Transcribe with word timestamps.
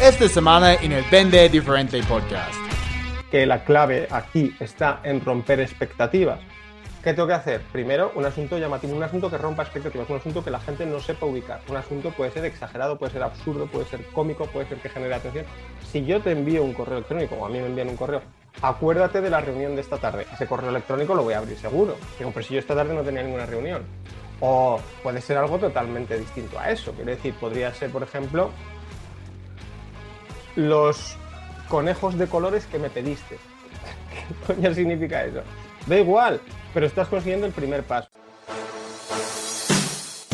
esta 0.00 0.28
semana 0.28 0.74
en 0.74 0.92
el 0.92 1.04
Vende 1.10 1.48
Diferente 1.48 2.00
Podcast. 2.04 2.54
Que 3.32 3.44
la 3.46 3.64
clave 3.64 4.06
aquí 4.10 4.54
está 4.60 5.00
en 5.02 5.24
romper 5.24 5.60
expectativas. 5.60 6.38
¿Qué 7.02 7.14
tengo 7.14 7.26
que 7.26 7.34
hacer? 7.34 7.62
Primero, 7.72 8.12
un 8.14 8.24
asunto 8.24 8.58
llamativo, 8.58 8.96
un 8.96 9.02
asunto 9.02 9.28
que 9.28 9.38
rompa 9.38 9.64
expectativas, 9.64 10.08
un 10.08 10.18
asunto 10.18 10.44
que 10.44 10.50
la 10.50 10.60
gente 10.60 10.86
no 10.86 11.00
sepa 11.00 11.26
ubicar. 11.26 11.60
Un 11.68 11.76
asunto 11.76 12.12
puede 12.12 12.30
ser 12.30 12.44
exagerado, 12.44 12.96
puede 12.96 13.12
ser 13.12 13.24
absurdo, 13.24 13.66
puede 13.66 13.86
ser 13.86 14.04
cómico, 14.12 14.46
puede 14.46 14.68
ser 14.68 14.78
que 14.78 14.88
genere 14.88 15.14
atención. 15.14 15.44
Si 15.90 16.04
yo 16.04 16.20
te 16.20 16.30
envío 16.30 16.62
un 16.62 16.74
correo 16.74 16.98
electrónico 16.98 17.34
o 17.34 17.46
a 17.46 17.48
mí 17.48 17.58
me 17.58 17.66
envían 17.66 17.88
un 17.88 17.96
correo, 17.96 18.22
acuérdate 18.62 19.20
de 19.20 19.30
la 19.30 19.40
reunión 19.40 19.74
de 19.74 19.80
esta 19.80 19.98
tarde. 19.98 20.26
Ese 20.32 20.46
correo 20.46 20.70
electrónico 20.70 21.14
lo 21.14 21.24
voy 21.24 21.34
a 21.34 21.38
abrir 21.38 21.58
seguro. 21.58 21.96
Digo, 22.18 22.30
pero 22.32 22.46
si 22.46 22.54
yo 22.54 22.60
esta 22.60 22.74
tarde 22.74 22.94
no 22.94 23.02
tenía 23.02 23.22
ninguna 23.22 23.46
reunión. 23.46 23.82
O 24.40 24.80
puede 25.02 25.20
ser 25.20 25.38
algo 25.38 25.58
totalmente 25.58 26.16
distinto 26.16 26.58
a 26.58 26.70
eso. 26.70 26.92
Quiero 26.92 27.10
decir, 27.10 27.34
podría 27.34 27.74
ser, 27.74 27.90
por 27.90 28.04
ejemplo, 28.04 28.52
los 30.58 31.14
conejos 31.68 32.18
de 32.18 32.26
colores 32.26 32.66
que 32.66 32.78
me 32.80 32.90
pediste. 32.90 33.38
¿Qué 34.46 34.54
coño 34.54 34.74
significa 34.74 35.24
eso? 35.24 35.42
Da 35.86 35.98
igual, 35.98 36.40
pero 36.74 36.84
estás 36.86 37.06
consiguiendo 37.08 37.46
el 37.46 37.52
primer 37.52 37.84
paso. 37.84 38.08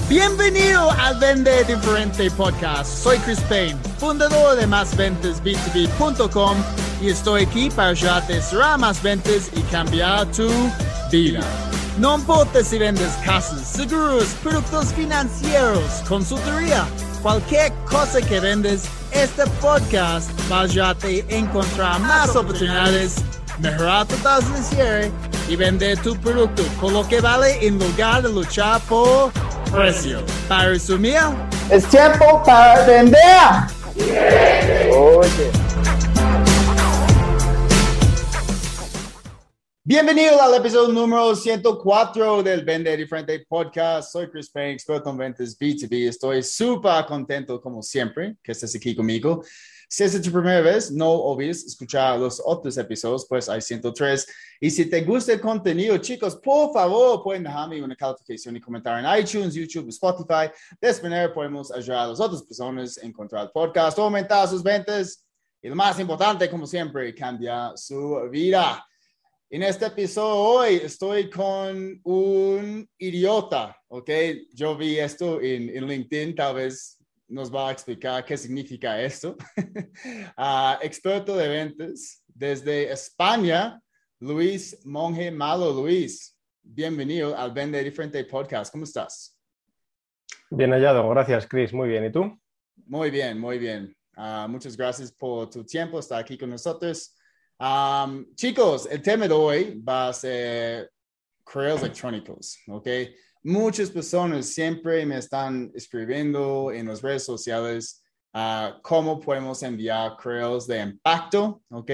Bienvenido 0.08 0.90
al 0.90 1.18
Vende 1.18 1.64
Diferente 1.64 2.30
Podcast. 2.30 3.02
Soy 3.02 3.18
Chris 3.18 3.40
Payne, 3.42 3.76
fundador 3.98 4.56
de 4.56 4.66
másventasb2b.com 4.66 6.56
y 7.02 7.10
estoy 7.10 7.42
aquí 7.42 7.68
para 7.70 7.88
ayudarte 7.88 8.38
a 8.38 8.42
cerrar 8.42 8.78
más 8.78 9.02
ventas 9.02 9.50
y 9.54 9.60
cambiar 9.62 10.26
tu 10.32 10.48
vida. 11.10 11.40
No 11.98 12.16
importa 12.16 12.62
si 12.62 12.78
vendes 12.78 13.12
casas, 13.24 13.66
seguros, 13.66 14.34
productos 14.42 14.92
financieros, 14.94 16.02
consultoría, 16.08 16.86
cualquier 17.24 17.72
cosa 17.90 18.20
que 18.20 18.38
vendes, 18.38 18.82
este 19.10 19.46
podcast 19.62 20.30
va 20.52 20.58
a 20.58 20.62
ayudarte 20.64 21.24
a 21.30 21.34
encontrar 21.34 21.98
más 22.00 22.36
oportunidades, 22.36 23.16
mejorar 23.60 24.06
tu 24.06 24.14
tasa 24.16 24.46
de 24.50 24.62
cierre 24.62 25.12
y 25.48 25.56
vender 25.56 25.96
tu 26.00 26.14
producto 26.16 26.62
con 26.78 26.92
lo 26.92 27.08
que 27.08 27.22
vale 27.22 27.66
en 27.66 27.78
lugar 27.78 28.22
de 28.22 28.28
luchar 28.28 28.78
por 28.82 29.32
precio. 29.72 30.22
Para 30.48 30.68
resumir, 30.68 31.18
es 31.70 31.86
tiempo 31.86 32.42
para 32.44 32.84
vender. 32.84 33.22
Oye. 34.94 35.73
Bienvenido 39.86 40.40
al 40.40 40.54
episodio 40.54 40.94
número 40.94 41.36
104 41.36 42.42
del 42.42 42.64
Vende 42.64 42.96
Diferente 42.96 43.44
Podcast. 43.46 44.12
Soy 44.12 44.30
Chris 44.30 44.48
Payne, 44.48 44.72
experto 44.72 45.10
en 45.10 45.18
ventas 45.18 45.58
B2B. 45.58 46.08
Estoy 46.08 46.42
súper 46.42 47.04
contento, 47.04 47.60
como 47.60 47.82
siempre, 47.82 48.34
que 48.42 48.52
estés 48.52 48.74
aquí 48.74 48.96
conmigo. 48.96 49.44
Si 49.86 50.02
es 50.02 50.22
tu 50.22 50.32
primera 50.32 50.62
vez, 50.62 50.90
no 50.90 51.10
olvides 51.10 51.66
escuchar 51.66 52.18
los 52.18 52.40
otros 52.42 52.78
episodios, 52.78 53.26
pues 53.28 53.46
hay 53.50 53.60
103. 53.60 54.26
Y 54.58 54.70
si 54.70 54.86
te 54.88 55.02
gusta 55.02 55.34
el 55.34 55.40
contenido, 55.42 55.98
chicos, 55.98 56.34
por 56.36 56.72
favor, 56.72 57.22
pueden 57.22 57.42
dejarme 57.42 57.82
una 57.82 57.94
calificación 57.94 58.56
y 58.56 58.62
comentar 58.62 58.98
en 58.98 59.22
iTunes, 59.22 59.52
YouTube, 59.52 59.90
Spotify. 59.90 60.50
De 60.80 60.88
esta 60.88 61.02
manera 61.02 61.30
podemos 61.30 61.70
ayudar 61.70 61.98
a 61.98 62.06
las 62.06 62.20
otras 62.20 62.42
personas 62.42 62.96
a 62.96 63.04
encontrar 63.04 63.44
el 63.44 63.50
podcast, 63.50 63.98
aumentar 63.98 64.48
sus 64.48 64.62
ventas 64.62 65.22
y 65.60 65.68
lo 65.68 65.76
más 65.76 66.00
importante, 66.00 66.48
como 66.48 66.66
siempre, 66.66 67.14
cambiar 67.14 67.76
su 67.76 68.30
vida. 68.30 68.82
En 69.54 69.62
este 69.62 69.86
episodio 69.86 70.34
hoy 70.34 70.80
estoy 70.82 71.30
con 71.30 72.00
un 72.02 72.90
idiota, 72.98 73.80
¿ok? 73.86 74.10
Yo 74.52 74.76
vi 74.76 74.98
esto 74.98 75.40
en, 75.40 75.68
en 75.68 75.86
LinkedIn, 75.86 76.34
tal 76.34 76.56
vez 76.56 77.00
nos 77.28 77.54
va 77.54 77.68
a 77.68 77.72
explicar 77.72 78.24
qué 78.24 78.36
significa 78.36 79.00
esto. 79.00 79.36
uh, 80.36 80.74
experto 80.82 81.36
de 81.36 81.46
ventas 81.46 82.24
desde 82.26 82.90
España, 82.90 83.80
Luis 84.18 84.76
Monje 84.84 85.30
Malo. 85.30 85.70
Luis, 85.70 86.36
bienvenido 86.60 87.38
al 87.38 87.52
Vende 87.52 87.84
Diferente 87.84 88.24
Podcast. 88.24 88.72
¿Cómo 88.72 88.82
estás? 88.82 89.38
Bien 90.50 90.72
hallado, 90.72 91.08
gracias 91.10 91.46
Chris. 91.46 91.72
Muy 91.72 91.90
bien, 91.90 92.06
¿y 92.06 92.10
tú? 92.10 92.36
Muy 92.86 93.08
bien, 93.08 93.38
muy 93.38 93.58
bien. 93.60 93.96
Uh, 94.16 94.48
muchas 94.48 94.76
gracias 94.76 95.12
por 95.12 95.48
tu 95.48 95.64
tiempo, 95.64 96.00
estar 96.00 96.18
aquí 96.18 96.36
con 96.36 96.50
nosotros. 96.50 97.14
Um, 97.64 98.26
chicos, 98.34 98.86
el 98.90 99.00
tema 99.00 99.26
de 99.26 99.32
hoy 99.32 99.80
va 99.80 100.08
a 100.08 100.12
ser 100.12 100.90
correos 101.42 101.80
electrónicos, 101.80 102.58
¿ok? 102.68 102.86
Muchas 103.42 103.88
personas 103.88 104.44
siempre 104.50 105.06
me 105.06 105.16
están 105.16 105.72
escribiendo 105.74 106.70
en 106.70 106.88
las 106.88 107.00
redes 107.00 107.24
sociales 107.24 108.04
uh, 108.34 108.82
cómo 108.82 109.18
podemos 109.18 109.62
enviar 109.62 110.14
correos 110.18 110.66
de 110.66 110.78
impacto, 110.78 111.62
¿ok? 111.70 111.90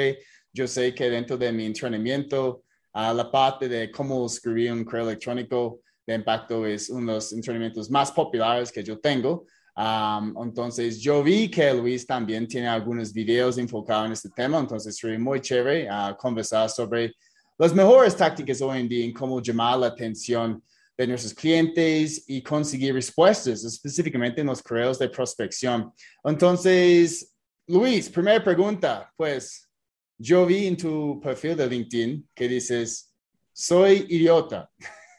Yo 0.52 0.66
sé 0.66 0.92
que 0.92 1.08
dentro 1.08 1.36
de 1.36 1.52
mi 1.52 1.66
entrenamiento, 1.66 2.64
uh, 2.94 3.14
la 3.14 3.30
parte 3.30 3.68
de 3.68 3.92
cómo 3.92 4.26
escribir 4.26 4.72
un 4.72 4.84
correo 4.84 5.08
electrónico 5.10 5.82
de 6.04 6.16
impacto 6.16 6.66
es 6.66 6.90
uno 6.90 7.12
de 7.12 7.14
los 7.18 7.32
entrenamientos 7.32 7.88
más 7.88 8.10
populares 8.10 8.72
que 8.72 8.82
yo 8.82 8.98
tengo. 8.98 9.46
Um, 9.76 10.34
entonces, 10.42 11.00
yo 11.00 11.22
vi 11.22 11.48
que 11.50 11.72
Luis 11.72 12.06
también 12.06 12.46
tiene 12.46 12.68
algunos 12.68 13.12
videos 13.12 13.56
enfocados 13.58 14.06
en 14.06 14.12
este 14.12 14.30
tema, 14.30 14.58
entonces 14.58 14.96
sería 14.96 15.18
muy 15.18 15.40
chévere 15.40 15.88
uh, 15.90 16.16
conversar 16.16 16.68
sobre 16.68 17.14
las 17.58 17.74
mejores 17.74 18.16
tácticas 18.16 18.60
hoy 18.62 18.80
en 18.80 18.88
día 18.88 19.04
en 19.04 19.12
cómo 19.12 19.40
llamar 19.40 19.78
la 19.78 19.86
atención 19.88 20.62
de 20.96 21.06
nuestros 21.06 21.32
clientes 21.32 22.24
y 22.26 22.42
conseguir 22.42 22.94
respuestas, 22.94 23.64
específicamente 23.64 24.40
en 24.42 24.48
los 24.48 24.62
correos 24.62 24.98
de 24.98 25.08
prospección. 25.08 25.92
Entonces, 26.24 27.34
Luis, 27.66 28.08
primera 28.08 28.42
pregunta, 28.42 29.10
pues 29.16 29.70
yo 30.18 30.44
vi 30.44 30.66
en 30.66 30.76
tu 30.76 31.20
perfil 31.20 31.56
de 31.56 31.66
LinkedIn 31.66 32.28
que 32.34 32.48
dices, 32.48 33.14
soy 33.52 34.06
idiota. 34.10 34.70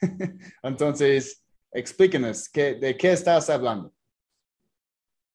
Entonces, 0.64 1.44
explícanos, 1.72 2.48
¿qué, 2.50 2.76
¿de 2.76 2.96
qué 2.96 3.14
estás 3.14 3.50
hablando? 3.50 3.92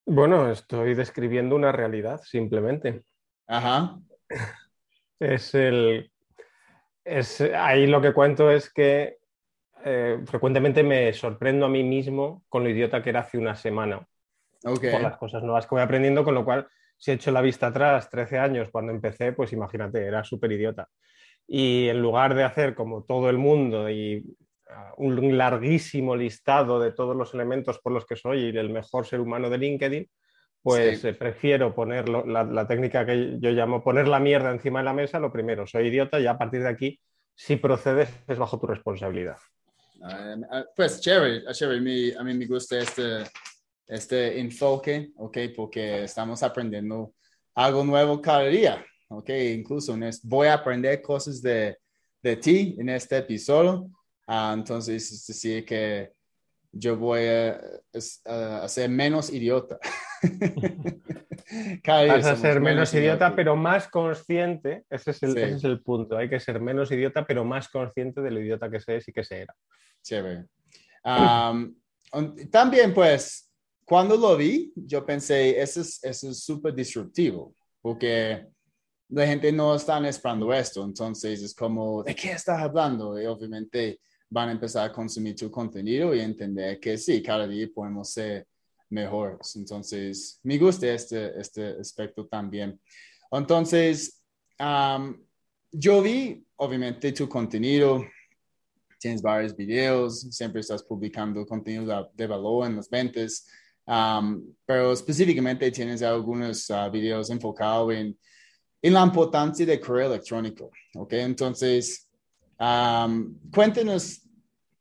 Bueno, 0.07 0.51
estoy 0.53 0.95
describiendo 0.95 1.57
una 1.57 1.73
realidad, 1.73 2.21
simplemente. 2.23 3.03
Ajá. 3.49 3.99
Es 5.19 5.55
el. 5.55 6.13
Es, 7.05 7.41
ahí 7.41 7.87
lo 7.87 8.01
que 8.01 8.13
cuento 8.13 8.51
es 8.51 8.73
que 8.73 9.19
eh, 9.85 10.19
frecuentemente 10.25 10.83
me 10.83 11.13
sorprendo 11.13 11.67
a 11.67 11.69
mí 11.69 11.83
mismo 11.83 12.45
con 12.49 12.63
lo 12.63 12.71
idiota 12.71 13.03
que 13.03 13.11
era 13.11 13.21
hace 13.21 13.39
una 13.39 13.55
semana. 13.57 14.07
Okay. 14.65 14.93
Por 14.93 15.01
las 15.01 15.17
cosas 15.17 15.43
nuevas 15.43 15.67
que 15.67 15.75
voy 15.75 15.83
aprendiendo, 15.83 16.23
con 16.23 16.35
lo 16.35 16.45
cual, 16.45 16.69
si 16.97 17.11
he 17.11 17.15
hecho 17.15 17.31
la 17.31 17.41
vista 17.41 17.69
atrás 17.69 18.09
13 18.09 18.39
años 18.39 18.69
cuando 18.71 18.93
empecé, 18.93 19.33
pues 19.33 19.53
imagínate, 19.53 20.05
era 20.05 20.23
súper 20.23 20.53
idiota. 20.53 20.89
Y 21.49 21.89
en 21.89 22.01
lugar 22.01 22.35
de 22.35 22.45
hacer 22.45 22.75
como 22.75 23.05
todo 23.05 23.29
el 23.29 23.39
mundo 23.39 23.91
y 23.91 24.37
un 24.97 25.39
larguísimo 25.39 26.17
listado 26.17 26.81
de 26.81 26.93
todos 26.93 27.17
los 27.17 27.35
elementos 27.35 27.79
por 27.79 27.93
los 27.93 28.05
que 28.05 28.17
soy 28.17 28.57
el 28.57 28.71
mejor 28.71 29.07
ser 29.07 29.21
humano 29.21 29.49
de 29.49 29.59
LinkedIn, 29.59 30.11
pues 30.63 31.01
sí. 31.01 31.09
eh, 31.09 31.15
prefiero 31.15 31.75
poner 31.75 32.09
lo, 32.09 32.27
la, 32.27 32.43
la, 32.43 32.67
técnica 32.67 33.07
que 33.07 33.37
yo 33.39 33.51
llamo 33.51 33.85
poner 33.85 34.09
la 34.09 34.19
mierda 34.19 34.51
encima 34.51 34.81
de 34.81 34.87
la 34.87 34.93
mesa, 34.93 35.21
lo 35.21 35.33
primero, 35.33 35.67
soy 35.67 35.87
idiota 35.87 36.19
y 36.19 36.27
a 36.27 36.37
partir 36.37 36.63
de 36.63 36.69
aquí, 36.69 37.01
si 37.35 37.57
procedes, 37.57 38.09
es 38.27 38.39
bajo 38.39 38.59
tu 38.59 38.67
responsabilidad. 38.67 39.37
Uh, 40.01 40.65
pues 40.75 41.01
chévere, 41.01 41.43
chévere. 41.53 41.81
Mi, 41.81 42.13
a 42.13 42.23
mí 42.23 42.35
me 42.35 42.47
gusta 42.47 42.79
este, 42.79 43.25
este 43.87 44.41
enfoque, 44.41 45.11
¿ok? 45.17 45.39
Porque 45.55 46.05
estamos 46.05 46.43
aprendiendo 46.43 47.13
algo 47.55 47.85
nuevo 47.85 48.21
cada 48.21 48.45
día, 48.45 48.85
¿ok? 49.09 49.31
Incluso 49.55 49.97
voy 50.25 50.49
a 50.49 50.55
aprender 50.55 51.01
cosas 51.01 51.41
de, 51.41 51.77
de 52.23 52.37
ti 52.37 52.77
en 52.79 52.89
este 52.89 53.19
episodio. 53.19 53.89
Uh, 54.27 54.55
entonces, 54.55 55.11
es 55.13 55.27
decir, 55.27 55.65
que 55.65 56.13
yo 56.73 56.97
voy 56.97 57.27
a, 57.27 57.61
a, 58.27 58.59
a 58.65 58.69
ser 58.69 58.91
menos 58.91 59.33
idiota. 59.33 59.79
Vas 61.87 62.27
a 62.27 62.37
ser 62.37 62.61
menos 62.61 62.93
idiota, 62.93 63.07
idiota, 63.07 63.37
pero 63.37 63.57
más 63.57 63.89
consciente. 63.89 64.85
Ese 64.91 65.13
es, 65.13 65.23
el, 65.23 65.33
sí. 65.33 65.39
ese 65.39 65.57
es, 65.57 65.65
el, 65.65 65.83
punto. 65.83 66.17
Hay 66.17 66.29
que 66.29 66.41
ser 66.41 66.61
menos 66.61 66.91
idiota, 66.91 67.25
pero 67.25 67.45
más 67.45 67.69
consciente 67.69 68.21
de 68.21 68.31
lo 68.31 68.41
idiota 68.41 68.71
que 68.71 68.81
se 68.81 68.97
es 68.97 69.09
y 69.09 69.13
que 69.13 69.25
se 69.25 69.43
era. 69.43 69.55
Chévere. 70.03 70.47
Um, 71.05 71.75
también, 72.51 72.93
pues, 72.93 73.51
cuando 73.85 74.17
lo 74.17 74.37
vi, 74.37 74.73
yo 74.75 75.07
pensé, 75.07 75.61
eso 75.61 75.81
es 75.81 76.41
súper 76.43 76.73
es 76.73 76.77
disruptivo, 76.77 77.55
porque 77.81 78.47
la 79.11 79.27
gente 79.27 79.53
no 79.53 79.75
está 79.77 80.07
esperando 80.09 80.53
esto. 80.53 80.85
Entonces, 80.85 81.43
es 81.43 81.55
como, 81.55 82.03
¿de 82.03 82.15
qué 82.15 82.33
estás 82.33 82.61
hablando? 82.61 83.21
Y 83.21 83.27
obviamente 83.27 84.01
van 84.29 84.49
a 84.49 84.53
empezar 84.53 84.89
a 84.89 84.93
consumir 84.93 85.37
tu 85.37 85.51
contenido 85.51 86.15
y 86.15 86.21
entender 86.21 86.81
que 86.81 86.99
sí, 86.99 87.23
cada 87.23 87.47
día 87.47 87.69
podemos 87.75 88.11
ser 88.13 88.47
mejores. 88.91 89.57
Entonces, 89.57 90.41
me 90.43 90.59
gusta 90.59 90.89
este, 90.89 91.39
este 91.41 91.79
aspecto 91.81 92.27
también. 92.27 92.81
Entonces, 93.31 94.23
um, 94.59 95.17
yo 95.73 96.03
vi, 96.03 96.45
obviamente, 96.57 97.13
tu 97.13 97.29
contenido, 97.29 98.05
tienes 98.99 99.23
varios 99.23 99.55
videos, 99.55 100.21
siempre 100.31 100.61
estás 100.61 100.83
publicando 100.83 101.47
contenido 101.47 102.11
de, 102.15 102.27
valor 102.27 102.67
en 102.67 102.77
las 102.77 102.89
ventas. 102.89 103.47
Um, 103.87 104.53
pero 104.65 104.93
específicamente 104.93 105.71
tienes 105.71 106.03
algunos 106.03 106.69
uh, 106.71 106.91
videos 106.91 107.31
enfocados 107.31 107.93
en, 107.95 108.19
en, 108.83 108.93
la 108.93 109.05
importancia 109.05 109.65
de 109.65 109.81
correo 109.81 110.09
electrónico. 110.09 110.71
¿ok? 110.97 111.13
Entonces, 111.13 112.06
um, 112.59 113.39
cuéntenos 113.51 114.23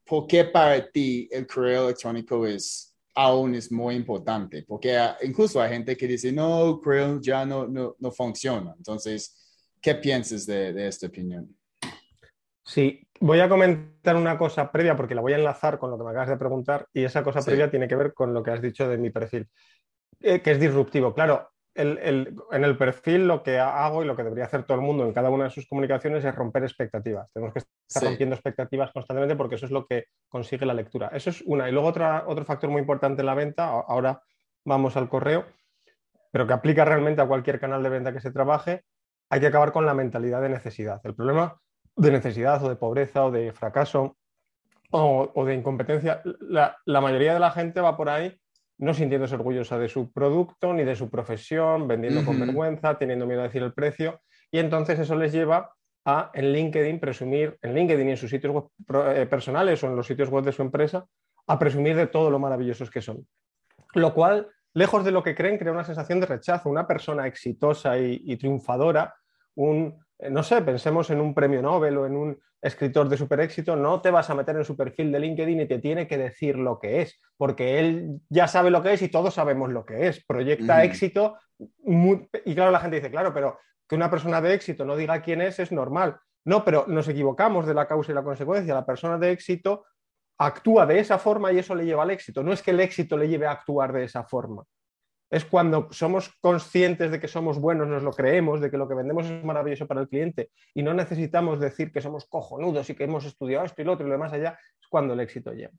por 0.05 0.27
qué 0.27 0.45
para 0.45 0.89
ti 0.89 1.27
el 1.31 1.47
correo 1.47 1.85
electrónico 1.85 2.45
es 2.45 2.95
aún 3.15 3.55
es 3.55 3.71
muy 3.71 3.95
importante, 3.95 4.63
porque 4.67 4.99
incluso 5.23 5.61
hay 5.61 5.69
gente 5.69 5.95
que 5.95 6.05
dice, 6.05 6.33
no, 6.33 6.79
correo 6.83 7.19
ya 7.21 7.45
no, 7.45 7.65
no, 7.65 7.95
no 7.97 8.11
funciona. 8.11 8.73
Entonces, 8.77 9.73
¿qué 9.81 9.95
piensas 9.95 10.45
de, 10.45 10.73
de 10.73 10.87
esta 10.87 11.07
opinión? 11.07 11.55
Sí, 12.65 13.07
voy 13.21 13.39
a 13.39 13.47
comentar 13.47 14.15
una 14.15 14.37
cosa 14.37 14.71
previa 14.71 14.97
porque 14.97 15.15
la 15.15 15.21
voy 15.21 15.33
a 15.33 15.37
enlazar 15.37 15.79
con 15.79 15.91
lo 15.91 15.97
que 15.97 16.03
me 16.03 16.09
acabas 16.09 16.29
de 16.29 16.37
preguntar 16.37 16.87
y 16.93 17.03
esa 17.03 17.23
cosa 17.23 17.41
previa 17.41 17.71
tiene 17.71 17.87
que 17.87 17.95
ver 17.95 18.13
con 18.13 18.33
lo 18.33 18.43
que 18.43 18.51
has 18.51 18.61
dicho 18.61 18.87
de 18.89 18.97
mi 18.97 19.11
perfil, 19.11 19.47
eh, 20.19 20.41
que 20.41 20.51
es 20.51 20.59
disruptivo. 20.59 21.13
Claro, 21.13 21.51
en 21.75 22.63
el 22.63 22.77
perfil 22.77 23.27
lo 23.27 23.43
que 23.43 23.59
hago 23.59 24.01
y 24.01 24.07
lo 24.07 24.15
que 24.15 24.23
debería 24.23 24.45
hacer 24.45 24.63
todo 24.63 24.77
el 24.77 24.83
mundo 24.83 25.05
en 25.05 25.13
cada 25.13 25.29
una 25.29 25.45
de 25.45 25.49
sus 25.49 25.67
comunicaciones 25.67 26.23
es 26.23 26.33
romper 26.33 26.63
expectativas. 26.63 27.29
Tenemos 27.33 27.53
que 27.53 27.59
estar 27.87 28.03
rompiendo 28.03 28.35
expectativas 28.35 28.91
constantemente 28.91 29.35
porque 29.35 29.55
eso 29.55 29.65
es 29.65 29.71
lo 29.71 29.85
que 29.85 30.05
consigue 30.29 30.65
la 30.65 30.73
lectura. 30.73 31.09
Eso 31.13 31.29
es 31.29 31.41
una. 31.45 31.67
Y 31.67 31.73
luego 31.73 31.87
otra, 31.87 32.23
otro 32.27 32.45
factor 32.45 32.69
muy 32.69 32.79
importante 32.79 33.21
en 33.21 33.25
la 33.25 33.35
venta, 33.35 33.67
ahora 33.67 34.21
vamos 34.63 34.95
al 34.95 35.09
correo, 35.09 35.45
pero 36.31 36.47
que 36.47 36.53
aplica 36.53 36.85
realmente 36.85 37.21
a 37.21 37.27
cualquier 37.27 37.59
canal 37.59 37.83
de 37.83 37.89
venta 37.89 38.13
que 38.13 38.21
se 38.21 38.31
trabaje, 38.31 38.83
hay 39.29 39.39
que 39.39 39.47
acabar 39.47 39.71
con 39.71 39.85
la 39.85 39.93
mentalidad 39.93 40.41
de 40.41 40.49
necesidad. 40.49 41.01
El 41.03 41.13
problema 41.13 41.59
de 41.95 42.11
necesidad 42.11 42.63
o 42.63 42.69
de 42.69 42.75
pobreza 42.75 43.25
o 43.25 43.31
de 43.31 43.51
fracaso 43.51 44.17
o, 44.91 45.45
de 45.45 45.55
incompetencia, 45.55 46.21
la, 46.39 46.77
mayoría 47.01 47.33
de 47.33 47.39
la 47.39 47.51
gente 47.51 47.81
va 47.81 47.97
por 47.97 48.07
ahí 48.07 48.39
no 48.77 48.93
sintiéndose 48.93 49.35
orgullosa 49.35 49.77
de 49.77 49.87
su 49.87 50.11
producto 50.11 50.73
ni 50.73 50.83
de 50.83 50.95
su 50.95 51.09
profesión, 51.09 51.87
vendiendo 51.87 52.25
con 52.25 52.39
vergüenza, 52.39 52.97
teniendo 52.97 53.25
miedo 53.25 53.41
a 53.41 53.45
decir 53.45 53.63
el 53.63 53.73
precio. 53.73 54.21
Y 54.51 54.59
entonces 54.59 54.99
eso 54.99 55.15
les 55.15 55.31
lleva 55.31 55.73
a 56.05 56.31
en 56.33 56.51
LinkedIn 56.51 56.99
presumir, 56.99 57.57
en 57.61 57.73
LinkedIn 57.73 58.07
y 58.07 58.11
en 58.11 58.17
sus 58.17 58.29
sitios 58.29 58.53
web 58.53 58.65
eh, 59.15 59.25
personales 59.25 59.83
o 59.83 59.87
en 59.87 59.95
los 59.95 60.05
sitios 60.05 60.29
web 60.29 60.43
de 60.43 60.51
su 60.51 60.61
empresa, 60.61 61.05
a 61.47 61.57
presumir 61.59 61.95
de 61.95 62.07
todo 62.07 62.29
lo 62.29 62.39
maravillosos 62.39 62.89
que 62.89 63.01
son. 63.01 63.25
Lo 63.93 64.13
cual, 64.13 64.49
lejos 64.73 65.03
de 65.05 65.11
lo 65.11 65.23
que 65.23 65.35
creen, 65.35 65.57
crea 65.57 65.71
una 65.71 65.83
sensación 65.83 66.19
de 66.19 66.25
rechazo. 66.25 66.69
Una 66.69 66.85
persona 66.85 67.27
exitosa 67.27 67.97
y 67.97 68.35
triunfadora, 68.37 69.15
un 69.55 70.04
no 70.19 70.43
sé, 70.43 70.61
pensemos 70.61 71.09
en 71.09 71.19
un 71.19 71.33
premio 71.33 71.61
Nobel 71.61 71.97
o 71.97 72.05
en 72.05 72.15
un 72.15 72.39
escritor 72.61 73.09
de 73.09 73.17
super 73.17 73.39
éxito, 73.41 73.75
no 73.75 74.01
te 74.01 74.11
vas 74.11 74.29
a 74.29 74.35
meter 74.35 74.55
en 74.55 74.65
su 74.65 74.75
perfil 74.75 75.11
de 75.11 75.19
LinkedIn 75.19 75.61
y 75.61 75.67
te 75.67 75.79
tiene 75.79 76.07
que 76.07 76.17
decir 76.17 76.57
lo 76.57 76.79
que 76.79 77.01
es, 77.01 77.19
porque 77.37 77.79
él 77.79 78.21
ya 78.29 78.47
sabe 78.47 78.71
lo 78.71 78.81
que 78.81 78.93
es 78.93 79.01
y 79.01 79.09
todos 79.09 79.33
sabemos 79.33 79.71
lo 79.71 79.85
que 79.85 80.07
es. 80.07 80.25
Proyecta 80.25 80.83
éxito 80.83 81.37
y 81.57 82.55
claro, 82.55 82.71
la 82.71 82.79
gente 82.79 82.97
dice, 82.97 83.11
claro, 83.11 83.33
pero 83.33 83.59
que 83.87 83.95
una 83.95 84.09
persona 84.09 84.41
de 84.41 84.53
éxito 84.53 84.85
no 84.85 84.95
diga 84.95 85.21
quién 85.21 85.41
es 85.41 85.59
es 85.59 85.71
normal. 85.71 86.17
No, 86.43 86.63
pero 86.63 86.85
nos 86.87 87.07
equivocamos 87.07 87.65
de 87.65 87.73
la 87.73 87.87
causa 87.87 88.11
y 88.11 88.15
la 88.15 88.23
consecuencia. 88.23 88.73
La 88.73 88.85
persona 88.85 89.17
de 89.17 89.31
éxito 89.31 89.85
actúa 90.37 90.85
de 90.85 90.99
esa 90.99 91.17
forma 91.17 91.51
y 91.51 91.59
eso 91.59 91.75
le 91.75 91.85
lleva 91.85 92.03
al 92.03 92.11
éxito. 92.11 92.43
No 92.43 92.53
es 92.53 92.61
que 92.61 92.71
el 92.71 92.79
éxito 92.79 93.17
le 93.17 93.27
lleve 93.27 93.47
a 93.47 93.51
actuar 93.51 93.93
de 93.93 94.03
esa 94.03 94.23
forma 94.23 94.63
es 95.29 95.43
cuando 95.45 95.89
somos 95.91 96.31
conscientes 96.39 97.11
de 97.11 97.19
que 97.19 97.27
somos 97.27 97.59
buenos, 97.59 97.87
nos 97.87 98.03
lo 98.03 98.11
creemos, 98.11 98.61
de 98.61 98.69
que 98.69 98.77
lo 98.77 98.87
que 98.87 98.93
vendemos 98.93 99.25
es 99.25 99.43
maravilloso 99.43 99.87
para 99.87 100.01
el 100.01 100.07
cliente 100.07 100.51
y 100.73 100.83
no 100.83 100.93
necesitamos 100.93 101.59
decir 101.59 101.91
que 101.91 102.01
somos 102.01 102.25
cojonudos 102.25 102.89
y 102.89 102.95
que 102.95 103.05
hemos 103.05 103.25
estudiado 103.25 103.65
esto 103.65 103.81
y 103.81 103.85
lo 103.85 103.93
otro 103.93 104.05
y 104.05 104.09
lo 104.09 104.15
demás 104.15 104.33
allá, 104.33 104.57
es 104.79 104.87
cuando 104.87 105.13
el 105.13 105.19
éxito 105.19 105.51
llega. 105.51 105.71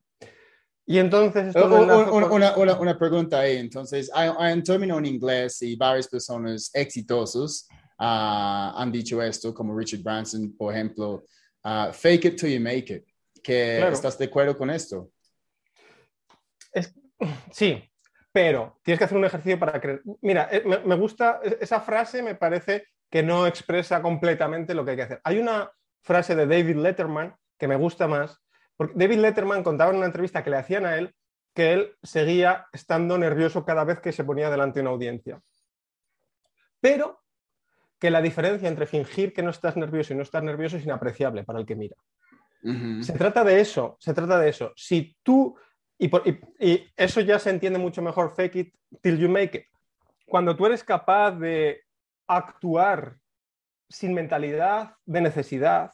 Y 0.85 0.99
entonces... 0.99 1.55
una, 1.55 2.99
pregunta 2.99 3.41
ahí, 3.41 3.57
entonces, 3.57 4.11
hay, 4.15 4.53
un 4.53 4.63
término 4.63 4.99
en 4.99 5.07
inglés 5.07 5.63
y 5.63 5.75
varias 5.75 6.07
personas 6.07 6.71
exitosos 6.73 7.69
ah, 7.99 8.75
han 8.77 8.93
dicho 8.93 9.21
esto, 9.21 9.53
como 9.53 9.77
Richard 9.77 10.03
Branson, 10.03 10.55
por 10.57 10.73
ejemplo, 10.73 11.25
ah, 11.65 11.91
fake 11.93 12.25
it 12.27 12.41
till 12.41 12.53
you 12.53 12.61
make 12.61 12.93
it. 12.93 13.05
¿Que 13.43 13.89
¿Estás 13.89 14.19
de 14.19 14.25
acuerdo 14.25 14.57
con 14.57 14.71
esto? 14.71 15.11
sí, 17.51 17.83
pero 18.37 18.81
tienes 18.83 18.99
que 18.99 19.05
hacer 19.07 19.17
un 19.17 19.25
ejercicio 19.25 19.59
para 19.59 19.81
creer. 19.81 20.03
Mira, 20.21 20.47
eh, 20.53 20.63
me, 20.63 20.95
gusta, 20.95 21.41
e, 21.43 21.57
esa 21.59 21.81
frase 21.81 22.23
me 22.23 22.35
parece 22.35 22.89
que 23.11 23.23
no 23.23 23.47
expresa 23.47 24.03
completamente 24.03 24.75
lo 24.75 24.85
que 24.85 24.91
hay 24.91 24.97
que 24.99 25.03
hacer. 25.05 25.21
Hay 25.25 25.39
una 25.39 25.71
frase 26.03 26.37
de 26.37 26.47
David 26.47 26.77
Letterman 26.77 27.35
que 27.57 27.67
me 27.67 27.77
gusta 27.77 28.07
más, 28.07 28.39
porque 28.77 28.93
David 28.95 29.21
Letterman 29.21 29.63
contaba 29.63 29.91
en 29.91 29.97
una 29.97 30.05
entrevista 30.05 30.45
que 30.45 30.51
le 30.51 30.59
hacían 30.59 30.85
a 30.85 30.99
él 30.99 31.15
que 31.55 31.73
él 31.73 31.97
seguía 32.03 32.67
estando 32.75 33.17
nervioso 33.17 33.65
cada 33.65 33.85
vez 33.85 34.01
que 34.01 34.13
se 34.13 34.23
ponía 34.23 34.51
delante 34.51 34.81
de 34.81 34.83
una 34.83 34.91
audiencia. 34.91 35.41
Pero 36.79 37.23
que 37.99 38.11
la 38.11 38.21
diferencia 38.21 38.69
entre 38.69 38.85
fingir 38.85 39.33
que 39.33 39.43
no 39.43 39.49
estás 39.49 39.79
nervioso 39.79 40.13
y 40.13 40.17
no 40.17 40.23
estás 40.23 40.43
nervioso 40.43 40.77
es 40.77 40.85
inapreciable 40.85 41.43
para 41.45 41.61
el 41.61 41.65
que 41.65 41.75
mira. 41.75 41.97
Se 43.01 43.13
trata 43.13 43.45
de 43.45 43.61
eso, 43.61 43.97
se 43.99 44.13
trata 44.13 44.39
de 44.39 44.51
eso. 44.51 44.73
Si 44.77 45.17
tú 45.23 45.57
y, 45.99 46.93
eso 46.97 47.21
ya 47.21 47.39
se 47.39 47.51
entiende 47.51 47.79
mucho 47.79 48.03
mejor, 48.03 48.35
fake 48.35 48.57
it 48.57 48.75
till 49.01 49.19
you 49.19 49.29
make 49.29 49.57
it. 49.59 49.65
Cuando 50.27 50.57
tú 50.57 50.67
eres 50.67 50.85
capaz 50.85 51.33
de 51.33 51.83
actuar 52.27 53.17
sin 53.89 54.15
mentalidad 54.15 54.95
de 55.05 55.21
necesidad, 55.21 55.93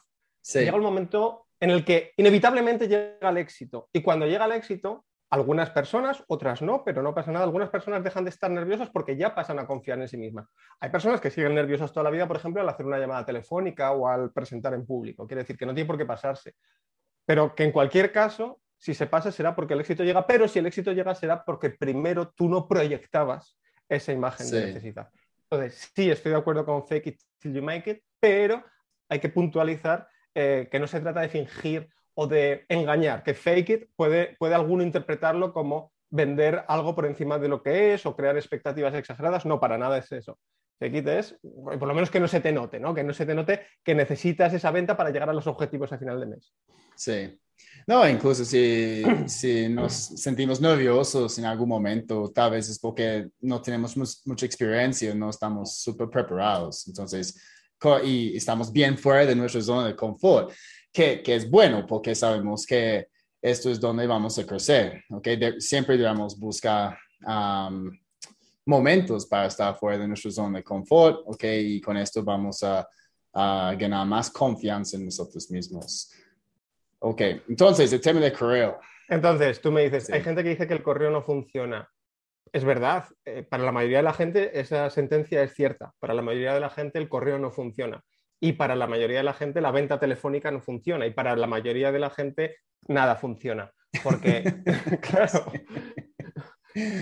llega 0.53 0.75
el 0.75 0.81
momento 0.81 1.47
en 1.59 1.69
el 1.69 1.85
que 1.85 2.11
inevitablemente 2.17 2.87
llega 2.87 3.29
el 3.29 3.37
éxito. 3.37 3.89
Y 3.93 4.01
cuando 4.01 4.25
llega 4.25 4.45
el 4.45 4.51
éxito, 4.51 5.05
algunas 5.29 5.69
personas, 5.71 6.23
otras 6.27 6.61
no, 6.61 6.83
pero 6.83 7.01
no 7.01 7.15
pasa 7.15 7.31
nada. 7.31 7.45
Algunas 7.45 7.69
personas 7.69 8.03
dejan 8.03 8.23
de 8.23 8.29
estar 8.29 8.51
nerviosas 8.51 8.89
porque 8.89 9.15
ya 9.15 9.33
pasan 9.33 9.57
a 9.59 9.65
confiar 9.65 9.99
en 9.99 10.07
sí 10.07 10.17
mismas. 10.17 10.47
Hay 10.79 10.89
personas 10.89 11.21
que 11.21 11.31
siguen 11.31 11.55
nerviosas 11.55 11.91
toda 11.91 12.03
la 12.03 12.09
vida, 12.09 12.27
por 12.27 12.37
ejemplo, 12.37 12.61
al 12.61 12.69
hacer 12.69 12.85
una 12.85 12.99
llamada 12.99 13.25
telefónica 13.25 13.93
o 13.93 14.07
al 14.07 14.31
presentar 14.31 14.73
en 14.73 14.85
público. 14.85 15.25
Quiere 15.25 15.41
decir 15.41 15.57
que 15.57 15.65
no 15.65 15.73
tiene 15.73 15.87
por 15.87 15.97
qué 15.97 16.05
pasarse. 16.05 16.53
Pero 17.25 17.55
que 17.55 17.63
en 17.63 17.71
cualquier 17.71 18.11
caso, 18.11 18.59
si 18.83 18.93
se 18.93 19.07
pasa 19.07 19.31
será 19.31 19.55
porque 19.55 19.75
el 19.75 19.79
éxito 19.79 20.03
llega, 20.03 20.27
pero 20.27 20.45
si 20.45 20.59
el 20.59 20.65
éxito 20.65 20.91
llega 20.91 21.15
será 21.15 21.45
porque 21.45 21.69
primero 21.69 22.33
tú 22.35 22.49
no 22.49 22.67
proyectabas 22.67 23.57
esa 23.87 24.11
imagen 24.11 24.51
de 24.51 24.65
necesidad. 24.65 25.09
Entonces, 25.49 25.89
sí, 25.95 26.11
estoy 26.11 26.33
de 26.33 26.37
acuerdo 26.37 26.65
con 26.65 26.85
fake 26.85 27.07
it 27.07 27.21
till 27.39 27.53
you 27.53 27.61
make 27.61 27.89
it, 27.89 28.03
pero 28.19 28.61
hay 29.07 29.19
que 29.19 29.29
puntualizar 29.29 30.05
eh, 30.35 30.67
que 30.69 30.79
no 30.79 30.87
se 30.87 30.99
trata 30.99 31.21
de 31.21 31.29
fingir 31.29 31.87
o 32.13 32.27
de 32.27 32.65
engañar, 32.67 33.23
que 33.23 33.33
fake 33.33 33.69
it 33.69 33.89
puede, 33.95 34.35
puede 34.37 34.53
alguno 34.53 34.83
interpretarlo 34.83 35.53
como 35.53 35.93
vender 36.09 36.65
algo 36.67 36.93
por 36.93 37.05
encima 37.05 37.39
de 37.39 37.47
lo 37.47 37.63
que 37.63 37.93
es 37.93 38.05
o 38.05 38.17
crear 38.17 38.35
expectativas 38.35 38.93
exageradas. 38.95 39.45
No, 39.45 39.61
para 39.61 39.77
nada 39.77 39.97
es 39.97 40.11
eso. 40.11 40.37
Fake 40.79 40.95
it 40.95 41.07
es, 41.07 41.35
por 41.41 41.87
lo 41.87 41.93
menos 41.93 42.09
que 42.09 42.19
no 42.19 42.27
se 42.27 42.41
te 42.41 42.51
note, 42.51 42.79
¿no? 42.79 42.93
Que 42.93 43.03
no 43.03 43.13
se 43.13 43.25
te 43.25 43.35
note 43.35 43.61
que 43.83 43.95
necesitas 43.95 44.53
esa 44.53 44.71
venta 44.71 44.97
para 44.97 45.11
llegar 45.11 45.29
a 45.29 45.33
los 45.33 45.47
objetivos 45.47 45.91
a 45.93 45.97
final 45.97 46.19
de 46.19 46.25
mes. 46.25 46.53
Sí, 46.95 47.39
no, 47.87 48.07
incluso 48.07 48.45
si, 48.45 49.03
si 49.27 49.69
nos 49.69 49.93
sentimos 49.93 50.61
nerviosos 50.61 51.37
en 51.37 51.45
algún 51.45 51.69
momento, 51.69 52.31
tal 52.33 52.51
vez 52.51 52.69
es 52.69 52.79
porque 52.79 53.29
no 53.41 53.61
tenemos 53.61 53.95
mucha 54.25 54.45
experiencia, 54.45 55.13
no 55.13 55.29
estamos 55.29 55.79
súper 55.79 56.09
preparados. 56.09 56.87
Entonces, 56.87 57.39
y 58.03 58.37
estamos 58.37 58.71
bien 58.71 58.97
fuera 58.97 59.25
de 59.25 59.35
nuestra 59.35 59.61
zona 59.61 59.87
de 59.87 59.95
confort, 59.95 60.53
que, 60.91 61.21
que 61.21 61.35
es 61.35 61.49
bueno 61.49 61.85
porque 61.85 62.15
sabemos 62.15 62.65
que 62.65 63.07
esto 63.41 63.69
es 63.69 63.79
donde 63.79 64.07
vamos 64.07 64.39
a 64.39 64.45
crecer. 64.45 65.03
¿okay? 65.09 65.59
siempre 65.59 65.97
debemos 65.97 66.39
buscar 66.39 66.97
momentos 68.65 69.25
para 69.25 69.47
estar 69.47 69.75
fuera 69.75 69.97
de 69.97 70.07
nuestra 70.07 70.31
zona 70.31 70.59
de 70.59 70.63
confort, 70.63 71.21
¿ok? 71.25 71.43
Y 71.43 71.81
con 71.81 71.97
esto 71.97 72.23
vamos 72.23 72.63
a, 72.63 72.87
a 73.33 73.73
ganar 73.77 74.07
más 74.07 74.29
confianza 74.29 74.97
en 74.97 75.05
nosotros 75.05 75.49
mismos. 75.51 76.11
Ok, 76.99 77.21
entonces 77.49 77.91
el 77.91 78.01
tema 78.01 78.21
de 78.21 78.31
correo. 78.31 78.79
Entonces, 79.09 79.59
tú 79.59 79.71
me 79.71 79.83
dices, 79.83 80.09
hay 80.09 80.21
gente 80.21 80.43
que 80.43 80.49
dice 80.49 80.67
que 80.67 80.73
el 80.73 80.83
correo 80.83 81.11
no 81.11 81.21
funciona. 81.21 81.89
Es 82.51 82.63
verdad, 82.63 83.05
eh, 83.25 83.43
para 83.43 83.63
la 83.63 83.71
mayoría 83.71 83.97
de 83.97 84.03
la 84.03 84.13
gente 84.13 84.59
esa 84.59 84.89
sentencia 84.89 85.43
es 85.43 85.53
cierta. 85.53 85.93
Para 85.99 86.13
la 86.13 86.21
mayoría 86.21 86.53
de 86.53 86.59
la 86.59 86.69
gente 86.69 86.99
el 86.99 87.09
correo 87.09 87.39
no 87.39 87.51
funciona. 87.51 88.03
Y 88.39 88.53
para 88.53 88.75
la 88.75 88.87
mayoría 88.87 89.17
de 89.17 89.23
la 89.23 89.33
gente 89.33 89.59
la 89.59 89.71
venta 89.71 89.99
telefónica 89.99 90.51
no 90.51 90.61
funciona. 90.61 91.05
Y 91.05 91.11
para 91.11 91.35
la 91.35 91.47
mayoría 91.47 91.91
de 91.91 91.99
la 91.99 92.09
gente 92.09 92.57
nada 92.87 93.15
funciona. 93.15 93.71
Porque, 94.03 94.43
claro, 95.01 95.51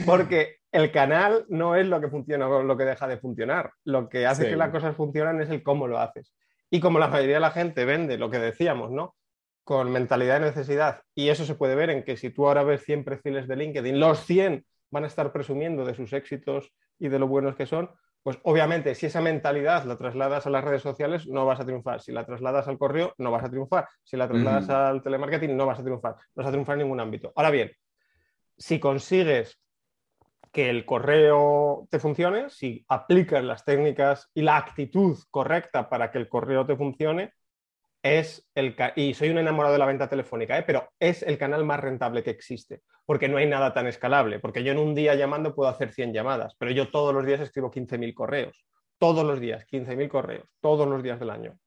porque 0.06 0.61
el 0.72 0.92
canal 0.92 1.46
no 1.50 1.76
es 1.76 1.86
lo 1.88 2.00
que 2.00 2.10
funciona 2.10 2.48
o 2.48 2.64
lo 2.64 2.78
que 2.78 2.86
deja 2.86 3.08
de 3.08 3.18
funcionar. 3.18 3.72
Lo 3.84 4.08
que 4.10 4.26
hace 4.26 4.50
que 4.50 4.56
las 4.56 4.70
cosas 4.70 4.96
funcionen 4.96 5.42
es 5.42 5.50
el 5.50 5.64
cómo 5.64 5.88
lo 5.88 6.00
haces. 6.00 6.34
Y 6.70 6.80
como 6.80 7.00
la 7.00 7.08
mayoría 7.08 7.36
de 7.36 7.42
la 7.42 7.52
gente 7.52 7.84
vende 7.86 8.18
lo 8.18 8.30
que 8.30 8.40
decíamos, 8.40 8.92
¿no? 8.92 9.16
con 9.64 9.92
mentalidad 9.92 10.40
de 10.40 10.48
necesidad, 10.48 11.02
y 11.16 11.30
eso 11.30 11.46
se 11.46 11.56
puede 11.56 11.76
ver 11.76 11.92
en 11.92 12.04
que 12.04 12.18
si 12.18 12.30
tú 12.30 12.48
ahora 12.48 12.64
ves 12.64 12.84
100 12.84 13.06
perfiles 13.06 13.48
de 13.48 13.56
LinkedIn, 13.56 14.00
los 14.00 14.26
100 14.26 14.66
van 14.90 15.04
a 15.04 15.08
estar 15.08 15.32
presumiendo 15.32 15.86
de 15.86 15.94
sus 15.94 16.14
éxitos 16.14 16.74
y 17.00 17.10
de 17.10 17.20
lo 17.20 17.28
buenos 17.28 17.56
que 17.56 17.66
son, 17.66 17.90
pues 18.24 18.38
obviamente 18.44 18.94
si 18.96 19.06
esa 19.06 19.22
mentalidad 19.22 19.86
la 19.86 19.98
trasladas 19.98 20.46
a 20.46 20.50
las 20.50 20.64
redes 20.64 20.82
sociales 20.82 21.28
no 21.28 21.46
vas 21.46 21.60
a 21.60 21.66
triunfar, 21.66 22.02
si 22.02 22.12
la 22.12 22.26
trasladas 22.26 22.68
al 22.68 22.78
correo 22.78 23.14
no 23.18 23.32
vas 23.32 23.44
a 23.44 23.50
triunfar, 23.50 23.88
si 24.04 24.18
la 24.18 24.28
trasladas 24.28 24.70
al 24.70 25.02
telemarketing 25.02 25.56
no 25.56 25.66
vas 25.66 25.80
a 25.80 25.84
triunfar, 25.84 26.16
no 26.36 26.44
vas 26.44 26.48
a 26.48 26.52
triunfar 26.52 26.74
en 26.74 26.84
ningún 26.84 27.00
ámbito. 27.00 27.32
Ahora 27.36 27.50
bien, 27.50 27.72
si 28.58 28.80
consigues 28.80 29.60
que 30.52 30.70
el 30.70 30.86
correo 30.86 31.88
te 31.90 32.00
funcione, 32.00 32.50
si 32.50 32.86
aplicas 32.90 33.44
las 33.44 33.64
técnicas 33.64 34.30
y 34.34 34.42
la 34.42 34.58
actitud 34.58 35.18
correcta 35.30 35.90
para 35.90 36.12
que 36.12 36.18
el 36.18 36.28
correo 36.28 36.66
te 36.66 36.76
funcione, 36.76 37.34
es 38.04 38.50
el 38.56 38.76
y 38.96 39.14
soy 39.14 39.30
un 39.30 39.38
enamorado 39.38 39.74
de 39.74 39.80
la 39.80 39.86
venta 39.86 40.10
telefónica, 40.10 40.58
¿eh? 40.58 40.64
pero 40.64 40.90
es 41.00 41.22
el 41.24 41.38
canal 41.38 41.64
más 41.64 41.80
rentable 41.80 42.24
que 42.24 42.32
existe, 42.32 42.82
porque 43.06 43.30
no 43.30 43.38
hay 43.38 43.48
nada 43.48 43.74
tan 43.74 43.88
escalable, 43.88 44.40
porque 44.40 44.64
yo 44.64 44.72
en 44.72 44.80
un 44.80 44.96
día 44.96 45.16
llamando 45.16 45.54
puedo 45.56 45.70
hacer 45.70 45.92
100 45.92 46.14
llamadas, 46.14 46.56
pero 46.58 46.72
yo 46.72 46.90
todos 46.90 47.14
los 47.14 47.26
días 47.26 47.40
escribo 47.40 47.72
15.000 47.72 48.14
correos, 48.14 48.66
todos 48.98 49.24
los 49.24 49.40
días, 49.40 49.66
15.000 49.68 50.10
correos, 50.10 50.50
todos 50.60 50.88
los 50.88 51.02
días 51.04 51.20
del 51.20 51.30
año. 51.30 51.58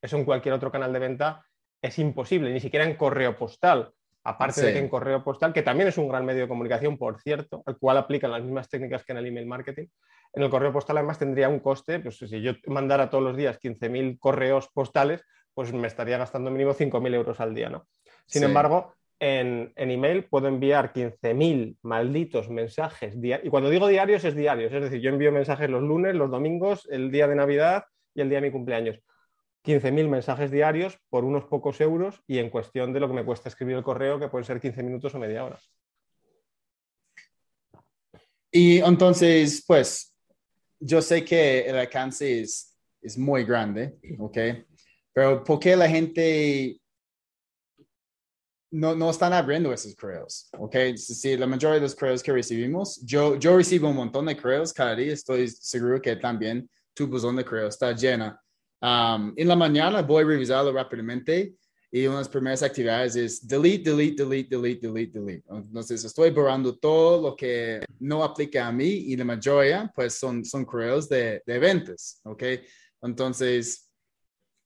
Eso 0.00 0.16
en 0.16 0.24
cualquier 0.24 0.54
otro 0.54 0.70
canal 0.72 0.92
de 0.92 0.98
venta 0.98 1.44
es 1.80 1.98
imposible, 1.98 2.52
ni 2.52 2.60
siquiera 2.60 2.86
en 2.86 2.96
correo 2.96 3.36
postal. 3.36 3.92
Aparte 4.24 4.62
de 4.62 4.72
que 4.72 4.78
en 4.78 4.88
correo 4.88 5.24
postal, 5.24 5.52
que 5.52 5.62
también 5.62 5.88
es 5.88 5.98
un 5.98 6.08
gran 6.08 6.24
medio 6.24 6.42
de 6.42 6.48
comunicación, 6.48 6.96
por 6.96 7.20
cierto, 7.20 7.62
al 7.66 7.76
cual 7.78 7.96
aplican 7.96 8.30
las 8.30 8.42
mismas 8.42 8.68
técnicas 8.68 9.04
que 9.04 9.12
en 9.12 9.18
el 9.18 9.26
email 9.26 9.46
marketing, 9.46 9.86
en 10.34 10.42
el 10.42 10.50
correo 10.50 10.72
postal 10.72 10.98
además 10.98 11.18
tendría 11.18 11.48
un 11.48 11.58
coste, 11.58 11.98
pues 11.98 12.18
si 12.18 12.40
yo 12.40 12.52
mandara 12.66 13.10
todos 13.10 13.24
los 13.24 13.36
días 13.36 13.58
15.000 13.60 14.18
correos 14.18 14.68
postales, 14.72 15.24
pues 15.54 15.72
me 15.72 15.88
estaría 15.88 16.18
gastando 16.18 16.50
mínimo 16.50 16.72
5.000 16.72 17.14
euros 17.14 17.40
al 17.40 17.54
día, 17.54 17.68
¿no? 17.68 17.86
Sin 18.26 18.44
embargo, 18.44 18.94
en, 19.18 19.72
en, 19.76 19.90
email 19.90 20.24
puedo 20.24 20.48
enviar 20.48 20.92
15.000 20.92 21.76
malditos 21.82 22.48
mensajes 22.48 23.20
diarios. 23.20 23.46
Y 23.46 23.50
cuando 23.50 23.70
digo 23.70 23.88
diarios 23.88 24.24
es 24.24 24.34
diarios, 24.34 24.72
es 24.72 24.82
decir, 24.82 25.00
yo 25.00 25.10
envío 25.10 25.32
mensajes 25.32 25.68
los 25.68 25.82
lunes, 25.82 26.14
los 26.14 26.30
domingos, 26.30 26.88
el 26.90 27.10
día 27.10 27.26
de 27.26 27.34
Navidad 27.34 27.84
y 28.14 28.20
el 28.20 28.28
día 28.28 28.40
de 28.40 28.46
mi 28.46 28.52
cumpleaños. 28.52 29.00
15.000 29.64 30.08
mensajes 30.08 30.50
diarios 30.50 30.98
por 31.08 31.24
unos 31.24 31.44
pocos 31.44 31.80
euros 31.80 32.20
y 32.26 32.38
en 32.38 32.50
cuestión 32.50 32.92
de 32.92 33.00
lo 33.00 33.08
que 33.08 33.14
me 33.14 33.24
cuesta 33.24 33.48
escribir 33.48 33.76
el 33.76 33.82
correo, 33.82 34.18
que 34.18 34.28
pueden 34.28 34.44
ser 34.44 34.60
15 34.60 34.82
minutos 34.82 35.14
o 35.14 35.18
media 35.18 35.44
hora. 35.44 35.58
Y 38.50 38.78
entonces, 38.80 39.64
pues, 39.66 40.14
yo 40.78 41.00
sé 41.00 41.24
que 41.24 41.60
el 41.60 41.78
alcance 41.78 42.42
es, 42.42 42.76
es 43.00 43.16
muy 43.16 43.44
grande, 43.44 43.96
¿ok? 44.18 44.38
Pero 45.12 45.44
¿por 45.44 45.58
qué 45.58 45.76
la 45.76 45.88
gente 45.88 46.78
no, 48.72 48.94
no 48.94 49.10
están 49.10 49.32
abriendo 49.32 49.72
esos 49.72 49.94
correos? 49.94 50.48
¿Ok? 50.58 50.76
Si 50.96 51.36
la 51.36 51.46
mayoría 51.46 51.76
de 51.76 51.82
los 51.82 51.94
correos 51.94 52.22
que 52.22 52.32
recibimos, 52.32 53.00
yo, 53.06 53.36
yo 53.36 53.56
recibo 53.56 53.88
un 53.88 53.96
montón 53.96 54.26
de 54.26 54.36
correos 54.36 54.72
cada 54.72 54.96
día, 54.96 55.12
estoy 55.12 55.48
seguro 55.48 56.02
que 56.02 56.16
también 56.16 56.68
tu 56.94 57.06
buzón 57.06 57.36
de 57.36 57.44
correo 57.44 57.68
está 57.68 57.92
llena 57.92 58.38
Um, 58.82 59.32
en 59.36 59.46
la 59.46 59.54
mañana 59.54 60.02
voy 60.02 60.24
a 60.24 60.26
revisarlo 60.26 60.72
rápidamente 60.72 61.54
y 61.88 62.04
una 62.06 62.16
de 62.16 62.20
las 62.22 62.28
primeras 62.28 62.64
actividades 62.64 63.14
es 63.14 63.46
delete, 63.46 63.90
delete, 63.90 64.24
delete, 64.24 64.56
delete, 64.56 64.86
delete, 64.88 65.20
delete. 65.20 65.44
Entonces 65.50 66.04
estoy 66.04 66.30
borrando 66.30 66.76
todo 66.76 67.22
lo 67.22 67.36
que 67.36 67.84
no 68.00 68.24
aplica 68.24 68.66
a 68.66 68.72
mí 68.72 68.88
y 68.88 69.16
la 69.16 69.24
mayoría 69.24 69.88
pues 69.94 70.14
son, 70.18 70.44
son 70.44 70.64
correos 70.64 71.08
de, 71.08 71.42
de 71.46 71.58
ventas, 71.60 72.20
¿ok? 72.24 72.42
Entonces, 73.02 73.88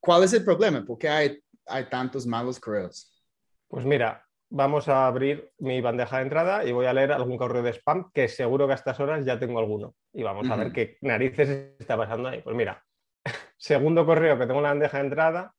¿cuál 0.01 0.25
es 0.25 0.33
el 0.33 0.45
problema? 0.45 0.83
¿Por 0.83 0.97
qué 0.97 1.11
hay, 1.11 1.39
hay 1.67 1.85
tantos 1.91 2.27
malos 2.27 2.59
correos? 2.59 3.23
Pues 3.69 3.85
mira, 3.85 4.25
vamos 4.49 4.89
a 4.89 5.07
abrir 5.07 5.51
mi 5.59 5.83
bandeja 5.83 6.19
de 6.19 6.23
entrada 6.23 6.65
y 6.65 6.73
voy 6.73 6.87
a 6.87 6.95
leer 6.95 7.13
algún 7.13 7.37
correo 7.37 7.63
de 7.63 7.75
spam 7.75 8.11
que 8.15 8.29
seguro 8.29 8.67
que 8.67 8.73
a 8.73 8.77
estas 8.77 8.99
horas 8.99 9.27
ya 9.27 9.39
tengo 9.39 9.59
alguno. 9.59 9.95
Y 10.15 10.23
vamos 10.23 10.49
a 10.49 10.57
ver 10.57 10.73
qué 10.73 10.97
narices 11.03 11.75
está 11.79 11.97
pasando 11.99 12.29
ahí. 12.29 12.41
Pues 12.41 12.57
mira, 12.57 12.86
Segundo 13.57 14.05
correo 14.05 14.39
que 14.39 14.47
tengo 14.47 14.61
en 14.61 14.65
la 14.65 14.71
bandeja 14.71 14.99
de 14.99 15.05
entrada, 15.05 15.55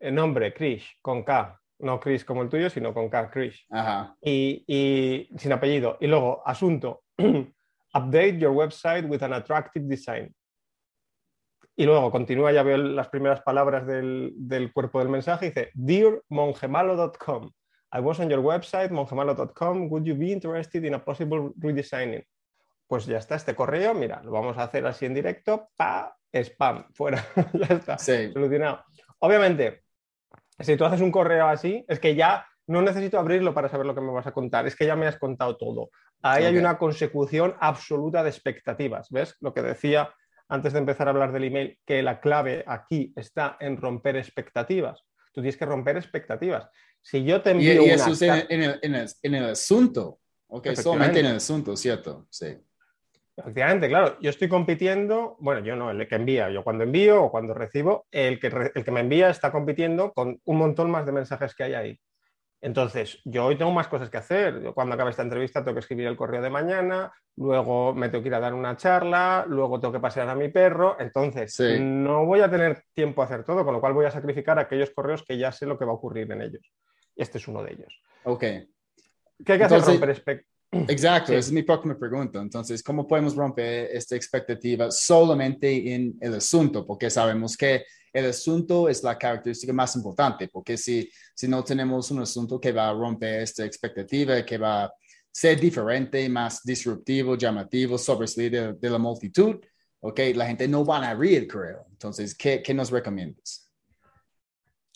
el 0.00 0.14
nombre 0.14 0.52
Krish, 0.52 0.98
con 1.00 1.22
K. 1.22 1.60
No 1.80 1.98
Chris 1.98 2.24
como 2.24 2.42
el 2.42 2.48
tuyo, 2.48 2.70
sino 2.70 2.94
con 2.94 3.08
K, 3.08 3.30
Krish. 3.30 3.66
Y, 4.22 5.28
sin 5.36 5.52
apellido. 5.52 5.98
Y 6.00 6.06
luego, 6.06 6.42
asunto, 6.46 7.02
update 7.94 8.38
your 8.38 8.52
website 8.52 9.08
with 9.08 9.22
an 9.22 9.32
attractive 9.32 9.86
design. 9.86 10.34
Y 11.76 11.86
luego 11.86 12.10
continúa, 12.12 12.52
ya 12.52 12.62
veo 12.62 12.76
las 12.76 13.08
primeras 13.08 13.42
palabras 13.42 13.84
del, 13.86 14.32
del 14.36 14.72
cuerpo 14.72 15.00
del 15.00 15.08
mensaje, 15.08 15.46
dice, 15.46 15.70
Dear 15.74 16.22
mongemalo.com, 16.28 17.50
I 17.92 18.00
was 18.00 18.20
on 18.20 18.30
your 18.30 18.40
website, 18.40 18.90
mongemalo.com, 18.90 19.88
would 19.90 20.04
you 20.04 20.14
be 20.14 20.30
interested 20.30 20.84
in 20.84 20.94
a 20.94 21.04
possible 21.04 21.52
redesigning? 21.56 22.24
Pues 22.86 23.06
ya 23.06 23.18
está 23.18 23.34
este 23.34 23.56
correo, 23.56 23.92
mira, 23.92 24.22
lo 24.22 24.30
vamos 24.30 24.56
a 24.56 24.64
hacer 24.64 24.86
así 24.86 25.06
en 25.06 25.14
directo, 25.14 25.68
pa, 25.76 26.16
spam, 26.34 26.86
fuera, 26.94 27.24
ya 27.52 27.74
está, 27.76 27.98
solucionado. 27.98 28.84
Obviamente, 29.20 29.84
si 30.58 30.76
tú 30.76 30.84
haces 30.84 31.00
un 31.00 31.10
correo 31.10 31.46
así, 31.46 31.84
es 31.88 31.98
que 31.98 32.14
ya 32.14 32.46
no 32.66 32.82
necesito 32.82 33.18
abrirlo 33.18 33.54
para 33.54 33.68
saber 33.68 33.86
lo 33.86 33.94
que 33.94 34.00
me 34.00 34.12
vas 34.12 34.26
a 34.26 34.32
contar, 34.32 34.66
es 34.66 34.76
que 34.76 34.86
ya 34.86 34.96
me 34.96 35.06
has 35.06 35.18
contado 35.18 35.56
todo. 35.56 35.90
Ahí 36.22 36.44
hay 36.44 36.56
una 36.56 36.78
consecución 36.78 37.54
absoluta 37.60 38.22
de 38.22 38.30
expectativas, 38.30 39.10
¿ves? 39.10 39.36
Lo 39.40 39.52
que 39.52 39.60
decía 39.60 40.14
antes 40.48 40.72
de 40.72 40.78
empezar 40.78 41.06
a 41.06 41.10
hablar 41.10 41.32
del 41.32 41.44
email, 41.44 41.78
que 41.84 42.02
la 42.02 42.20
clave 42.20 42.64
aquí 42.66 43.12
está 43.16 43.56
en 43.60 43.76
romper 43.76 44.16
expectativas. 44.16 45.02
Tú 45.32 45.40
tienes 45.40 45.56
que 45.56 45.66
romper 45.66 45.96
expectativas. 45.96 46.68
Si 47.02 47.24
yo 47.24 47.42
te 47.42 47.50
envío 47.50 47.84
y, 47.84 47.90
eso 47.90 48.12
es 48.12 48.22
en, 48.22 48.62
el, 48.62 48.78
en, 48.82 49.34
el, 49.34 49.44
asunto, 49.44 50.20
ok, 50.46 50.68
solamente 50.74 51.20
en 51.20 51.26
el 51.26 51.36
asunto, 51.36 51.76
¿cierto? 51.76 52.26
Sí. 52.30 52.56
Efectivamente, 53.36 53.88
claro, 53.88 54.16
yo 54.20 54.30
estoy 54.30 54.48
compitiendo, 54.48 55.36
bueno, 55.40 55.60
yo 55.60 55.74
no, 55.74 55.90
el 55.90 56.06
que 56.06 56.14
envía, 56.14 56.50
yo 56.50 56.62
cuando 56.62 56.84
envío 56.84 57.24
o 57.24 57.30
cuando 57.32 57.52
recibo, 57.52 58.06
el 58.12 58.38
que, 58.38 58.70
el 58.74 58.84
que 58.84 58.90
me 58.92 59.00
envía 59.00 59.28
está 59.28 59.50
compitiendo 59.50 60.12
con 60.12 60.40
un 60.44 60.56
montón 60.56 60.90
más 60.90 61.04
de 61.04 61.12
mensajes 61.12 61.54
que 61.54 61.64
hay 61.64 61.74
ahí. 61.74 62.00
Entonces, 62.64 63.20
yo 63.26 63.44
hoy 63.44 63.56
tengo 63.56 63.72
más 63.72 63.88
cosas 63.88 64.08
que 64.08 64.16
hacer. 64.16 64.62
Yo 64.62 64.72
cuando 64.72 64.94
acabe 64.94 65.10
esta 65.10 65.22
entrevista 65.22 65.62
tengo 65.62 65.74
que 65.74 65.80
escribir 65.80 66.06
el 66.06 66.16
correo 66.16 66.40
de 66.40 66.48
mañana, 66.48 67.12
luego 67.36 67.92
me 67.92 68.08
tengo 68.08 68.22
que 68.22 68.28
ir 68.28 68.34
a 68.34 68.40
dar 68.40 68.54
una 68.54 68.74
charla, 68.74 69.44
luego 69.46 69.78
tengo 69.78 69.92
que 69.92 70.00
pasear 70.00 70.30
a 70.30 70.34
mi 70.34 70.48
perro. 70.48 70.96
Entonces, 70.98 71.60
no 71.78 72.24
voy 72.24 72.40
a 72.40 72.50
tener 72.50 72.84
tiempo 72.94 73.20
a 73.20 73.26
hacer 73.26 73.44
todo, 73.44 73.66
con 73.66 73.74
lo 73.74 73.82
cual 73.82 73.92
voy 73.92 74.06
a 74.06 74.10
sacrificar 74.10 74.58
aquellos 74.58 74.90
correos 74.92 75.22
que 75.22 75.36
ya 75.36 75.52
sé 75.52 75.66
lo 75.66 75.78
que 75.78 75.84
va 75.84 75.90
a 75.90 75.96
ocurrir 75.96 76.32
en 76.32 76.40
ellos. 76.40 76.72
Este 77.14 77.36
es 77.36 77.46
uno 77.48 77.62
de 77.62 77.72
ellos. 77.72 78.00
Ok. 78.22 78.40
¿Qué 78.40 79.52
hay 79.52 79.58
que 79.58 79.64
hacer? 79.64 79.82
Romper, 79.82 80.44
Exacto, 80.88 81.32
esa 81.32 81.48
es 81.48 81.52
mi 81.52 81.62
próxima 81.62 81.96
pregunta. 81.96 82.40
Entonces, 82.40 82.82
¿cómo 82.82 83.06
podemos 83.06 83.34
romper 83.34 83.90
esta 83.92 84.16
expectativa 84.16 84.90
solamente 84.90 85.94
en 85.94 86.16
el 86.20 86.34
asunto? 86.34 86.86
Porque 86.86 87.10
sabemos 87.10 87.56
que 87.56 87.84
el 88.12 88.26
asunto 88.26 88.88
es 88.88 89.02
la 89.02 89.18
característica 89.18 89.72
más 89.72 89.96
importante, 89.96 90.48
porque 90.48 90.76
si, 90.76 91.10
si 91.34 91.48
no 91.48 91.62
tenemos 91.64 92.10
un 92.10 92.22
asunto 92.22 92.60
que 92.60 92.72
va 92.72 92.88
a 92.88 92.92
romper 92.92 93.40
esta 93.40 93.64
expectativa, 93.64 94.44
que 94.44 94.58
va 94.58 94.84
a 94.84 94.94
ser 95.30 95.58
diferente, 95.58 96.28
más 96.28 96.62
disruptivo, 96.62 97.36
llamativo, 97.36 97.98
sobresaliente 97.98 98.74
de, 98.74 98.90
la 98.90 98.98
multitud, 98.98 99.56
ok, 100.00 100.20
la 100.34 100.46
gente 100.46 100.68
no 100.68 100.84
va 100.84 100.98
a 100.98 101.10
abrir 101.10 101.48
creo. 101.48 101.86
Entonces, 101.90 102.36
¿qué, 102.36 102.62
¿qué 102.62 102.72
nos 102.72 102.90
recomiendas? 102.90 103.68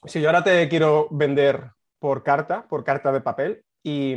Si 0.04 0.20
yo 0.20 0.28
ahora 0.28 0.44
te 0.44 0.68
quiero 0.68 1.08
vender 1.10 1.72
por 1.98 2.22
carta, 2.22 2.68
por 2.68 2.84
carta 2.84 3.10
de 3.10 3.20
papel, 3.20 3.64
y 3.82 4.14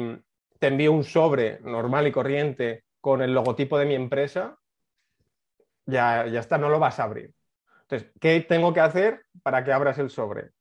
te 0.62 0.68
envío 0.68 0.92
un 0.92 1.04
sobre 1.04 1.60
normal 1.62 2.06
y 2.06 2.12
corriente 2.12 2.84
con 3.02 3.24
el 3.24 3.34
logotipo 3.34 3.80
de 3.80 3.88
mi 3.88 3.96
empresa, 3.96 4.60
ya, 5.88 6.28
ya 6.28 6.40
está, 6.40 6.60
no 6.60 6.70
lo 6.70 6.78
vas 6.78 7.00
a 7.00 7.06
abrir. 7.06 7.34
Entonces, 7.82 8.12
¿qué 8.22 8.42
tengo 8.42 8.72
que 8.72 8.80
hacer 8.80 9.26
para 9.42 9.64
que 9.64 9.74
abras 9.74 9.98
el 9.98 10.12
sobre? 10.12 10.52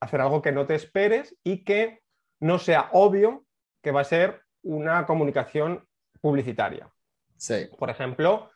Hacer 0.00 0.20
algo 0.20 0.42
que 0.42 0.50
no 0.50 0.66
te 0.66 0.74
esperes 0.74 1.36
y 1.44 1.62
que 1.62 2.00
no 2.40 2.58
sea 2.58 2.88
obvio 2.94 3.44
que 3.80 3.92
va 3.92 4.00
a 4.00 4.04
ser 4.04 4.42
una 4.64 5.06
comunicación 5.06 5.86
publicitaria. 6.20 6.90
Sí. 7.36 7.68
Por 7.78 7.90
ejemplo, 7.90 8.50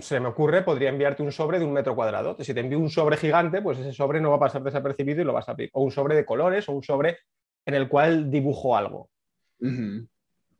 se 0.00 0.20
me 0.20 0.28
ocurre, 0.28 0.60
podría 0.60 0.90
enviarte 0.90 1.22
un 1.22 1.32
sobre 1.32 1.58
de 1.58 1.64
un 1.64 1.72
metro 1.72 1.96
cuadrado. 1.96 2.36
Si 2.38 2.52
te 2.52 2.60
envío 2.60 2.78
un 2.78 2.90
sobre 2.90 3.16
gigante, 3.16 3.62
pues 3.62 3.78
ese 3.78 3.94
sobre 3.94 4.20
no 4.20 4.28
va 4.28 4.36
a 4.36 4.40
pasar 4.40 4.62
desapercibido 4.62 5.22
y 5.22 5.24
lo 5.24 5.32
vas 5.32 5.48
a 5.48 5.52
abrir. 5.52 5.70
O 5.72 5.82
un 5.82 5.90
sobre 5.90 6.14
de 6.14 6.26
colores 6.26 6.68
o 6.68 6.72
un 6.72 6.82
sobre 6.82 7.16
en 7.64 7.72
el 7.72 7.88
cual 7.88 8.30
dibujo 8.30 8.76
algo 8.76 9.08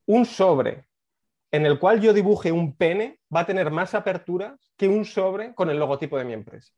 un 0.07 0.25
sobre 0.25 0.87
en 1.51 1.67
el 1.67 1.79
cual 1.79 2.01
yo 2.01 2.13
dibuje 2.13 2.51
un 2.51 2.77
pene 2.77 3.21
va 3.35 3.41
a 3.41 3.47
tener 3.47 3.71
más 3.71 3.95
aperturas 3.95 4.73
que 4.77 4.89
un 4.89 5.05
sobre 5.05 5.55
con 5.55 5.71
el 5.71 5.79
logotipo 5.79 6.19
de 6.19 6.25
mi 6.25 6.33
empresa. 6.33 6.73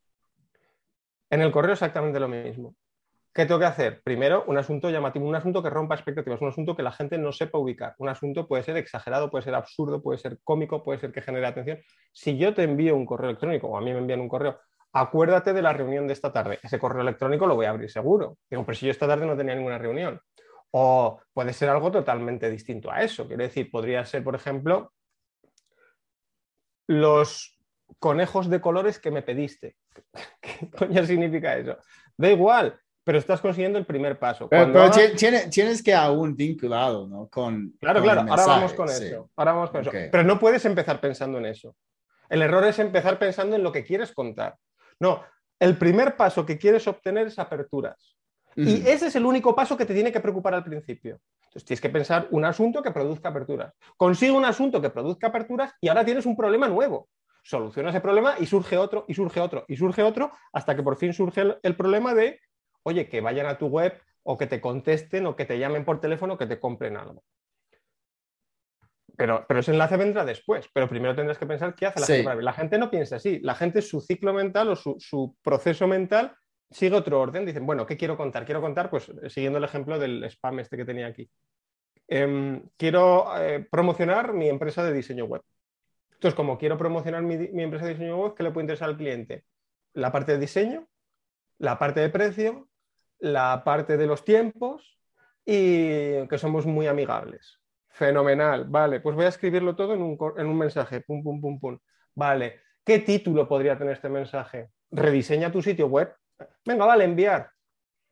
En 1.31 1.41
el 1.41 1.51
correo 1.51 1.73
exactamente 1.73 2.21
lo 2.21 2.29
mismo. 2.29 2.75
¿Qué 3.33 3.47
tengo 3.47 3.59
que 3.59 3.67
hacer? 3.67 4.03
Primero, 4.03 4.45
un 4.47 4.57
asunto 4.59 4.91
llamativo, 4.91 5.27
un 5.27 5.35
asunto 5.35 5.63
que 5.63 5.71
rompa 5.71 5.95
expectativas, 5.95 6.41
un 6.41 6.49
asunto 6.49 6.77
que 6.77 6.83
la 6.83 6.93
gente 6.93 7.19
no 7.19 7.33
sepa 7.33 7.59
ubicar. 7.59 7.95
Un 7.99 8.09
asunto 8.09 8.47
puede 8.47 8.63
ser 8.63 8.77
exagerado, 8.77 9.31
puede 9.31 9.45
ser 9.45 9.55
absurdo, 9.55 10.03
puede 10.03 10.19
ser 10.19 10.39
cómico, 10.45 10.85
puede 10.85 10.99
ser 10.99 11.13
que 11.13 11.23
genere 11.23 11.47
atención. 11.47 11.79
Si 12.13 12.37
yo 12.37 12.55
te 12.55 12.63
envío 12.63 12.97
un 12.97 13.07
correo 13.07 13.31
electrónico 13.31 13.69
o 13.69 13.77
a 13.77 13.81
mí 13.81 13.93
me 13.93 13.99
envían 13.99 14.21
un 14.21 14.29
correo, 14.29 14.59
acuérdate 14.93 15.53
de 15.53 15.63
la 15.63 15.73
reunión 15.73 16.07
de 16.07 16.13
esta 16.13 16.33
tarde. 16.33 16.59
Ese 16.63 16.79
correo 16.79 17.03
electrónico 17.03 17.47
lo 17.47 17.57
voy 17.57 17.67
a 17.67 17.71
abrir 17.71 17.91
seguro. 17.91 18.39
Digo, 18.51 18.65
pero 18.65 18.77
si 18.77 18.87
yo 18.87 18.93
esta 18.93 19.07
tarde 19.07 19.27
no 19.27 19.37
tenía 19.37 19.55
ninguna 19.55 19.79
reunión. 19.79 20.21
O 20.73 21.21
puede 21.33 21.53
ser 21.53 21.69
algo 21.71 21.91
totalmente 21.91 22.51
distinto 22.51 22.91
a 22.91 23.03
eso. 23.03 23.27
Quiero 23.27 23.43
decir, 23.43 23.71
podría 23.71 24.05
ser, 24.05 24.23
por 24.25 24.35
ejemplo, 24.35 24.93
los 26.89 27.59
conejos 27.99 28.49
de 28.51 28.61
colores 28.61 28.99
que 28.99 29.11
me 29.11 29.23
pediste. 29.23 29.77
¿Qué 30.41 30.71
coño 30.71 31.05
significa 31.05 31.57
eso? 31.57 31.79
Da 32.17 32.31
igual. 32.31 32.79
pero 33.05 33.19
estás 33.19 33.41
consiguiendo 33.41 33.79
el 33.79 33.87
primer 33.87 34.19
paso. 34.19 34.49
Pero, 34.49 34.83
hagas- 34.83 35.13
tienes 35.51 35.81
que 35.83 35.95
aún 35.95 36.35
vinculado, 36.35 37.07
¿no? 37.07 37.29
Con, 37.29 37.73
Claro, 37.79 38.01
con 38.01 38.05
claro, 38.05 38.21
el 38.23 38.29
ahora 38.31 38.47
vamos 38.47 38.73
con 38.75 38.89
sí. 38.89 39.05
eso. 39.07 39.31
Ahora 39.37 39.53
vamos 39.53 39.71
con 39.71 39.81
eso. 39.83 39.91
Pero 39.93 40.25
no 40.25 40.39
puedes 40.41 40.65
empezar 40.65 41.01
pensando 41.01 41.39
en 41.39 41.47
eso. 41.47 41.77
El 42.29 42.43
error 42.43 42.65
es 42.65 42.81
empezar 42.81 43.19
pensando 43.21 43.55
en 43.55 43.63
lo 43.63 43.71
que 43.71 43.85
quieres 43.85 44.13
contar. 44.13 44.57
No, 44.99 45.23
el 45.61 45.79
primer 45.79 46.17
paso 46.17 46.45
que 46.45 46.59
quieres 46.59 46.89
obtener 46.89 47.29
es 47.29 47.39
aperturas. 47.39 48.16
Y 48.57 48.89
ese 48.89 49.09
es 49.09 49.17
el 49.17 49.27
único 49.27 49.55
paso 49.55 49.77
que 49.77 49.85
te 49.85 49.93
tiene 49.95 50.11
que 50.11 50.21
preocupar 50.21 50.55
al 50.55 50.65
principio. 50.65 51.21
Entonces 51.45 51.65
tienes 51.65 51.81
que 51.81 51.91
pensar 51.91 52.27
un 52.31 52.45
asunto 52.45 52.83
que 52.83 52.91
produzca 52.91 53.29
aperturas. 53.29 53.75
Consigue 53.97 54.33
un 54.33 54.45
asunto 54.45 54.81
que 54.81 54.91
produzca 54.91 55.27
aperturas 55.29 55.73
y 55.81 55.89
ahora 55.89 56.05
tienes 56.05 56.25
un 56.27 56.37
problema 56.37 56.67
nuevo. 56.69 57.09
Soluciona 57.43 57.91
ese 57.91 58.01
problema 58.01 58.35
y 58.41 58.47
surge 58.47 58.77
otro, 58.77 59.05
y 59.09 59.15
surge 59.15 59.41
otro, 59.41 59.65
y 59.69 59.77
surge 59.77 60.03
otro, 60.03 60.33
hasta 60.53 60.75
que 60.75 60.83
por 60.83 60.97
fin 60.97 61.13
surge 61.13 61.43
el, 61.43 61.59
el 61.63 61.77
problema 61.77 62.13
de, 62.15 62.41
oye, 62.83 63.09
que 63.09 63.21
vayan 63.21 63.47
a 63.47 63.57
tu 63.59 63.67
web 63.67 64.01
o 64.25 64.37
que 64.37 64.47
te 64.47 64.61
contesten 64.61 65.27
o 65.27 65.37
que 65.37 65.45
te 65.45 65.59
llamen 65.59 65.85
por 65.85 66.01
teléfono 66.01 66.35
o 66.35 66.39
que 66.39 66.47
te 66.47 66.59
compren 66.59 66.97
algo. 66.97 67.23
Pero, 69.17 69.45
pero 69.49 69.61
ese 69.61 69.73
enlace 69.73 69.97
vendrá 69.97 70.25
después. 70.25 70.69
Pero 70.73 70.89
primero 70.89 71.15
tendrás 71.15 71.39
que 71.39 71.47
pensar 71.47 71.75
qué 71.75 71.87
hace 71.87 72.01
la 72.01 72.07
Sí. 72.07 72.13
gente. 72.15 72.25
para. 72.29 72.43
La 72.43 72.53
gente 72.53 72.79
no 72.79 72.91
piensa 72.91 73.17
así. 73.17 73.39
La 73.41 73.55
gente, 73.55 73.81
su 73.81 74.01
ciclo 74.01 74.33
mental 74.35 74.69
o 74.69 74.77
su, 74.77 74.97
su 74.99 75.37
proceso 75.43 75.87
mental 75.87 76.35
sigue 76.71 76.97
otro 76.97 77.21
orden. 77.21 77.47
Dicen, 77.47 77.67
bueno, 77.67 77.87
¿qué 77.87 77.97
quiero 77.97 78.17
contar? 78.17 78.45
Quiero 78.45 78.61
contar, 78.61 78.91
pues 78.91 79.09
eh, 79.09 79.31
siguiendo 79.31 79.59
el 79.59 79.65
ejemplo 79.65 79.99
del 79.99 80.25
spam 80.25 80.61
este 80.61 80.77
que 80.77 80.85
tenía 80.85 81.07
aquí. 81.07 81.31
Em, 82.09 82.63
quiero 82.77 83.37
eh, 83.39 83.67
promocionar 83.71 84.33
mi 84.33 84.49
empresa 84.49 84.85
de 84.85 84.93
diseño 84.93 85.25
web. 85.25 85.43
Entonces, 86.13 86.35
como 86.35 86.57
quiero 86.59 86.79
promocionar 86.79 87.23
mi, 87.23 87.35
empresa 87.63 87.85
de 87.85 87.93
diseño 87.93 88.17
web, 88.17 88.35
¿qué 88.35 88.43
le 88.43 88.51
puede 88.51 88.65
interesar 88.65 88.89
al 88.89 88.97
cliente? 88.97 89.45
La 89.93 90.13
parte 90.13 90.33
de 90.33 90.39
diseño, 90.39 90.89
la 91.59 91.79
parte 91.79 92.01
de 92.01 92.09
precio, 92.09 92.69
la 93.19 93.63
parte 93.65 93.97
de 93.97 94.07
los 94.07 94.25
tiempos 94.25 94.99
y 95.45 96.27
que 96.29 96.39
somos 96.39 96.65
muy 96.67 96.87
amigables. 96.87 97.61
Fenomenal, 97.89 98.65
vale, 98.65 99.01
pues 99.01 99.17
voy 99.17 99.25
a 99.25 99.29
escribirlo 99.29 99.75
todo 99.75 99.95
en 99.95 100.03
un, 100.03 100.19
en 100.37 100.47
un 100.47 100.59
mensaje, 100.59 101.01
pum, 101.01 101.23
pum, 101.23 101.41
pum, 101.41 101.59
pum. 101.59 101.79
Vale, 102.15 102.61
¿qué 102.85 102.99
título 103.01 103.49
podría 103.49 103.77
tener 103.77 103.95
este 103.95 104.09
mensaje? 104.09 104.71
Rediseña 104.91 105.53
tu 105.53 105.63
sitio 105.63 105.87
web. 105.87 106.15
Venga, 106.65 106.85
vale, 106.85 107.05
enviar. 107.05 107.51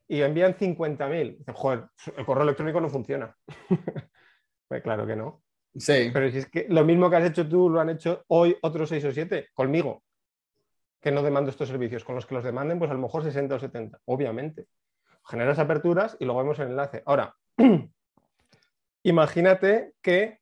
Y 0.08 0.20
envían 0.20 0.54
50.000. 0.54 1.38
Dice, 1.38 1.52
Joder, 1.52 1.86
el 2.16 2.26
correo 2.26 2.44
electrónico 2.44 2.80
no 2.80 2.88
funciona. 2.88 3.36
pues 4.68 4.82
claro 4.82 5.06
que 5.06 5.16
no. 5.16 5.42
Sí, 5.76 6.10
Pero 6.12 6.30
si 6.30 6.38
es 6.38 6.48
que 6.48 6.66
lo 6.68 6.84
mismo 6.84 7.10
que 7.10 7.16
has 7.16 7.24
hecho 7.24 7.48
tú 7.48 7.68
lo 7.68 7.80
han 7.80 7.90
hecho 7.90 8.24
hoy 8.28 8.56
otros 8.62 8.88
6 8.90 9.04
o 9.06 9.12
7 9.12 9.48
conmigo, 9.54 10.04
que 11.00 11.10
no 11.10 11.22
demando 11.22 11.50
estos 11.50 11.68
servicios. 11.68 12.04
Con 12.04 12.14
los 12.14 12.26
que 12.26 12.34
los 12.34 12.44
demanden, 12.44 12.78
pues 12.78 12.90
a 12.90 12.94
lo 12.94 13.00
mejor 13.00 13.24
60 13.24 13.56
o 13.56 13.58
70, 13.58 14.00
obviamente. 14.06 14.68
Generas 15.26 15.58
aperturas 15.58 16.16
y 16.20 16.24
luego 16.24 16.40
vemos 16.40 16.58
el 16.60 16.68
enlace. 16.68 17.02
Ahora, 17.06 17.34
imagínate 19.02 19.92
que, 20.00 20.40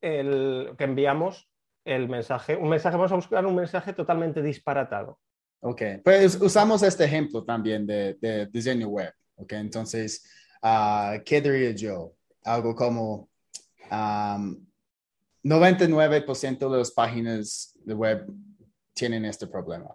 el, 0.00 0.74
que 0.76 0.84
enviamos 0.84 1.48
el 1.84 2.08
mensaje, 2.08 2.56
un 2.56 2.68
mensaje, 2.68 2.96
vamos 2.96 3.12
a 3.12 3.16
buscar 3.16 3.46
un 3.46 3.56
mensaje 3.56 3.94
totalmente 3.94 4.42
disparatado. 4.42 5.18
Ok. 5.66 5.82
Pues 6.04 6.40
usamos 6.40 6.82
este 6.82 7.04
ejemplo 7.04 7.44
también 7.44 7.86
de, 7.86 8.14
de 8.20 8.46
diseño 8.46 8.88
web, 8.88 9.12
ok. 9.36 9.52
Entonces, 9.52 10.24
ah, 10.62 11.18
¿qué 11.24 11.40
diría 11.40 11.72
yo? 11.72 12.12
Algo 12.44 12.74
como 12.74 13.28
am, 13.90 14.64
99% 15.42 16.70
de 16.70 16.78
las 16.78 16.90
páginas 16.90 17.76
de 17.84 17.94
web 17.94 18.26
tienen 18.94 19.24
este 19.24 19.46
problema. 19.46 19.94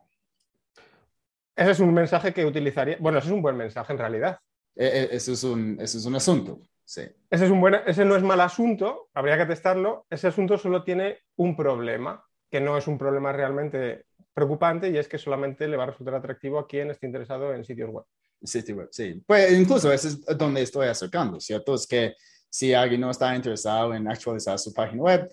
Ese 1.56 1.72
es 1.72 1.80
un 1.80 1.94
mensaje 1.94 2.34
que 2.34 2.46
utilizaría, 2.46 2.98
bueno, 3.00 3.20
ese 3.20 3.28
es 3.28 3.34
un 3.34 3.42
buen 3.42 3.58
mensaje 3.58 3.94
en 3.94 4.00
realidad. 4.00 4.40
E- 4.76 4.86
e- 4.86 5.16
Eso 5.16 5.34
es 5.34 5.44
un, 5.44 5.78
eso 5.80 5.98
es 5.98 6.06
un 6.06 6.16
asunto, 6.16 6.62
sí. 6.86 7.02
Ese, 7.30 7.46
es 7.46 7.52
un 7.52 7.60
buen, 7.60 7.76
ese 7.86 8.06
no 8.06 8.16
es 8.16 8.24
mal 8.24 8.40
asunto, 8.42 9.10
habría 9.14 9.38
que 9.38 9.46
testarlo. 9.46 10.06
Ese 10.10 10.28
asunto 10.28 10.58
solo 10.58 10.84
tiene 10.84 11.20
un 11.36 11.56
problema, 11.56 12.24
que 12.50 12.62
no 12.62 12.78
es 12.78 12.88
un 12.88 12.98
problema 12.98 13.32
realmente 13.32 14.06
preocupante 14.34 14.90
y 14.90 14.98
es 14.98 15.08
que 15.08 15.18
solamente 15.18 15.68
le 15.68 15.78
va 15.78 15.84
a 15.84 15.88
resultar 15.88 16.16
atractivo 16.16 16.60
a 16.60 16.68
quien 16.68 16.92
esté 16.92 17.06
interesado 17.08 17.54
en 17.54 17.64
sitios 17.64 17.90
web. 17.90 18.06
Sitio 18.44 18.76
web, 18.78 18.88
sí. 18.92 19.22
Pues 19.26 19.52
incluso 19.52 19.92
eso 19.92 20.08
es 20.08 20.26
donde 20.38 20.64
estoy 20.64 20.88
acercando, 20.88 21.40
¿cierto? 21.40 21.76
Es 21.76 21.86
que 21.86 22.16
si 22.50 22.74
alguien 22.74 23.02
no 23.02 23.12
está 23.12 23.36
interesado 23.36 23.94
en 23.94 24.08
actualizar 24.08 24.58
su 24.58 24.74
página 24.74 25.04
web, 25.04 25.32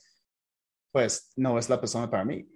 pues 0.92 1.32
no 1.36 1.58
es 1.58 1.68
la 1.68 1.80
persona 1.80 2.10
para 2.10 2.24
mí. 2.24 2.46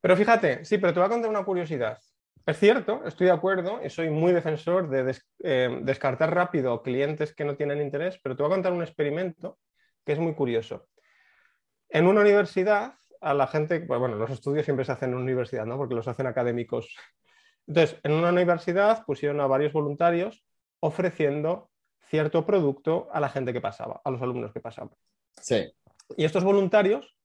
Pero 0.00 0.16
fíjate, 0.16 0.64
sí, 0.64 0.78
pero 0.78 0.92
te 0.92 1.00
voy 1.00 1.06
a 1.06 1.10
contar 1.10 1.30
una 1.30 1.44
curiosidad. 1.44 1.98
Es 2.44 2.58
cierto, 2.58 3.02
estoy 3.06 3.28
de 3.28 3.32
acuerdo 3.32 3.80
y 3.84 3.88
soy 3.88 4.10
muy 4.10 4.32
defensor 4.32 4.90
de 4.90 5.04
des- 5.04 5.26
eh, 5.44 5.80
descartar 5.82 6.34
rápido 6.34 6.82
clientes 6.82 7.34
que 7.34 7.44
no 7.44 7.56
tienen 7.56 7.80
interés, 7.80 8.18
pero 8.22 8.36
te 8.36 8.42
voy 8.42 8.50
a 8.50 8.54
contar 8.56 8.72
un 8.72 8.82
experimento 8.82 9.58
que 10.04 10.12
es 10.12 10.18
muy 10.18 10.34
curioso. 10.34 10.88
En 11.88 12.06
una 12.06 12.20
universidad, 12.22 12.94
a 13.22 13.34
la 13.34 13.46
gente, 13.46 13.80
pues 13.80 14.00
bueno, 14.00 14.16
los 14.16 14.30
estudios 14.30 14.64
siempre 14.64 14.84
se 14.84 14.92
hacen 14.92 15.10
en 15.10 15.14
una 15.14 15.24
universidad, 15.24 15.64
¿no? 15.64 15.78
Porque 15.78 15.94
los 15.94 16.08
hacen 16.08 16.26
académicos. 16.26 16.94
Entonces, 17.66 17.98
en 18.02 18.12
una 18.12 18.30
universidad 18.30 19.04
pusieron 19.06 19.40
a 19.40 19.46
varios 19.46 19.72
voluntarios 19.72 20.44
ofreciendo 20.80 21.70
cierto 22.08 22.44
producto 22.44 23.08
a 23.12 23.20
la 23.20 23.28
gente 23.28 23.52
que 23.52 23.60
pasaba, 23.60 24.00
a 24.04 24.10
los 24.10 24.20
alumnos 24.20 24.52
que 24.52 24.60
pasaban. 24.60 24.90
Sí, 25.40 25.72
Y 26.16 26.24
estos 26.24 26.42
voluntarios 26.42 27.16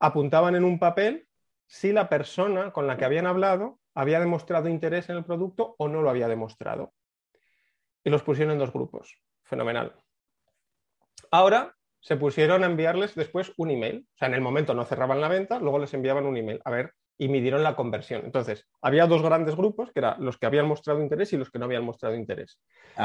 apuntaban 0.00 0.56
en 0.56 0.64
un 0.64 0.78
papel 0.78 1.28
si 1.66 1.92
la 1.92 2.08
persona 2.08 2.72
con 2.72 2.86
la 2.86 2.96
que 2.96 3.04
habían 3.04 3.26
hablado 3.26 3.78
había 3.94 4.20
demostrado 4.20 4.68
interés 4.68 5.08
en 5.08 5.16
el 5.16 5.24
producto 5.24 5.76
o 5.78 5.88
no 5.88 6.02
lo 6.02 6.10
había 6.10 6.28
demostrado. 6.28 6.92
Y 8.02 8.10
los 8.10 8.22
pusieron 8.22 8.52
en 8.52 8.58
dos 8.58 8.72
grupos. 8.72 9.16
Fenomenal. 9.44 9.94
Ahora 11.30 11.77
se 12.00 12.16
pusieron 12.16 12.62
a 12.62 12.66
enviarles 12.66 13.14
después 13.14 13.52
un 13.56 13.70
email. 13.70 14.06
O 14.14 14.16
sea, 14.18 14.28
en 14.28 14.34
el 14.34 14.40
momento 14.40 14.74
no 14.74 14.84
cerraban 14.84 15.20
la 15.20 15.28
venta, 15.28 15.58
luego 15.58 15.78
les 15.78 15.92
enviaban 15.94 16.26
un 16.26 16.36
email. 16.36 16.60
A 16.64 16.70
ver, 16.70 16.92
y 17.18 17.28
midieron 17.28 17.64
la 17.64 17.74
conversión. 17.74 18.22
Entonces, 18.24 18.66
había 18.80 19.06
dos 19.06 19.22
grandes 19.22 19.56
grupos, 19.56 19.90
que 19.92 19.98
eran 19.98 20.24
los 20.24 20.38
que 20.38 20.46
habían 20.46 20.68
mostrado 20.68 21.02
interés 21.02 21.32
y 21.32 21.36
los 21.36 21.50
que 21.50 21.58
no 21.58 21.64
habían 21.64 21.84
mostrado 21.84 22.14
interés. 22.14 22.60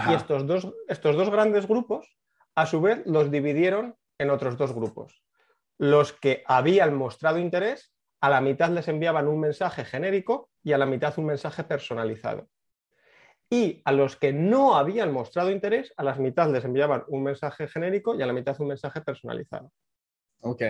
Y 0.10 0.14
estos 0.14 0.46
dos, 0.46 0.72
estos 0.88 1.16
dos 1.16 1.32
grandes 1.32 1.68
grupos, 1.68 2.16
a 2.56 2.68
su 2.68 2.80
vez, 2.80 3.02
los 3.06 3.32
dividieron 3.32 3.96
en 4.20 4.30
otros 4.30 4.58
dos 4.58 4.74
grupos. 4.74 5.24
Los 5.80 6.14
que 6.14 6.44
habían 6.46 6.96
mostrado 6.96 7.40
interés, 7.40 7.92
a 8.22 8.30
la 8.30 8.40
mitad 8.40 8.70
les 8.70 8.88
enviaban 8.88 9.28
un 9.28 9.40
mensaje 9.40 9.84
genérico 9.84 10.50
y 10.64 10.74
a 10.74 10.78
la 10.78 10.86
mitad 10.86 11.14
un 11.18 11.26
mensaje 11.26 11.64
personalizado. 11.64 12.48
Y 13.54 13.84
a 13.86 13.92
los 13.92 14.16
que 14.16 14.34
no 14.34 14.76
habían 14.76 15.14
mostrado 15.14 15.52
interés, 15.52 15.94
a 15.96 16.04
las 16.04 16.18
mitad 16.18 16.50
les 16.52 16.66
enviaban 16.66 17.04
un 17.08 17.22
mensaje 17.22 17.68
genérico 17.68 18.16
y 18.16 18.22
a 18.24 18.26
la 18.26 18.34
mitad 18.34 18.60
un 18.60 18.70
mensaje 18.70 19.02
personalizado 19.02 19.72
ok, 20.42 20.62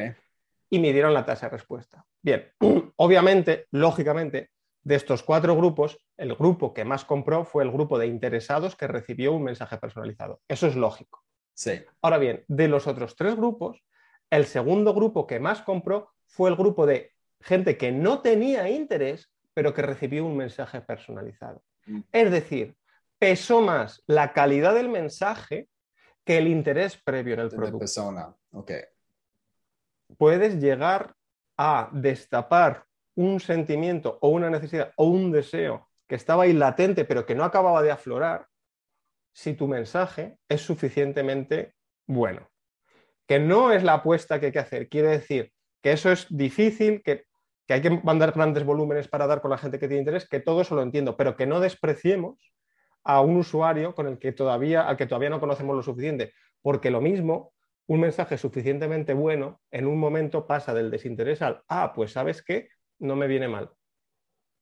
y 0.69 0.79
midieron 0.79 1.13
la 1.13 1.25
tasa 1.25 1.45
de 1.45 1.51
respuesta. 1.51 2.05
Bien, 2.21 2.51
obviamente, 2.97 3.67
lógicamente, 3.71 4.49
de 4.83 4.95
estos 4.95 5.23
cuatro 5.23 5.55
grupos, 5.55 5.97
el 6.17 6.35
grupo 6.35 6.73
que 6.73 6.83
más 6.83 7.05
compró 7.05 7.45
fue 7.45 7.63
el 7.63 7.71
grupo 7.71 7.97
de 7.97 8.07
interesados 8.07 8.75
que 8.75 8.87
recibió 8.87 9.31
un 9.31 9.43
mensaje 9.43 9.77
personalizado. 9.77 10.41
Eso 10.49 10.67
es 10.67 10.75
lógico. 10.75 11.23
sí, 11.53 11.81
Ahora 12.01 12.17
bien, 12.17 12.43
de 12.49 12.67
los 12.67 12.85
otros 12.85 13.15
tres 13.15 13.37
grupos, 13.37 13.81
el 14.29 14.45
segundo 14.45 14.93
grupo 14.93 15.25
que 15.25 15.39
más 15.39 15.61
compró 15.61 16.11
fue 16.25 16.49
el 16.49 16.57
grupo 16.57 16.85
de 16.85 17.13
gente 17.39 17.77
que 17.77 17.93
no 17.93 18.21
tenía 18.21 18.69
interés, 18.69 19.31
pero 19.53 19.73
que 19.73 19.83
recibió 19.83 20.25
un 20.25 20.35
mensaje 20.35 20.81
personalizado. 20.81 21.63
Mm. 21.85 21.99
Es 22.11 22.31
decir, 22.31 22.75
pesó 23.19 23.61
más 23.61 24.03
la 24.07 24.33
calidad 24.33 24.73
del 24.73 24.89
mensaje 24.89 25.69
que 26.23 26.37
el 26.37 26.47
interés 26.47 26.97
previo 26.97 27.33
en 27.33 27.41
el 27.41 27.49
de 27.49 27.57
producto 27.57 27.79
persona, 27.79 28.33
ok, 28.51 28.71
puedes 30.17 30.59
llegar 30.59 31.15
a 31.57 31.89
destapar 31.91 32.85
un 33.15 33.39
sentimiento 33.39 34.17
o 34.21 34.29
una 34.29 34.49
necesidad 34.49 34.91
o 34.95 35.05
un 35.05 35.31
deseo 35.31 35.89
que 36.07 36.15
estaba 36.15 36.43
ahí 36.43 36.53
latente 36.53 37.05
pero 37.05 37.25
que 37.25 37.35
no 37.35 37.43
acababa 37.43 37.81
de 37.81 37.91
aflorar 37.91 38.47
si 39.33 39.53
tu 39.53 39.67
mensaje 39.67 40.37
es 40.47 40.61
suficientemente 40.61 41.73
bueno. 42.05 42.49
Que 43.27 43.39
no 43.39 43.71
es 43.71 43.83
la 43.83 43.95
apuesta 43.95 44.39
que 44.39 44.47
hay 44.47 44.51
que 44.51 44.59
hacer. 44.59 44.89
Quiere 44.89 45.09
decir 45.09 45.51
que 45.81 45.93
eso 45.93 46.11
es 46.11 46.27
difícil, 46.29 47.01
que, 47.03 47.25
que 47.67 47.73
hay 47.75 47.81
que 47.81 47.89
mandar 48.03 48.31
grandes 48.33 48.63
volúmenes 48.65 49.07
para 49.07 49.27
dar 49.27 49.41
con 49.41 49.51
la 49.51 49.57
gente 49.57 49.79
que 49.79 49.87
tiene 49.87 49.99
interés, 50.01 50.27
que 50.27 50.39
todo 50.39 50.61
eso 50.61 50.75
lo 50.75 50.81
entiendo, 50.81 51.15
pero 51.17 51.35
que 51.35 51.45
no 51.47 51.59
despreciemos 51.59 52.53
a 53.03 53.21
un 53.21 53.37
usuario 53.37 53.95
con 53.95 54.07
el 54.07 54.17
que 54.19 54.31
todavía, 54.31 54.87
al 54.87 54.97
que 54.97 55.05
todavía 55.05 55.29
no 55.29 55.39
conocemos 55.39 55.75
lo 55.75 55.83
suficiente, 55.83 56.33
porque 56.61 56.91
lo 56.91 57.01
mismo 57.01 57.53
un 57.87 57.99
mensaje 57.99 58.37
suficientemente 58.37 59.13
bueno 59.13 59.61
en 59.71 59.87
un 59.87 59.99
momento 59.99 60.47
pasa 60.47 60.73
del 60.73 60.89
desinterés 60.89 61.41
al, 61.41 61.61
ah, 61.67 61.91
pues 61.93 62.13
sabes 62.13 62.41
qué, 62.41 62.69
no 62.99 63.15
me 63.17 63.27
viene 63.27 63.47
mal. 63.49 63.71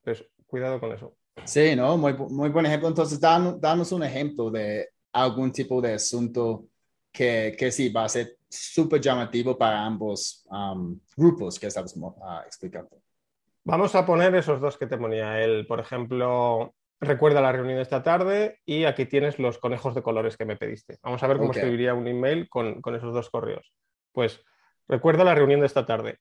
Pues 0.03 0.25
cuidado 0.47 0.79
con 0.79 0.91
eso. 0.91 1.15
Sí, 1.45 1.75
¿no? 1.75 1.97
Muy, 1.97 2.13
bu- 2.13 2.29
muy 2.29 2.49
buen 2.49 2.65
ejemplo. 2.65 2.87
Entonces, 2.89 3.19
dan- 3.19 3.59
danos 3.61 3.91
un 3.91 4.03
ejemplo 4.03 4.49
de 4.49 4.89
algún 5.13 5.51
tipo 5.51 5.81
de 5.81 5.93
asunto 5.93 6.65
que, 7.11 7.55
que 7.57 7.71
sí 7.71 7.89
va 7.89 8.05
a 8.05 8.09
ser 8.09 8.37
súper 8.49 9.01
llamativo 9.01 9.57
para 9.57 9.85
ambos 9.85 10.45
um, 10.49 10.99
grupos 11.15 11.59
que 11.59 11.67
estamos 11.67 11.95
mo- 11.97 12.15
ah, 12.23 12.43
explicando. 12.45 13.01
Vamos 13.63 13.93
a 13.95 14.05
poner 14.05 14.33
esos 14.35 14.59
dos 14.59 14.77
que 14.77 14.87
te 14.87 14.97
ponía 14.97 15.41
él. 15.43 15.65
Por 15.67 15.79
ejemplo, 15.79 16.73
recuerda 16.99 17.41
la 17.41 17.51
reunión 17.51 17.75
de 17.77 17.83
esta 17.83 18.01
tarde 18.01 18.59
y 18.65 18.85
aquí 18.85 19.05
tienes 19.05 19.37
los 19.39 19.57
conejos 19.59 19.93
de 19.93 20.01
colores 20.01 20.35
que 20.37 20.45
me 20.45 20.55
pediste. 20.57 20.97
Vamos 21.03 21.21
a 21.21 21.27
ver 21.27 21.37
cómo 21.37 21.51
escribiría 21.59 21.93
un 21.93 22.07
email 22.07 22.49
con, 22.49 22.81
con 22.81 22.95
esos 22.95 23.13
dos 23.13 23.29
correos. 23.29 23.71
Pues 24.11 24.41
recuerda 24.87 25.23
la 25.23 25.35
reunión 25.35 25.59
de 25.59 25.67
esta 25.67 25.85
tarde. 25.85 26.17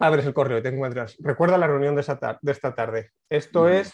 Abres 0.00 0.24
el 0.26 0.34
correo 0.34 0.58
y 0.58 0.62
te 0.62 0.68
encuentras. 0.70 1.16
Recuerda 1.20 1.58
la 1.58 1.66
reunión 1.66 1.94
de, 1.94 2.00
esa 2.00 2.18
tar- 2.18 2.38
de 2.40 2.52
esta 2.52 2.74
tarde. 2.74 3.10
Esto 3.28 3.68
es 3.68 3.92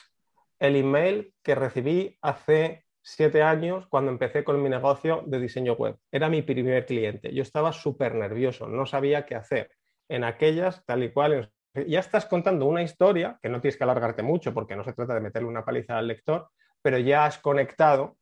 el 0.59 0.77
email 0.77 1.35
que 1.43 1.55
recibí 1.55 2.17
hace 2.23 2.86
siete 3.09 3.41
años 3.41 3.87
cuando 3.87 4.11
empecé 4.11 4.43
con 4.43 4.61
mi 4.61 4.69
negocio 4.69 5.23
de 5.27 5.39
diseño 5.39 5.75
web. 5.75 5.97
Era 6.11 6.29
mi 6.29 6.43
primer 6.43 6.85
cliente. 6.87 7.33
Yo 7.33 7.43
estaba 7.43 7.73
súper 7.73 8.17
nervioso, 8.17 8.67
no 8.67 8.85
sabía 8.85 9.25
qué 9.25 9.37
hacer. 9.37 9.71
En 10.09 10.25
aquellas, 10.25 10.85
tal 10.85 11.05
y 11.05 11.13
cual, 11.13 11.53
ya 11.87 12.01
estás 12.01 12.27
contando 12.27 12.67
una 12.67 12.83
historia 12.83 13.39
que 13.41 13.49
no 13.49 13.61
tienes 13.61 13.77
que 13.77 13.85
alargarte 13.85 14.25
mucho 14.25 14.53
porque 14.53 14.75
no 14.75 14.83
se 14.83 14.93
trata 14.93 15.15
de 15.15 15.21
meterle 15.21 15.49
una 15.49 15.65
paliza 15.65 15.97
al 15.97 16.09
lector, 16.09 16.49
pero 16.83 16.99
ya 16.99 17.27
has 17.27 17.39
conectado 17.39 18.17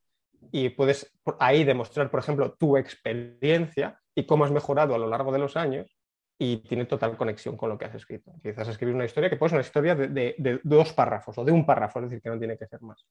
y 0.53 0.69
puedes 0.69 1.11
ahí 1.39 1.65
demostrar, 1.65 2.11
por 2.11 2.21
ejemplo, 2.21 2.53
tu 2.53 2.77
experiencia 2.77 3.99
y 4.15 4.27
cómo 4.27 4.45
has 4.45 4.51
mejorado 4.51 4.95
a 4.95 4.99
lo 4.99 5.09
largo 5.09 5.33
de 5.33 5.39
los 5.39 5.57
años 5.57 5.97
y 6.39 6.59
tiene 6.59 6.85
total 6.85 7.17
conexión 7.17 7.57
con 7.57 7.71
lo 7.71 7.79
que 7.79 7.87
has 7.87 7.95
escrito. 7.95 8.33
Empiezas 8.33 8.69
a 8.69 8.73
escribir 8.73 8.95
una 8.95 9.07
historia 9.07 9.31
que 9.31 9.37
puede 9.37 9.49
ser 9.49 9.57
una 9.57 9.67
historia 9.67 9.95
de 9.95 10.61
dos 10.63 10.93
párrafos 10.93 11.39
o 11.39 11.45
de 11.45 11.53
un 11.53 11.65
párrafo, 11.65 12.01
es 12.01 12.11
decir, 12.11 12.21
que 12.21 12.29
no 12.29 12.39
tiene 12.39 12.59
que 12.59 12.67
ser 12.67 12.83
más. 12.83 13.07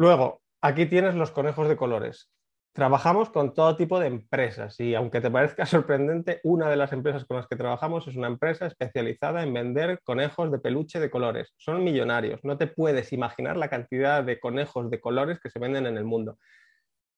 Luego, 0.00 0.40
aquí 0.62 0.86
tienes 0.86 1.14
los 1.14 1.30
conejos 1.30 1.68
de 1.68 1.76
colores. 1.76 2.30
Trabajamos 2.72 3.28
con 3.28 3.52
todo 3.52 3.76
tipo 3.76 4.00
de 4.00 4.06
empresas 4.06 4.80
y 4.80 4.94
aunque 4.94 5.20
te 5.20 5.30
parezca 5.30 5.66
sorprendente, 5.66 6.40
una 6.42 6.70
de 6.70 6.76
las 6.76 6.94
empresas 6.94 7.26
con 7.26 7.36
las 7.36 7.46
que 7.46 7.56
trabajamos 7.56 8.08
es 8.08 8.16
una 8.16 8.28
empresa 8.28 8.64
especializada 8.64 9.42
en 9.42 9.52
vender 9.52 10.00
conejos 10.02 10.50
de 10.50 10.58
peluche 10.58 11.00
de 11.00 11.10
colores. 11.10 11.52
Son 11.58 11.84
millonarios, 11.84 12.40
no 12.44 12.56
te 12.56 12.66
puedes 12.66 13.12
imaginar 13.12 13.58
la 13.58 13.68
cantidad 13.68 14.24
de 14.24 14.40
conejos 14.40 14.88
de 14.90 15.02
colores 15.02 15.38
que 15.38 15.50
se 15.50 15.58
venden 15.58 15.84
en 15.84 15.98
el 15.98 16.04
mundo. 16.06 16.38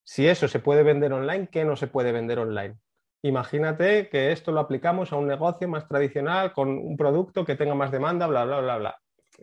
Si 0.03 0.27
eso 0.27 0.49
se 0.49 0.59
puede 0.59 0.83
vender 0.83 1.13
online, 1.13 1.51
¿qué 1.53 1.65
no 1.65 1.77
se 1.77 1.87
puede 1.87 2.11
vender 2.11 2.41
online? 2.41 2.75
Imagínate 3.23 4.09
que 4.09 4.33
esto 4.33 4.51
lo 4.51 4.59
aplicamos 4.59 5.13
a 5.13 5.17
un 5.19 5.29
negocio 5.29 5.69
más 5.69 5.87
tradicional 5.87 6.53
con 6.53 6.71
un 6.71 6.97
producto 6.97 7.45
que 7.45 7.55
tenga 7.55 7.77
más 7.77 7.93
demanda, 7.93 8.27
bla, 8.27 8.45
bla, 8.45 8.59
bla, 8.59 8.79
bla. 8.79 8.99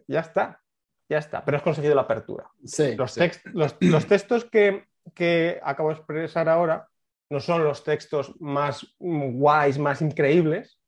Ya 0.08 0.20
está, 0.20 0.60
ya 1.10 1.18
está, 1.18 1.44
pero 1.44 1.58
has 1.58 1.64
conseguido 1.64 1.96
la 1.96 2.02
apertura. 2.02 2.50
Sí, 2.64 2.96
Los, 2.96 3.14
sí. 3.14 3.20
text- 3.22 3.52
los, 3.54 3.76
los 3.82 4.06
textos 4.06 4.46
que, 4.46 4.86
que 5.16 5.60
acabo 5.64 5.90
de 5.90 5.96
expresar 5.96 6.48
ahora 6.48 6.88
no 7.30 7.40
son 7.40 7.64
los 7.64 7.84
textos 7.84 8.34
más 8.40 8.96
guays, 9.00 9.78
más 9.78 10.02
increíbles. 10.02 10.80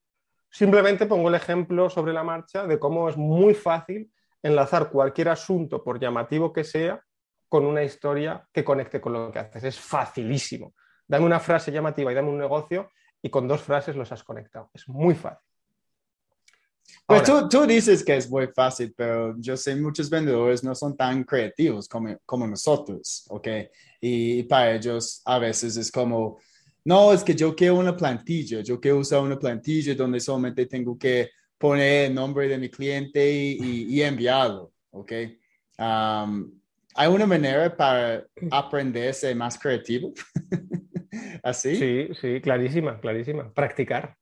Simplemente 0.50 1.06
pongo 1.06 1.30
el 1.30 1.36
ejemplo 1.36 1.90
sobre 1.90 2.14
la 2.14 2.24
marcha 2.24 2.68
de 2.68 2.78
cómo 2.80 3.08
es 3.10 3.18
muy 3.18 3.54
fácil 3.54 4.12
enlazar 4.44 4.90
cualquier 4.90 5.30
asunto, 5.30 5.84
por 5.84 6.00
llamativo 6.00 6.52
que 6.52 6.64
sea, 6.64 7.02
con 7.48 7.66
una 7.66 7.84
historia 7.84 8.48
que 8.52 8.64
conecte 8.64 9.00
con 9.02 9.14
lo 9.14 9.32
que 9.32 9.40
haces. 9.40 9.64
Es 9.64 9.80
facilísimo. 9.80 10.74
Dame 11.08 11.26
una 11.26 11.40
frase 11.40 11.72
llamativa 11.72 12.12
y 12.12 12.16
dame 12.16 12.30
un 12.30 12.38
negocio 12.40 12.90
y 13.22 13.30
con 13.30 13.48
dos 13.48 13.62
frases 13.62 13.96
los 13.96 14.12
has 14.12 14.24
conectado. 14.24 14.70
Es 14.74 14.88
muy 14.90 15.14
fácil. 15.16 15.48
Pues 17.06 17.28
Ahora, 17.30 17.50
tú, 17.50 17.60
tú 17.60 17.66
dices 17.68 18.04
que 18.04 18.16
es 18.16 18.30
muy 18.30 18.48
fácil, 18.56 18.94
pero 18.96 19.36
yo 19.40 19.58
sé 19.58 19.76
muchos 19.76 20.10
vendedores 20.10 20.64
no 20.64 20.74
son 20.76 20.96
tan 20.96 21.24
creativos 21.24 21.88
como, 21.88 22.16
como 22.26 22.48
nosotros, 22.48 23.26
¿ok? 23.30 23.48
Y 24.00 24.44
para 24.44 24.76
ellos 24.76 25.22
a 25.26 25.38
veces 25.40 25.76
es 25.78 25.92
como, 25.92 26.40
no, 26.86 27.12
es 27.14 27.24
que 27.24 27.36
yo 27.36 27.56
quiero 27.56 27.76
una 27.76 27.96
plantilla, 27.96 28.62
yo 28.62 28.80
quiero 28.80 29.00
usar 29.00 29.22
una 29.22 29.38
plantilla 29.38 29.94
donde 29.96 30.20
solamente 30.20 30.66
tengo 30.66 30.98
que 30.98 31.30
poner 31.58 32.06
el 32.10 32.16
nombre 32.16 32.48
de 32.48 32.58
mi 32.58 32.70
cliente 32.70 33.32
y, 33.32 33.58
y- 33.62 33.96
y 33.96 34.02
enviarlo, 34.02 34.72
¿ok? 34.92 35.12
Um, 35.78 36.52
¿Hay 36.96 37.08
una 37.08 37.26
manera 37.26 37.76
para 37.76 38.26
aprender 38.52 39.10
a 39.10 39.14
ser 39.14 39.36
más 39.36 39.58
creativo? 39.58 40.12
¿Así? 41.44 41.76
sí, 41.76 42.08
sí, 42.20 42.42
clarísima, 42.42 43.00
clarísima. 43.00 43.54
Practicar. 43.54 44.18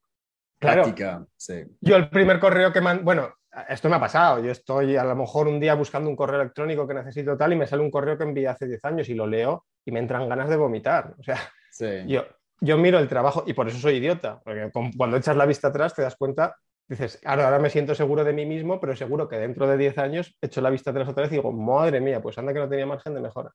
Claro. 0.59 0.83
Práctica, 0.83 1.25
sí. 1.37 1.63
Yo 1.81 1.95
el 1.95 2.09
primer 2.09 2.39
correo 2.39 2.71
que 2.73 2.81
man... 2.81 3.01
Bueno, 3.03 3.33
esto 3.67 3.89
me 3.89 3.95
ha 3.95 3.99
pasado. 3.99 4.43
Yo 4.43 4.51
estoy 4.51 4.95
a 4.97 5.03
lo 5.03 5.15
mejor 5.15 5.47
un 5.47 5.59
día 5.59 5.73
buscando 5.73 6.09
un 6.09 6.15
correo 6.15 6.41
electrónico 6.41 6.87
que 6.87 6.93
necesito 6.93 7.37
tal 7.37 7.53
y 7.53 7.55
me 7.55 7.65
sale 7.67 7.81
un 7.81 7.91
correo 7.91 8.17
que 8.17 8.23
envié 8.23 8.47
hace 8.47 8.67
10 8.67 8.83
años 8.85 9.09
y 9.09 9.15
lo 9.15 9.25
leo 9.25 9.65
y 9.85 9.91
me 9.91 9.99
entran 9.99 10.27
ganas 10.29 10.49
de 10.49 10.57
vomitar. 10.57 11.15
O 11.17 11.23
sea, 11.23 11.37
Sí. 11.71 12.03
yo, 12.07 12.25
yo 12.59 12.77
miro 12.77 12.99
el 12.99 13.07
trabajo 13.07 13.43
y 13.47 13.53
por 13.53 13.67
eso 13.67 13.77
soy 13.77 13.95
idiota. 13.97 14.39
Porque 14.43 14.69
cuando 14.97 15.17
echas 15.17 15.35
la 15.37 15.45
vista 15.45 15.69
atrás 15.69 15.93
te 15.95 16.01
das 16.01 16.15
cuenta, 16.15 16.55
dices, 16.87 17.19
ahora, 17.23 17.45
ahora 17.45 17.59
me 17.59 17.69
siento 17.69 17.95
seguro 17.95 18.23
de 18.23 18.33
mí 18.33 18.45
mismo, 18.45 18.79
pero 18.79 18.95
seguro 18.95 19.29
que 19.29 19.37
dentro 19.37 19.67
de 19.67 19.77
10 19.77 19.97
años 19.97 20.35
echo 20.41 20.59
la 20.59 20.69
vista 20.69 20.91
atrás 20.91 21.07
otra 21.07 21.23
vez 21.23 21.31
y 21.31 21.35
digo, 21.35 21.51
madre 21.51 22.01
mía, 22.01 22.21
pues 22.21 22.37
anda 22.37 22.51
que 22.53 22.59
no 22.59 22.67
tenía 22.67 22.85
margen 22.85 23.13
de 23.13 23.21
mejora. 23.21 23.51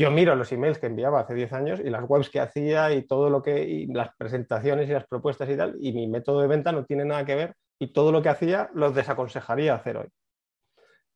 Yo 0.00 0.12
miro 0.12 0.36
los 0.36 0.52
emails 0.52 0.78
que 0.78 0.86
enviaba 0.86 1.20
hace 1.20 1.34
10 1.34 1.52
años 1.52 1.80
y 1.80 1.90
las 1.90 2.08
webs 2.08 2.30
que 2.30 2.38
hacía 2.38 2.92
y 2.92 3.04
todo 3.04 3.30
lo 3.30 3.42
que, 3.42 3.64
y 3.64 3.86
las 3.88 4.14
presentaciones 4.16 4.88
y 4.88 4.92
las 4.92 5.06
propuestas 5.08 5.50
y 5.50 5.56
tal, 5.56 5.74
y 5.80 5.92
mi 5.92 6.06
método 6.06 6.40
de 6.40 6.46
venta 6.46 6.70
no 6.70 6.84
tiene 6.84 7.04
nada 7.04 7.24
que 7.24 7.34
ver 7.34 7.56
y 7.80 7.92
todo 7.92 8.12
lo 8.12 8.22
que 8.22 8.28
hacía 8.28 8.70
los 8.74 8.94
desaconsejaría 8.94 9.74
hacer 9.74 9.96
hoy. 9.96 10.08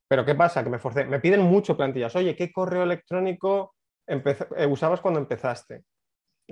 Pero 0.08 0.24
¿qué 0.24 0.34
pasa? 0.34 0.64
Que 0.64 0.70
me 0.70 0.80
forcé. 0.80 1.04
Me 1.04 1.20
piden 1.20 1.42
mucho 1.42 1.76
plantillas. 1.76 2.14
Oye, 2.16 2.36
¿qué 2.36 2.52
correo 2.52 2.82
electrónico 2.82 3.74
eh, 4.06 4.66
usabas 4.66 5.00
cuando 5.00 5.20
empezaste? 5.20 5.84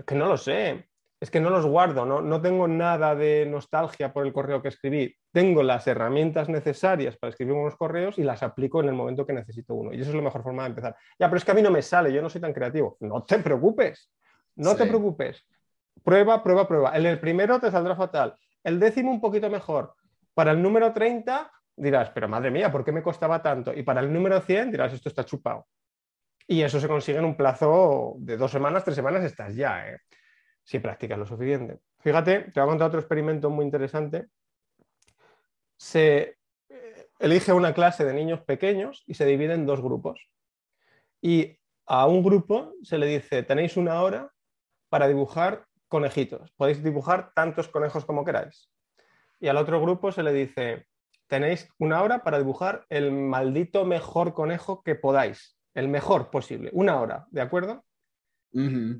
Que 0.06 0.14
no 0.14 0.26
lo 0.26 0.36
sé. 0.36 0.88
Es 1.20 1.30
que 1.30 1.38
no 1.38 1.50
los 1.50 1.66
guardo. 1.66 2.06
No, 2.06 2.22
no 2.22 2.40
tengo 2.40 2.66
nada 2.66 3.14
de 3.14 3.44
nostalgia 3.46 4.12
por 4.12 4.26
el 4.26 4.32
correo 4.32 4.62
que 4.62 4.68
escribí. 4.68 5.14
Tengo 5.30 5.62
las 5.62 5.86
herramientas 5.86 6.48
necesarias 6.48 7.18
para 7.18 7.30
escribir 7.30 7.52
unos 7.52 7.76
correos 7.76 8.18
y 8.18 8.22
las 8.22 8.42
aplico 8.42 8.80
en 8.80 8.88
el 8.88 8.94
momento 8.94 9.26
que 9.26 9.34
necesito 9.34 9.74
uno. 9.74 9.92
Y 9.92 10.00
eso 10.00 10.10
es 10.10 10.16
la 10.16 10.22
mejor 10.22 10.42
forma 10.42 10.62
de 10.62 10.70
empezar. 10.70 10.96
Ya, 11.18 11.28
pero 11.28 11.36
es 11.36 11.44
que 11.44 11.50
a 11.50 11.54
mí 11.54 11.62
no 11.62 11.70
me 11.70 11.82
sale. 11.82 12.12
Yo 12.12 12.22
no 12.22 12.30
soy 12.30 12.40
tan 12.40 12.54
creativo. 12.54 12.96
No 13.00 13.22
te 13.22 13.38
preocupes. 13.38 14.10
No 14.56 14.74
te 14.74 14.86
preocupes. 14.86 15.44
Prueba, 16.02 16.42
prueba, 16.42 16.66
prueba. 16.66 16.96
En 16.96 17.04
el 17.04 17.20
primero 17.20 17.60
te 17.60 17.70
saldrá 17.70 17.94
fatal. 17.94 18.34
El 18.64 18.80
décimo 18.80 19.10
un 19.10 19.20
poquito 19.20 19.50
mejor. 19.50 19.94
Para 20.32 20.52
el 20.52 20.62
número 20.62 20.92
30 20.92 21.50
dirás, 21.76 22.10
pero 22.10 22.28
madre 22.28 22.50
mía, 22.50 22.70
¿por 22.70 22.84
qué 22.84 22.92
me 22.92 23.02
costaba 23.02 23.42
tanto? 23.42 23.72
Y 23.74 23.82
para 23.82 24.00
el 24.00 24.12
número 24.12 24.40
100 24.40 24.70
dirás, 24.70 24.92
esto 24.92 25.08
está 25.08 25.24
chupado. 25.24 25.66
Y 26.46 26.62
eso 26.62 26.80
se 26.80 26.88
consigue 26.88 27.18
en 27.18 27.24
un 27.24 27.36
plazo 27.36 28.14
de 28.18 28.36
dos 28.36 28.50
semanas, 28.50 28.84
tres 28.84 28.96
semanas, 28.96 29.24
estás 29.24 29.54
ya, 29.54 29.88
¿eh? 29.88 29.98
Si 30.70 30.78
practicas 30.78 31.18
lo 31.18 31.26
suficiente. 31.26 31.80
Fíjate, 31.98 32.42
te 32.42 32.60
voy 32.60 32.62
a 32.62 32.70
contar 32.70 32.86
otro 32.86 33.00
experimento 33.00 33.50
muy 33.50 33.64
interesante. 33.64 34.28
Se 35.76 36.36
eh, 36.68 37.08
elige 37.18 37.52
una 37.52 37.74
clase 37.74 38.04
de 38.04 38.14
niños 38.14 38.40
pequeños 38.42 39.02
y 39.08 39.14
se 39.14 39.26
divide 39.26 39.54
en 39.54 39.66
dos 39.66 39.80
grupos. 39.80 40.30
Y 41.20 41.58
a 41.86 42.06
un 42.06 42.22
grupo 42.22 42.72
se 42.84 42.98
le 42.98 43.06
dice, 43.06 43.42
tenéis 43.42 43.76
una 43.76 44.00
hora 44.00 44.32
para 44.88 45.08
dibujar 45.08 45.66
conejitos. 45.88 46.52
Podéis 46.52 46.84
dibujar 46.84 47.32
tantos 47.34 47.66
conejos 47.66 48.04
como 48.04 48.24
queráis. 48.24 48.70
Y 49.40 49.48
al 49.48 49.56
otro 49.56 49.82
grupo 49.82 50.12
se 50.12 50.22
le 50.22 50.32
dice, 50.32 50.86
tenéis 51.26 51.68
una 51.80 52.00
hora 52.00 52.22
para 52.22 52.38
dibujar 52.38 52.86
el 52.90 53.10
maldito 53.10 53.84
mejor 53.84 54.34
conejo 54.34 54.84
que 54.84 54.94
podáis. 54.94 55.58
El 55.74 55.88
mejor 55.88 56.30
posible. 56.30 56.70
Una 56.72 57.00
hora, 57.00 57.26
¿de 57.32 57.40
acuerdo? 57.40 57.84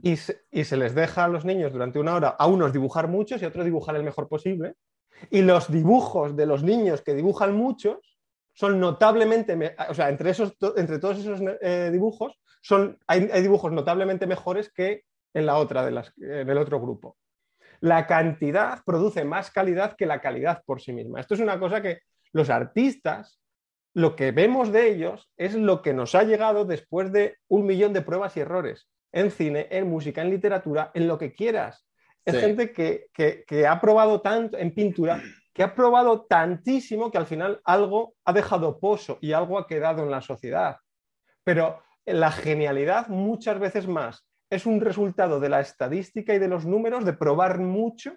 Y 0.03 0.17
se, 0.17 0.77
les 0.77 0.95
deja 0.95 1.25
a 1.25 1.29
los 1.29 1.45
niños 1.45 1.73
durante 1.73 1.99
una 1.99 2.15
hora 2.15 2.29
a 2.29 2.47
unos 2.47 2.73
dibujar 2.73 3.09
muchos 3.09 3.43
y 3.43 3.45
a 3.45 3.49
otros 3.49 3.65
dibujar 3.65 3.97
el 3.97 4.05
mejor 4.05 4.29
posible. 4.29 4.75
Y 5.31 5.43
los 5.43 5.71
dibujos 5.71 6.37
de 6.37 6.47
los 6.47 6.63
niños 6.63 7.03
que 7.03 7.15
dibujan 7.15 7.55
muchos 7.55 7.99
son 8.55 8.79
notablemente, 8.81 9.57
me- 9.57 9.75
o 9.89 9.95
sea, 9.95 10.09
entre, 10.09 10.31
esos, 10.31 10.55
entre 10.77 10.99
todos 10.99 11.19
esos 11.19 11.41
eh, 11.61 11.91
dibujos 11.93 12.39
son, 12.63 12.99
hay, 13.07 13.29
hay 13.33 13.43
dibujos 13.43 13.73
notablemente 13.73 14.27
mejores 14.27 14.71
que 14.73 15.05
en 15.35 15.47
la 15.47 15.57
otra, 15.57 15.85
de 15.85 16.05
en 16.19 16.49
el 16.49 16.59
otro 16.59 16.81
grupo. 16.81 17.17
La 17.81 18.07
cantidad 18.07 18.83
produce 18.85 19.25
más 19.25 19.51
calidad 19.51 19.97
que 19.97 20.07
la 20.07 20.21
calidad 20.21 20.63
por 20.67 20.81
sí 20.81 20.93
misma. 20.93 21.21
Esto 21.21 21.35
es 21.35 21.41
una 21.41 21.59
cosa 21.59 21.81
que 21.81 22.01
los 22.33 22.51
artistas, 22.51 23.41
lo 23.95 24.15
que 24.15 24.33
vemos 24.33 24.71
de 24.71 24.91
ellos 24.91 25.31
es 25.37 25.55
lo 25.55 25.83
que 25.83 25.95
nos 25.95 26.15
ha 26.15 26.23
llegado 26.23 26.65
después 26.65 27.13
de 27.13 27.37
un 27.49 27.67
millón 27.67 27.93
de 27.93 28.03
pruebas 28.03 28.37
y 28.37 28.41
errores 28.41 28.89
en 29.12 29.31
cine, 29.31 29.66
en 29.70 29.88
música, 29.88 30.23
en 30.23 30.31
literatura, 30.31 30.90
en 30.94 31.07
lo 31.09 31.18
que 31.18 31.33
quieras. 31.33 31.87
Es 32.25 32.35
Sí. 32.37 32.40
gente 32.40 32.73
que, 32.73 33.07
que- 33.12 33.44
que 33.46 33.66
ha 33.66 33.81
probado 33.81 34.20
tanto 34.20 34.57
en 34.59 34.73
pintura, 34.75 35.20
que 35.53 35.62
ha 35.62 35.75
probado 35.75 36.27
tantísimo 36.27 37.11
que 37.11 37.18
al 37.18 37.27
final 37.27 37.61
algo 37.64 38.14
ha 38.25 38.33
dejado 38.33 38.79
pozo 38.79 39.18
y 39.20 39.33
algo 39.33 39.59
ha 39.59 39.66
quedado 39.66 40.03
en 40.05 40.11
la 40.11 40.20
sociedad. 40.20 40.77
Pero 41.44 41.83
la 42.07 42.31
genialidad 42.31 43.09
muchas 43.09 43.59
veces 43.59 43.87
más 43.88 44.27
es 44.51 44.66
un 44.66 44.81
resultado 44.81 45.40
de 45.40 45.49
la 45.49 45.61
estadística 45.61 46.35
y 46.35 46.38
de 46.38 46.49
los 46.49 46.66
números, 46.66 47.05
de 47.05 47.12
probar 47.12 47.59
mucho, 47.59 48.14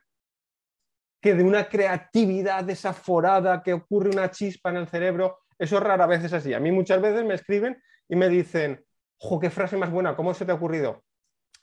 que 1.21 1.33
de 1.35 1.43
una 1.43 1.69
creatividad 1.69 2.63
desaforada, 2.65 3.63
que 3.63 3.73
ocurre 3.73 4.09
una 4.09 4.29
chispa 4.29 4.69
en 4.71 4.77
el 4.77 4.87
cerebro. 4.87 5.39
Eso 5.57 5.79
rara 5.79 6.05
vez 6.05 6.23
es 6.25 6.33
así. 6.33 6.53
A 6.53 6.59
mí 6.59 6.71
muchas 6.71 7.01
veces 7.01 7.23
me 7.23 7.35
escriben 7.35 7.81
y 8.09 8.15
me 8.15 8.27
dicen, 8.29 8.83
¡jo, 9.17 9.39
qué 9.39 9.49
frase 9.49 9.77
más 9.77 9.91
buena! 9.91 10.15
¿Cómo 10.15 10.33
se 10.33 10.45
te 10.45 10.51
ha 10.51 10.55
ocurrido? 10.55 11.03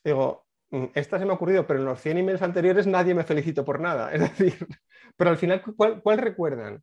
Digo, 0.05 0.47
"Mm, 0.71 0.87
esta 0.95 1.19
se 1.19 1.25
me 1.25 1.33
ha 1.33 1.35
ocurrido, 1.35 1.67
pero 1.67 1.79
en 1.81 1.85
los 1.85 2.01
100 2.01 2.19
emails 2.19 2.43
anteriores 2.43 2.87
nadie 2.87 3.15
me 3.15 3.25
felicitó 3.25 3.65
por 3.65 3.81
nada. 3.81 4.13
Es 4.15 4.21
decir, 4.21 4.67
pero 5.17 5.31
al 5.31 5.37
final, 5.37 5.63
¿cuál, 5.77 6.03
cuál 6.03 6.19
recuerdan? 6.19 6.83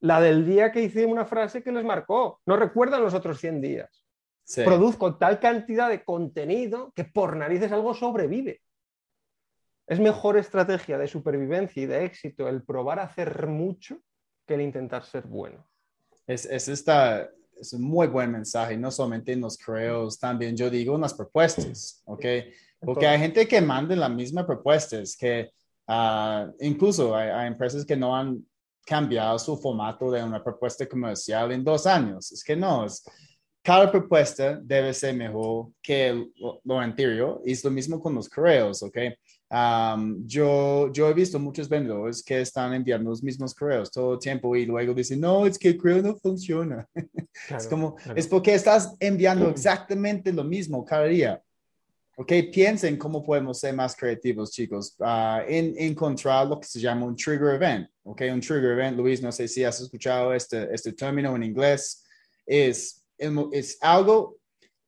la 0.00 0.20
del 0.20 0.46
día 0.46 0.72
que 0.72 0.82
hice 0.82 1.06
una 1.06 1.24
frase 1.24 1.62
que 1.62 1.72
les 1.72 1.84
marcó. 1.84 2.40
No 2.46 2.56
recuerdan 2.56 3.02
los 3.02 3.14
otros 3.14 3.40
100 3.40 3.60
días. 3.60 4.04
Sí. 4.44 4.62
Produzco 4.62 5.16
tal 5.16 5.40
cantidad 5.40 5.88
de 5.88 6.04
contenido 6.04 6.92
que 6.94 7.04
por 7.04 7.36
narices 7.36 7.72
algo 7.72 7.94
sobrevive. 7.94 8.60
Es 9.86 10.00
mejor 10.00 10.36
estrategia 10.36 10.98
de 10.98 11.08
supervivencia 11.08 11.82
y 11.82 11.86
de 11.86 12.04
éxito 12.04 12.48
el 12.48 12.62
probar 12.62 12.98
a 12.98 13.04
hacer 13.04 13.46
mucho 13.46 13.98
que 14.46 14.54
el 14.54 14.60
intentar 14.60 15.04
ser 15.04 15.26
bueno. 15.26 15.68
Es, 16.26 16.44
es, 16.44 16.68
esta, 16.68 17.30
es 17.60 17.72
un 17.72 17.82
muy 17.82 18.06
buen 18.06 18.30
mensaje, 18.30 18.76
no 18.76 18.90
solamente 18.90 19.32
en 19.32 19.40
los 19.40 19.56
correos, 19.56 20.18
también 20.18 20.56
yo 20.56 20.70
digo 20.70 20.94
en 20.94 21.00
las 21.00 21.14
propuestas, 21.14 22.02
¿ok? 22.04 22.24
Porque 22.80 23.06
hay 23.06 23.18
gente 23.18 23.48
que 23.48 23.60
manda 23.60 23.96
las 23.96 24.10
mismas 24.10 24.44
propuestas, 24.44 25.16
que 25.16 25.50
uh, 25.88 26.52
incluso 26.60 27.16
hay, 27.16 27.30
hay, 27.30 27.46
empresas 27.48 27.84
que 27.84 27.96
no 27.96 28.14
han 28.14 28.44
cambiado 28.84 29.38
su 29.38 29.56
formato 29.56 30.10
de 30.10 30.22
una 30.22 30.42
propuesta 30.42 30.86
comercial 30.86 31.50
en 31.52 31.64
dos 31.64 31.86
años. 31.86 32.30
Es 32.30 32.44
que 32.44 32.54
no, 32.54 32.84
es, 32.84 33.02
cada 33.62 33.90
propuesta 33.90 34.60
debe 34.62 34.94
ser 34.94 35.14
mejor 35.14 35.70
que 35.82 36.30
lo, 36.36 36.60
lo 36.62 36.78
anterior 36.78 37.42
y 37.44 37.52
es 37.52 37.64
lo 37.64 37.70
mismo 37.70 37.98
con 37.98 38.14
los 38.14 38.28
correos, 38.28 38.82
¿ok? 38.82 38.96
Um, 39.48 40.26
yo, 40.26 40.90
yo 40.92 41.08
he 41.08 41.14
visto 41.14 41.38
muchos 41.38 41.68
vendedores 41.68 42.20
que 42.22 42.40
están 42.40 42.74
enviando 42.74 43.10
los 43.10 43.22
mismos 43.22 43.54
correos 43.54 43.92
todo 43.92 44.14
el 44.14 44.18
tiempo 44.18 44.56
y 44.56 44.66
luego 44.66 44.92
dicen, 44.92 45.20
no, 45.20 45.46
es 45.46 45.56
que 45.56 45.68
el 45.68 45.76
correo 45.76 46.02
no 46.02 46.16
funciona. 46.16 46.86
Claro, 47.48 47.62
es 47.62 47.68
como, 47.68 47.94
claro. 47.96 48.18
es 48.18 48.26
porque 48.26 48.54
estás 48.54 48.96
enviando 48.98 49.50
exactamente 49.50 50.32
lo 50.32 50.42
mismo 50.42 50.82
cada 50.82 51.04
día. 51.04 51.42
Ok, 52.16 52.32
piensen 52.50 52.96
cómo 52.96 53.22
podemos 53.22 53.60
ser 53.60 53.74
más 53.74 53.94
creativos, 53.94 54.50
chicos, 54.52 54.96
uh, 55.00 55.44
en 55.46 55.74
encontrar 55.76 56.46
lo 56.46 56.58
que 56.58 56.66
se 56.66 56.80
llama 56.80 57.04
un 57.04 57.14
trigger 57.14 57.56
event. 57.56 57.90
Ok, 58.04 58.22
un 58.32 58.40
trigger 58.40 58.70
event, 58.70 58.96
Luis, 58.96 59.20
no 59.20 59.30
sé 59.30 59.46
si 59.46 59.64
has 59.64 59.78
escuchado 59.82 60.32
este, 60.32 60.66
este 60.72 60.94
término 60.94 61.36
en 61.36 61.42
inglés, 61.42 62.06
es, 62.46 63.04
es 63.52 63.76
algo 63.82 64.38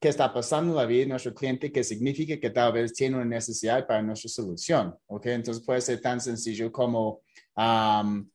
que 0.01 0.09
está 0.09 0.33
pasando 0.33 0.73
en 0.73 0.77
la 0.77 0.87
vida 0.87 1.01
de 1.01 1.07
nuestro 1.09 1.35
cliente 1.35 1.73
que 1.73 1.83
significa 1.83 2.39
que 2.39 2.51
tal 2.51 2.73
vez 2.73 2.95
tiene 2.95 3.17
una 3.17 3.25
necesidad 3.25 3.87
para 3.87 4.01
nuestra 4.03 4.29
solución. 4.29 4.97
¿ok? 5.07 5.27
Entonces 5.27 5.65
puede 5.65 5.81
ser 5.81 6.01
tan 6.01 6.21
sencillo 6.21 6.71
como 6.71 7.23
um, 7.57 8.29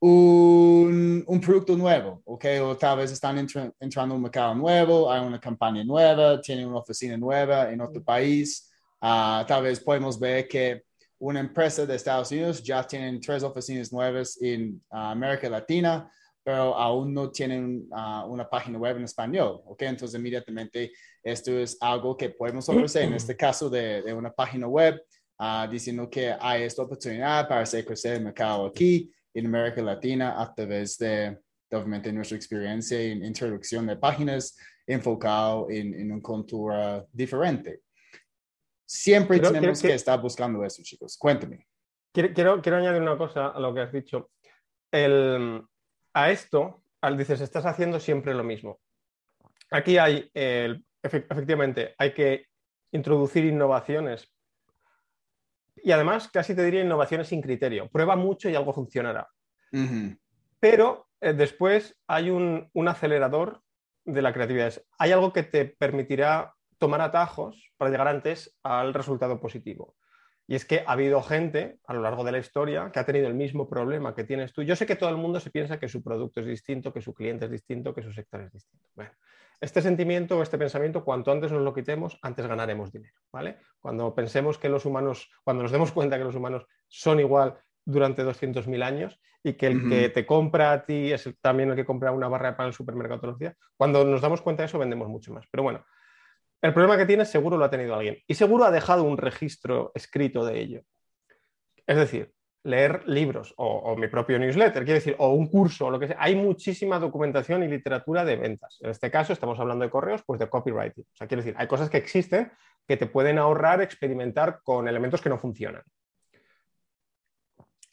un, 0.00 1.24
un, 1.26 1.40
producto 1.40 1.76
nuevo, 1.76 2.22
¿ok? 2.24 2.44
o 2.62 2.76
tal 2.76 2.98
vez 2.98 3.10
están 3.10 3.38
entra, 3.38 3.72
entrando 3.80 4.14
a 4.14 4.16
un 4.16 4.22
mercado 4.22 4.54
nuevo, 4.54 5.10
hay 5.10 5.20
una 5.26 5.40
campaña 5.40 5.82
nueva, 5.82 6.40
tienen 6.40 6.68
una 6.68 6.78
oficina 6.78 7.16
nueva 7.16 7.72
en 7.72 7.80
otro 7.80 8.02
país. 8.02 8.70
Uh, 9.00 9.44
tal 9.46 9.64
vez 9.64 9.80
podemos 9.80 10.18
ver 10.18 10.46
que 10.46 10.84
una 11.18 11.40
empresa 11.40 11.86
de 11.86 11.96
Estados 11.96 12.30
Unidos 12.30 12.62
ya 12.62 12.86
tienen 12.86 13.20
tres 13.20 13.42
oficinas 13.42 13.92
nuevas 13.92 14.40
en 14.40 14.80
uh, 14.90 14.96
América 14.96 15.48
Latina 15.48 16.08
pero 16.44 16.76
aún 16.76 17.14
no 17.14 17.30
tienen 17.30 17.88
uh, 17.90 18.26
una 18.26 18.48
página 18.48 18.78
web 18.78 18.98
en 18.98 19.04
español, 19.04 19.62
¿ok? 19.64 19.82
Entonces, 19.82 20.18
inmediatamente, 20.18 20.92
esto 21.22 21.50
es 21.52 21.78
algo 21.80 22.16
que 22.16 22.28
podemos 22.28 22.68
ofrecer, 22.68 23.04
en 23.04 23.14
este 23.14 23.34
caso 23.36 23.70
de, 23.70 24.02
de 24.02 24.12
una 24.12 24.30
página 24.30 24.68
web, 24.68 25.02
uh, 25.40 25.66
diciendo 25.70 26.08
que 26.10 26.34
hay 26.38 26.64
esta 26.64 26.82
oportunidad 26.82 27.48
para 27.48 27.62
hacer 27.62 27.86
crecer 27.86 28.16
el 28.16 28.24
mercado 28.24 28.66
aquí, 28.66 29.10
en 29.32 29.46
América 29.46 29.80
Latina, 29.80 30.40
a 30.40 30.54
través 30.54 30.98
de, 30.98 31.38
obviamente, 31.72 32.12
nuestra 32.12 32.36
experiencia 32.36 33.00
en 33.00 33.24
introducción 33.24 33.86
de 33.86 33.96
páginas, 33.96 34.54
enfocado 34.86 35.68
en, 35.70 35.98
en 35.98 36.12
un 36.12 36.20
contour 36.20 37.08
diferente. 37.10 37.80
Siempre 38.86 39.38
Pero, 39.38 39.50
tenemos 39.50 39.80
que, 39.80 39.88
que, 39.88 39.94
estar 39.94 40.20
buscando 40.20 40.62
eso, 40.62 40.82
chicos. 40.82 41.16
Cuéntame. 41.16 41.66
Quiero, 42.12 42.34
quiero, 42.34 42.62
quiero 42.62 42.78
añadir 42.78 43.00
una 43.00 43.16
cosa 43.16 43.48
a 43.48 43.58
lo 43.58 43.74
que 43.74 43.80
has 43.80 43.92
dicho. 43.92 44.30
El, 44.92 45.64
a 46.14 46.30
esto, 46.30 46.82
al 47.00 47.18
dices, 47.18 47.40
estás 47.40 47.66
haciendo 47.66 48.00
siempre 48.00 48.32
lo 48.32 48.44
mismo. 48.44 48.80
Aquí 49.70 49.98
hay, 49.98 50.30
eh, 50.32 50.80
efectivamente, 51.02 51.94
hay 51.98 52.14
que 52.14 52.46
introducir 52.92 53.44
innovaciones 53.44 54.32
y 55.76 55.92
además 55.92 56.28
casi 56.28 56.54
te 56.54 56.64
diría 56.64 56.82
innovaciones 56.82 57.28
sin 57.28 57.42
criterio. 57.42 57.88
Prueba 57.88 58.16
mucho 58.16 58.48
y 58.48 58.54
algo 58.54 58.72
funcionará. 58.72 59.28
Uh 59.72 59.76
-huh. 59.76 60.18
Pero 60.60 61.08
eh, 61.20 61.34
después 61.34 62.00
hay 62.06 62.30
un, 62.30 62.70
un, 62.72 62.88
acelerador 62.88 63.60
de 64.04 64.22
la 64.22 64.32
creatividad. 64.32 64.72
Hay 64.98 65.12
algo 65.12 65.32
que 65.32 65.42
te 65.42 65.66
permitirá 65.66 66.54
tomar 66.78 67.00
atajos 67.00 67.72
para 67.76 67.90
llegar 67.90 68.08
antes 68.08 68.56
al 68.62 68.94
resultado 68.94 69.40
positivo. 69.40 69.94
Y 70.46 70.54
es 70.54 70.64
que 70.64 70.84
ha 70.86 70.92
habido 70.92 71.22
gente 71.22 71.78
a 71.86 71.94
lo 71.94 72.02
largo 72.02 72.22
de 72.24 72.32
la 72.32 72.38
historia 72.38 72.90
que 72.92 73.00
ha 73.00 73.06
tenido 73.06 73.26
el 73.28 73.34
mismo 73.34 73.68
problema 73.68 74.14
que 74.14 74.24
tienes 74.24 74.52
tú. 74.52 74.62
Yo 74.62 74.76
sé 74.76 74.84
que 74.86 74.96
todo 74.96 75.10
el 75.10 75.16
mundo 75.16 75.40
se 75.40 75.50
piensa 75.50 75.78
que 75.78 75.88
su 75.88 76.02
producto 76.02 76.40
es 76.40 76.46
distinto, 76.46 76.92
que 76.92 77.00
su 77.00 77.14
cliente 77.14 77.46
es 77.46 77.50
distinto, 77.50 77.94
que 77.94 78.02
su 78.02 78.12
sector 78.12 78.42
es 78.42 78.52
distinto. 78.52 78.86
Bueno, 78.94 79.10
este 79.60 79.80
sentimiento 79.80 80.42
este 80.42 80.58
pensamiento, 80.58 81.04
cuanto 81.04 81.32
antes 81.32 81.50
nos 81.50 81.62
lo 81.62 81.72
quitemos, 81.72 82.18
antes 82.22 82.46
ganaremos 82.46 82.92
dinero. 82.92 83.14
¿vale? 83.32 83.58
Cuando 83.80 84.14
pensemos 84.14 84.58
que 84.58 84.68
los 84.68 84.84
humanos, 84.84 85.30
cuando 85.42 85.62
nos 85.62 85.72
demos 85.72 85.92
cuenta 85.92 86.18
que 86.18 86.24
los 86.24 86.34
humanos 86.34 86.66
son 86.88 87.20
igual 87.20 87.58
durante 87.84 88.22
200.000 88.24 88.82
años 88.82 89.18
y 89.42 89.54
que 89.54 89.66
el 89.66 89.76
uh 89.76 89.80
-huh. 89.80 89.88
que 89.88 90.08
te 90.08 90.26
compra 90.26 90.72
a 90.72 90.84
ti 90.84 91.12
es 91.12 91.28
también 91.40 91.70
el 91.70 91.76
que 91.76 91.84
compra 91.84 92.12
una 92.12 92.28
barra 92.28 92.50
de 92.50 92.56
pan 92.56 92.64
en 92.64 92.68
el 92.68 92.74
supermercado 92.74 93.20
todos 93.20 93.32
los 93.32 93.38
días, 93.38 93.56
cuando 93.76 94.04
nos 94.04 94.22
damos 94.22 94.40
cuenta 94.40 94.62
de 94.62 94.66
eso 94.66 94.78
vendemos 94.78 95.08
mucho 95.08 95.32
más. 95.32 95.46
Pero 95.50 95.62
bueno, 95.62 95.84
el 96.64 96.72
problema 96.72 96.96
que 96.96 97.04
tiene 97.04 97.26
seguro 97.26 97.58
lo 97.58 97.66
ha 97.66 97.70
tenido 97.70 97.94
alguien 97.94 98.16
y 98.26 98.34
seguro 98.34 98.64
ha 98.64 98.70
dejado 98.70 99.04
un 99.04 99.18
registro 99.18 99.92
escrito 99.94 100.46
de 100.46 100.58
ello. 100.58 100.80
Es 101.86 101.98
decir, 101.98 102.32
leer 102.62 103.06
libros 103.06 103.52
o, 103.58 103.94
mi 103.96 104.08
propio 104.08 104.38
newsletter, 104.38 104.82
quiere 104.82 105.00
decir, 105.00 105.14
o 105.18 105.34
un 105.34 105.48
curso, 105.48 105.84
o 105.84 105.90
lo 105.90 106.00
que 106.00 106.06
sea. 106.06 106.16
Hay 106.18 106.34
muchísima 106.34 106.98
documentación 106.98 107.62
y 107.64 107.68
literatura 107.68 108.24
de 108.24 108.36
ventas. 108.36 108.78
En 108.80 108.88
este 108.88 109.10
caso 109.10 109.34
estamos 109.34 109.60
hablando 109.60 109.84
de 109.84 109.90
correos, 109.90 110.22
pues 110.24 110.40
de 110.40 110.48
copywriting. 110.48 111.04
O 111.04 111.16
sea, 111.16 111.26
quiere 111.26 111.42
decir, 111.42 111.54
hay 111.58 111.66
cosas 111.66 111.90
que 111.90 111.98
existen 111.98 112.50
que 112.88 112.96
te 112.96 113.08
pueden 113.08 113.36
ahorrar 113.36 113.82
experimentar 113.82 114.60
con 114.62 114.88
elementos 114.88 115.20
que 115.20 115.28
no 115.28 115.38
funcionan. 115.38 115.82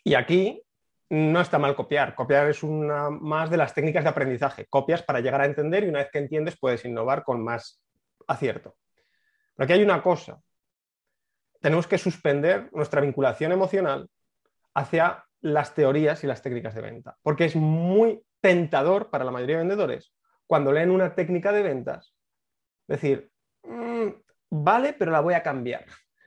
Y 0.06 0.14
aquí 0.14 0.64
no 1.10 1.42
está 1.42 1.60
mal 1.60 1.76
copiar. 1.76 2.16
Copiar 2.16 2.50
es 2.50 2.64
una 2.64 3.10
más 3.10 3.50
de 3.50 3.58
las 3.58 3.74
técnicas 3.74 4.06
de 4.06 4.12
aprendizaje. 4.12 4.66
Copias 4.70 5.04
para 5.04 5.20
llegar 5.20 5.42
a 5.42 5.46
entender 5.46 5.84
y 5.84 5.90
una 5.90 6.00
vez 6.00 6.10
que 6.10 6.20
entiendes 6.20 6.58
puedes 6.58 6.86
innovar 6.86 7.26
con 7.26 7.44
más 7.44 7.82
acierto. 8.28 8.76
Pero 9.56 9.66
aquí 9.66 9.74
hay 9.74 9.84
una 9.84 10.02
cosa. 10.02 10.42
Tenemos 11.60 11.88
que 11.88 11.98
suspender 11.98 12.70
nuestra 12.74 13.02
vinculación 13.02 13.52
emocional 13.52 14.10
hacia 14.74 15.26
las 15.42 15.74
teorías 15.74 16.24
y 16.24 16.28
las 16.28 16.42
técnicas 16.42 16.76
de 16.76 16.82
venta, 16.82 17.18
porque 17.22 17.46
es 17.46 17.56
muy 17.56 18.24
tentador 18.40 19.10
para 19.10 19.26
la 19.26 19.32
mayoría 19.32 19.58
de 19.58 19.64
vendedores 19.64 20.14
cuando 20.52 20.74
leen 20.74 20.92
una 20.92 21.16
técnica 21.16 21.54
de 21.54 21.64
ventas 21.64 22.14
decir, 22.86 23.32
mmm, 23.64 24.10
vale, 24.50 24.92
pero 24.92 25.10
la 25.10 25.22
voy 25.22 25.34
a 25.34 25.42
cambiar. 25.42 25.86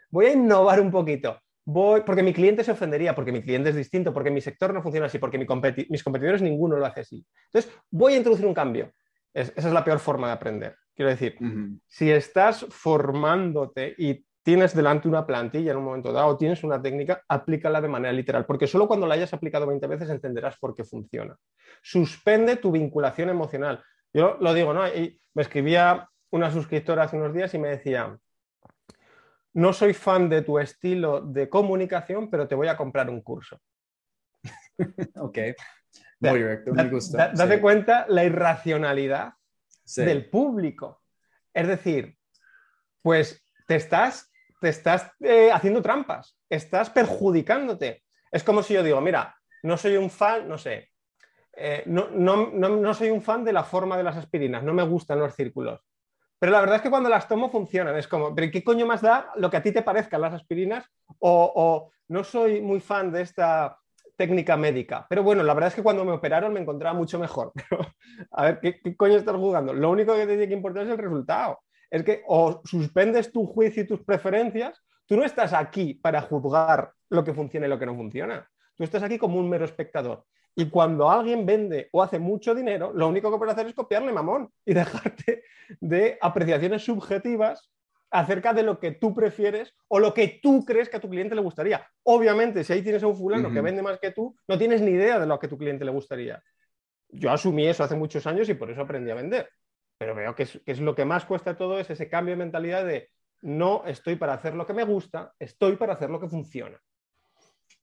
Voy 0.09 0.25
a 0.25 0.33
innovar 0.33 0.81
un 0.81 0.91
poquito. 0.91 1.39
Voy, 1.67 2.01
porque 2.07 2.23
mi 2.23 2.33
cliente 2.33 2.65
se 2.65 2.73
ofendería, 2.73 3.15
porque 3.15 3.33
mi 3.33 3.43
cliente 3.43 3.69
es 3.69 3.77
distinto, 3.77 4.15
porque 4.15 4.31
mi 4.31 4.41
sector 4.41 4.73
no 4.73 4.83
funciona 4.83 5.09
así, 5.09 5.19
porque 5.19 5.37
mi 5.37 5.47
mis 5.91 6.03
competidores 6.03 6.41
ninguno 6.41 6.79
lo 6.79 6.87
hace 6.87 7.01
así. 7.01 7.27
Entonces, 7.53 7.71
voy 7.91 8.15
a 8.15 8.17
introducir 8.17 8.47
un 8.47 8.55
cambio. 8.55 8.93
Es, 9.35 9.53
esa 9.57 9.69
es 9.69 9.75
la 9.75 9.85
peor 9.85 9.99
forma 9.99 10.29
de 10.29 10.33
aprender. 10.33 10.77
Quiero 10.95 11.11
decir, 11.11 11.37
uh 11.41 11.45
-huh. 11.45 11.81
si 11.87 12.11
estás 12.11 12.67
formándote 12.71 13.95
y 13.99 14.25
tienes 14.45 14.75
delante 14.77 15.09
una 15.09 15.27
plantilla 15.27 15.73
en 15.73 15.79
un 15.79 15.85
momento 15.85 16.13
dado, 16.13 16.37
tienes 16.37 16.63
una 16.63 16.81
técnica, 16.81 17.23
aplícala 17.29 17.81
de 17.81 17.89
manera 17.89 18.13
literal, 18.13 18.45
porque 18.45 18.67
solo 18.67 18.87
cuando 18.87 19.07
la 19.07 19.15
hayas 19.15 19.33
aplicado 19.33 19.67
20 19.67 19.87
veces 19.87 20.11
entenderás 20.11 20.57
por 20.59 20.75
qué 20.75 20.85
funciona. 20.85 21.35
Suspende 21.83 22.57
tu 22.57 22.71
vinculación 22.71 23.31
emocional. 23.31 23.83
Yo 24.13 24.37
lo 24.41 24.53
digo, 24.53 24.75
¿no? 24.75 24.87
Y 24.87 25.19
me 25.33 25.43
escribía 25.43 26.09
una 26.31 26.51
suscriptora 26.51 27.05
hace 27.05 27.17
unos 27.17 27.33
días 27.33 27.55
y 27.55 27.59
me 27.59 27.69
decía, 27.69 28.17
no 29.55 29.73
soy 29.73 29.95
fan 29.95 30.29
de 30.29 30.43
tu 30.43 30.59
estilo 30.59 31.23
de 31.23 31.49
comunicación, 31.49 32.29
pero 32.29 32.47
te 32.47 32.55
voy 32.55 32.69
a 32.69 32.77
comprar 32.77 33.09
un 33.09 33.23
curso. 33.23 33.59
ok, 35.17 35.39
muy 36.21 36.39
directo, 36.39 36.75
me 36.75 36.89
gusta. 36.89 37.17
Da, 37.17 37.33
date 37.33 37.57
sí. 37.57 37.61
cuenta 37.61 38.05
la 38.09 38.25
irracionalidad 38.25 39.33
del 39.97 40.29
público. 40.31 41.03
Es 41.53 41.67
decir, 41.67 42.17
pues 43.03 43.45
te 43.67 43.77
estás, 43.77 44.31
te 44.61 44.69
estás 44.69 45.11
eh, 45.21 45.51
haciendo 45.53 45.83
trampas, 45.83 46.37
estás 46.49 46.91
perjudicándote. 46.91 48.03
Es 48.31 48.43
como 48.43 48.63
si 48.63 48.75
yo 48.75 48.83
digo, 48.83 49.01
mira, 49.01 49.37
no 49.63 49.77
soy 49.77 49.97
un 49.97 50.11
fan, 50.11 50.49
no 50.49 50.59
sé, 50.59 50.91
eh, 51.57 51.85
no, 51.87 52.09
no, 52.11 52.51
no, 52.51 52.69
no, 52.69 52.95
soy 52.95 53.11
un 53.11 53.23
fan 53.23 53.45
de 53.45 53.53
la 53.53 53.63
forma 53.63 53.97
de 53.97 54.03
las 54.03 54.17
aspirinas, 54.17 54.63
no 54.63 54.75
me 54.75 54.83
gustan 54.83 55.21
los 55.21 55.35
círculos. 55.35 55.81
Pero 56.39 56.53
la 56.53 56.61
verdad 56.61 56.77
es 56.77 56.83
que 56.83 56.91
cuando 56.91 57.09
las 57.09 57.29
tomo 57.29 57.49
funcionan. 57.49 57.97
Es 57.97 58.09
como, 58.09 58.35
¿pero 58.35 58.51
qué 58.51 58.63
coño 58.63 58.87
más 58.87 59.01
da 59.01 59.33
lo 59.37 59.49
que 59.49 59.57
a 59.57 59.63
ti 59.63 59.73
te 59.73 59.83
parezcan 59.83 60.21
las 60.21 60.35
aspirinas? 60.35 60.85
O, 61.21 61.53
o 61.55 61.93
no 62.09 62.25
soy 62.25 62.61
muy 62.61 62.81
fan 62.81 63.13
de 63.13 63.23
esta 63.23 63.79
técnica 64.17 64.57
médica. 64.57 65.07
Pero 65.09 65.23
bueno, 65.23 65.43
la 65.43 65.55
verdad 65.55 65.69
es 65.69 65.75
que 65.75 65.83
cuando 65.83 66.05
me 66.05 66.13
operaron 66.13 66.53
me 66.53 66.61
encontraba 66.61 66.97
mucho 66.97 67.19
mejor. 67.19 67.53
A 68.31 68.45
ver, 68.45 68.61
¿qué, 68.61 68.81
¿qué, 68.81 68.97
coño 68.97 69.17
estás 69.17 69.37
jugando? 69.37 69.73
Lo 69.73 69.91
único 69.91 70.15
que 70.15 70.21
te 70.21 70.29
tiene 70.29 70.49
que 70.49 70.55
importar 70.55 70.85
es 70.85 70.91
el 70.91 70.99
resultado. 70.99 71.61
Es 71.91 72.03
que 72.03 72.23
o 72.27 72.61
suspendes 72.65 73.33
tu 73.33 73.47
juicio 73.47 73.83
y 73.83 73.87
tus 73.87 74.03
preferencias, 74.03 74.83
tú 75.07 75.17
no 75.17 75.25
estás 75.25 75.53
aquí 75.53 75.95
para 75.95 76.23
juzgar 76.23 76.93
lo 77.11 77.25
que 77.25 77.35
funciona 77.35 77.67
y 77.67 77.71
lo 77.71 77.79
que 77.79 77.87
no 77.87 77.95
funciona. 77.95 78.49
Tú 78.77 78.85
estás 78.85 79.03
aquí 79.03 79.19
como 79.19 79.39
un 79.39 79.49
mero 79.49 79.65
espectador. 79.65 80.25
Y 80.57 80.71
cuando 80.71 81.11
alguien 81.11 81.45
vende 81.45 81.89
o 81.93 82.03
hace 82.03 82.19
mucho 82.19 82.55
dinero, 82.55 82.93
lo 82.95 83.09
único 83.09 83.31
que 83.31 83.39
puedes 83.39 83.55
hacer 83.55 83.67
es 83.67 83.75
copiarle 83.75 84.13
mamón 84.13 84.51
y 84.65 84.75
dejarte 84.75 85.43
de 85.81 86.19
apreciaciones 86.21 86.85
subjetivas 86.85 87.71
acerca 88.11 88.53
de 88.53 88.63
lo 88.63 88.79
que 88.79 88.93
tú 88.93 89.15
prefieres 89.15 89.75
o 89.89 89.99
lo 89.99 90.15
que 90.15 90.39
tú 90.43 90.65
crees 90.65 90.89
que 90.89 90.99
a 90.99 91.01
tu 91.01 91.09
cliente 91.09 91.35
le 91.35 91.41
gustaría. 91.41 91.87
Obviamente, 92.05 92.63
si 92.63 92.73
ahí 92.73 92.83
tienes 92.83 93.03
a 93.03 93.07
un 93.07 93.17
fulano 93.17 93.53
que 93.53 93.61
vende 93.61 93.83
más 93.83 93.99
que 93.99 94.13
tú, 94.13 94.37
no 94.47 94.57
tienes 94.57 94.81
ni 94.81 94.93
idea 94.93 95.19
de 95.19 95.27
lo 95.27 95.39
que 95.39 95.47
a 95.47 95.49
tu 95.49 95.59
cliente 95.59 95.85
le 95.85 95.91
gustaría. 95.91 96.43
Yo 97.09 97.31
asumí 97.31 97.67
eso 97.67 97.83
hace 97.83 97.97
muchos 97.97 98.27
años 98.27 98.49
y 98.49 98.55
por 98.55 98.71
eso 98.71 98.83
aprendí 98.83 99.11
a 99.11 99.15
vender. 99.15 99.49
Pero 99.99 100.15
veo 100.15 100.35
que 100.35 100.47
es, 100.67 100.81
lo 100.81 100.95
que 100.95 101.05
más 101.05 101.25
cuesta 101.25 101.57
todo 101.57 101.79
es 101.79 101.91
ese 101.91 102.09
cambio 102.09 102.35
de 102.35 102.45
mentalidad 102.45 102.85
de 102.85 103.11
no 103.43 103.85
estoy 103.85 104.17
para 104.17 104.35
hacer 104.35 104.55
lo 104.55 104.67
que 104.67 104.75
me 104.75 104.85
gusta, 104.85 105.33
estoy 105.39 105.77
para 105.77 105.95
hacer 105.95 106.11
lo 106.11 106.21
que 106.21 106.29
funciona. 106.29 106.81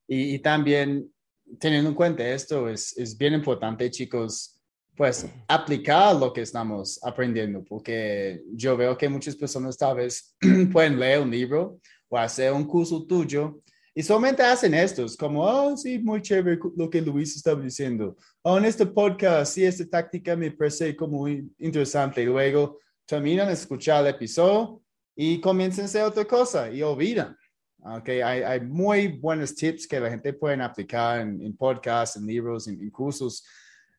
Y, 0.07 0.39
también 0.39 1.13
teniendo 1.59 1.89
en 1.89 1.95
cuenta 1.95 2.27
esto, 2.27 2.67
es, 2.67 2.97
es 2.97 3.17
bien 3.17 3.33
importante, 3.33 3.89
chicos, 3.89 4.60
pues 5.01 5.25
aplicar 5.47 6.15
lo 6.15 6.31
que 6.31 6.41
estamos 6.41 6.99
aprendiendo, 7.01 7.63
porque 7.63 8.43
yo 8.53 8.77
veo 8.77 8.95
que 8.95 9.09
muchas 9.09 9.35
personas 9.35 9.75
tal 9.75 9.95
vez 9.95 10.35
pueden 10.71 10.99
leer 10.99 11.21
un 11.21 11.31
libro 11.31 11.79
o 12.07 12.19
hacer 12.19 12.53
un 12.53 12.65
curso 12.65 13.03
tuyo 13.07 13.63
y 13.95 14.03
solamente 14.03 14.43
hacen 14.43 14.75
estos, 14.75 15.17
como, 15.17 15.43
oh, 15.43 15.75
sí, 15.75 15.97
muy 15.97 16.21
chévere 16.21 16.59
lo 16.77 16.87
que 16.87 17.01
Luis 17.01 17.35
estaba 17.35 17.59
diciendo. 17.59 18.15
Oh, 18.43 18.59
en 18.59 18.65
este 18.65 18.85
podcast, 18.85 19.55
sí, 19.55 19.65
esta 19.65 19.89
táctica 19.89 20.35
me 20.35 20.51
parece 20.51 20.95
como 20.95 21.17
muy 21.17 21.51
interesante. 21.57 22.21
Y 22.21 22.25
luego 22.27 22.77
terminan 23.07 23.47
de 23.47 23.53
escuchar 23.53 24.05
el 24.05 24.13
episodio 24.13 24.83
y 25.15 25.41
comienzan 25.41 25.85
a 25.85 25.87
hacer 25.87 26.03
otra 26.03 26.25
cosa 26.25 26.69
y 26.69 26.83
olvidan. 26.83 27.35
Okay, 27.83 28.21
hay, 28.21 28.59
muy 28.61 29.07
buenos 29.07 29.55
tips 29.55 29.87
que 29.87 29.99
la 29.99 30.11
gente 30.11 30.31
puede 30.31 30.61
aplicar 30.61 31.21
en 31.21 31.57
podcasts, 31.57 32.17
en 32.17 32.27
libros, 32.27 32.67
en, 32.67 32.87
cursos, 32.91 33.43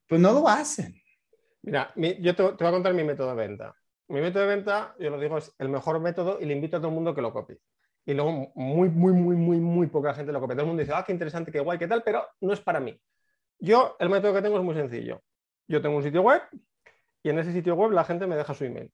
pero 0.06 0.20
no 0.20 0.32
lo 0.32 0.48
hacen. 0.48 0.94
Mira, 1.62 1.92
yo 1.96 2.34
te, 2.34 2.42
te 2.42 2.64
voy 2.64 2.66
a 2.66 2.70
contar 2.70 2.94
mi 2.94 3.04
método 3.04 3.28
de 3.30 3.34
venta. 3.36 3.74
Mi 4.08 4.20
método 4.20 4.42
de 4.42 4.56
venta, 4.56 4.94
yo 4.98 5.10
lo 5.10 5.18
digo, 5.18 5.38
es 5.38 5.54
el 5.58 5.68
mejor 5.68 6.00
método 6.00 6.38
y 6.40 6.46
le 6.46 6.54
invito 6.54 6.76
a 6.76 6.80
todo 6.80 6.88
el 6.88 6.94
mundo 6.94 7.14
que 7.14 7.22
lo 7.22 7.32
copie 7.32 7.58
y 8.04 8.14
luego 8.14 8.52
muy, 8.54 8.88
muy, 8.88 9.12
muy, 9.12 9.36
muy, 9.36 9.58
muy 9.58 9.86
poca 9.86 10.14
gente 10.14 10.32
lo 10.32 10.40
copia. 10.40 10.54
Todo 10.54 10.62
el 10.62 10.68
mundo 10.68 10.80
dice, 10.80 10.92
ah, 10.94 11.04
qué 11.06 11.12
interesante, 11.12 11.52
qué 11.52 11.60
guay, 11.60 11.78
qué 11.78 11.86
tal, 11.86 12.02
pero 12.02 12.26
no 12.40 12.52
es 12.52 12.60
para 12.60 12.80
mí. 12.80 12.98
Yo, 13.58 13.96
el 14.00 14.08
método 14.08 14.34
que 14.34 14.42
tengo 14.42 14.58
es 14.58 14.64
muy 14.64 14.74
sencillo. 14.74 15.22
Yo 15.68 15.80
tengo 15.80 15.96
un 15.96 16.02
sitio 16.02 16.22
web 16.22 16.42
y 17.22 17.30
en 17.30 17.38
ese 17.38 17.52
sitio 17.52 17.74
web 17.74 17.92
la 17.92 18.04
gente 18.04 18.26
me 18.26 18.36
deja 18.36 18.54
su 18.54 18.64
email. 18.64 18.90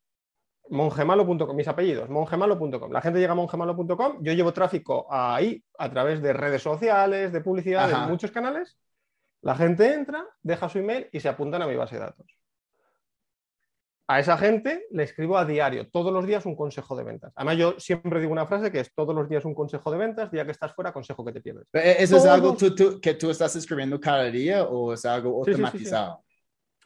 mongemalo.com, 0.69 1.57
mis 1.57 1.69
apellidos, 1.69 2.11
mongemalo.com. 2.11 2.93
La 2.93 3.01
gente 3.01 3.19
llega 3.19 3.33
a 3.33 3.37
mongemalo.com, 3.37 4.19
yo 4.21 4.33
llevo 4.35 4.53
tráfico 4.53 5.07
ahí 5.11 5.65
a 5.79 5.91
través 5.91 6.21
de 6.21 6.35
redes 6.35 6.63
sociales, 6.63 7.33
de 7.33 7.41
publicidad, 7.41 7.89
de 7.89 8.11
muchos 8.11 8.31
canales. 8.31 8.77
La 9.43 9.55
gente 9.55 9.93
entra, 9.93 10.27
deja 10.43 10.69
su 10.69 10.79
email 10.79 11.09
y 11.13 11.21
se 11.21 11.29
apuntan 11.29 11.63
a 11.63 11.67
mi 11.67 11.77
base 11.77 11.95
de 11.97 12.03
datos 12.03 12.27
a 14.09 14.19
esa 14.19 14.39
gente 14.39 14.87
le 14.91 15.03
escribo 15.03 15.37
a 15.37 15.45
diario, 15.45 15.87
todos 15.91 16.11
los 16.11 16.27
días 16.27 16.47
un 16.47 16.57
consejo 16.57 16.97
de 16.97 17.05
ventas. 17.05 17.31
Además, 17.37 17.59
yo 17.59 17.75
siempre 17.79 18.21
digo 18.21 18.33
una 18.33 18.47
frase 18.47 18.73
que 18.73 18.81
es 18.81 18.95
todos 18.95 19.15
los 19.15 19.29
días 19.29 19.45
un 19.45 19.55
consejo 19.55 19.91
de 19.91 19.99
ventas, 19.99 20.31
día 20.31 20.47
que 20.47 20.53
estás 20.53 20.75
fuera, 20.75 20.95
consejo 20.95 21.23
que 21.27 21.33
te 21.33 21.43
pierdes. 21.43 21.67
Eh, 21.75 21.97
¿Eso 21.99 22.17
es 22.17 22.25
algo 22.25 22.57
que 22.57 23.15
tú 23.15 23.31
estás 23.31 23.55
escribiendo 23.55 24.01
cada 24.01 24.25
día 24.25 24.65
o 24.65 24.95
es 24.95 25.05
algo 25.05 25.37
automatizado? 25.39 26.25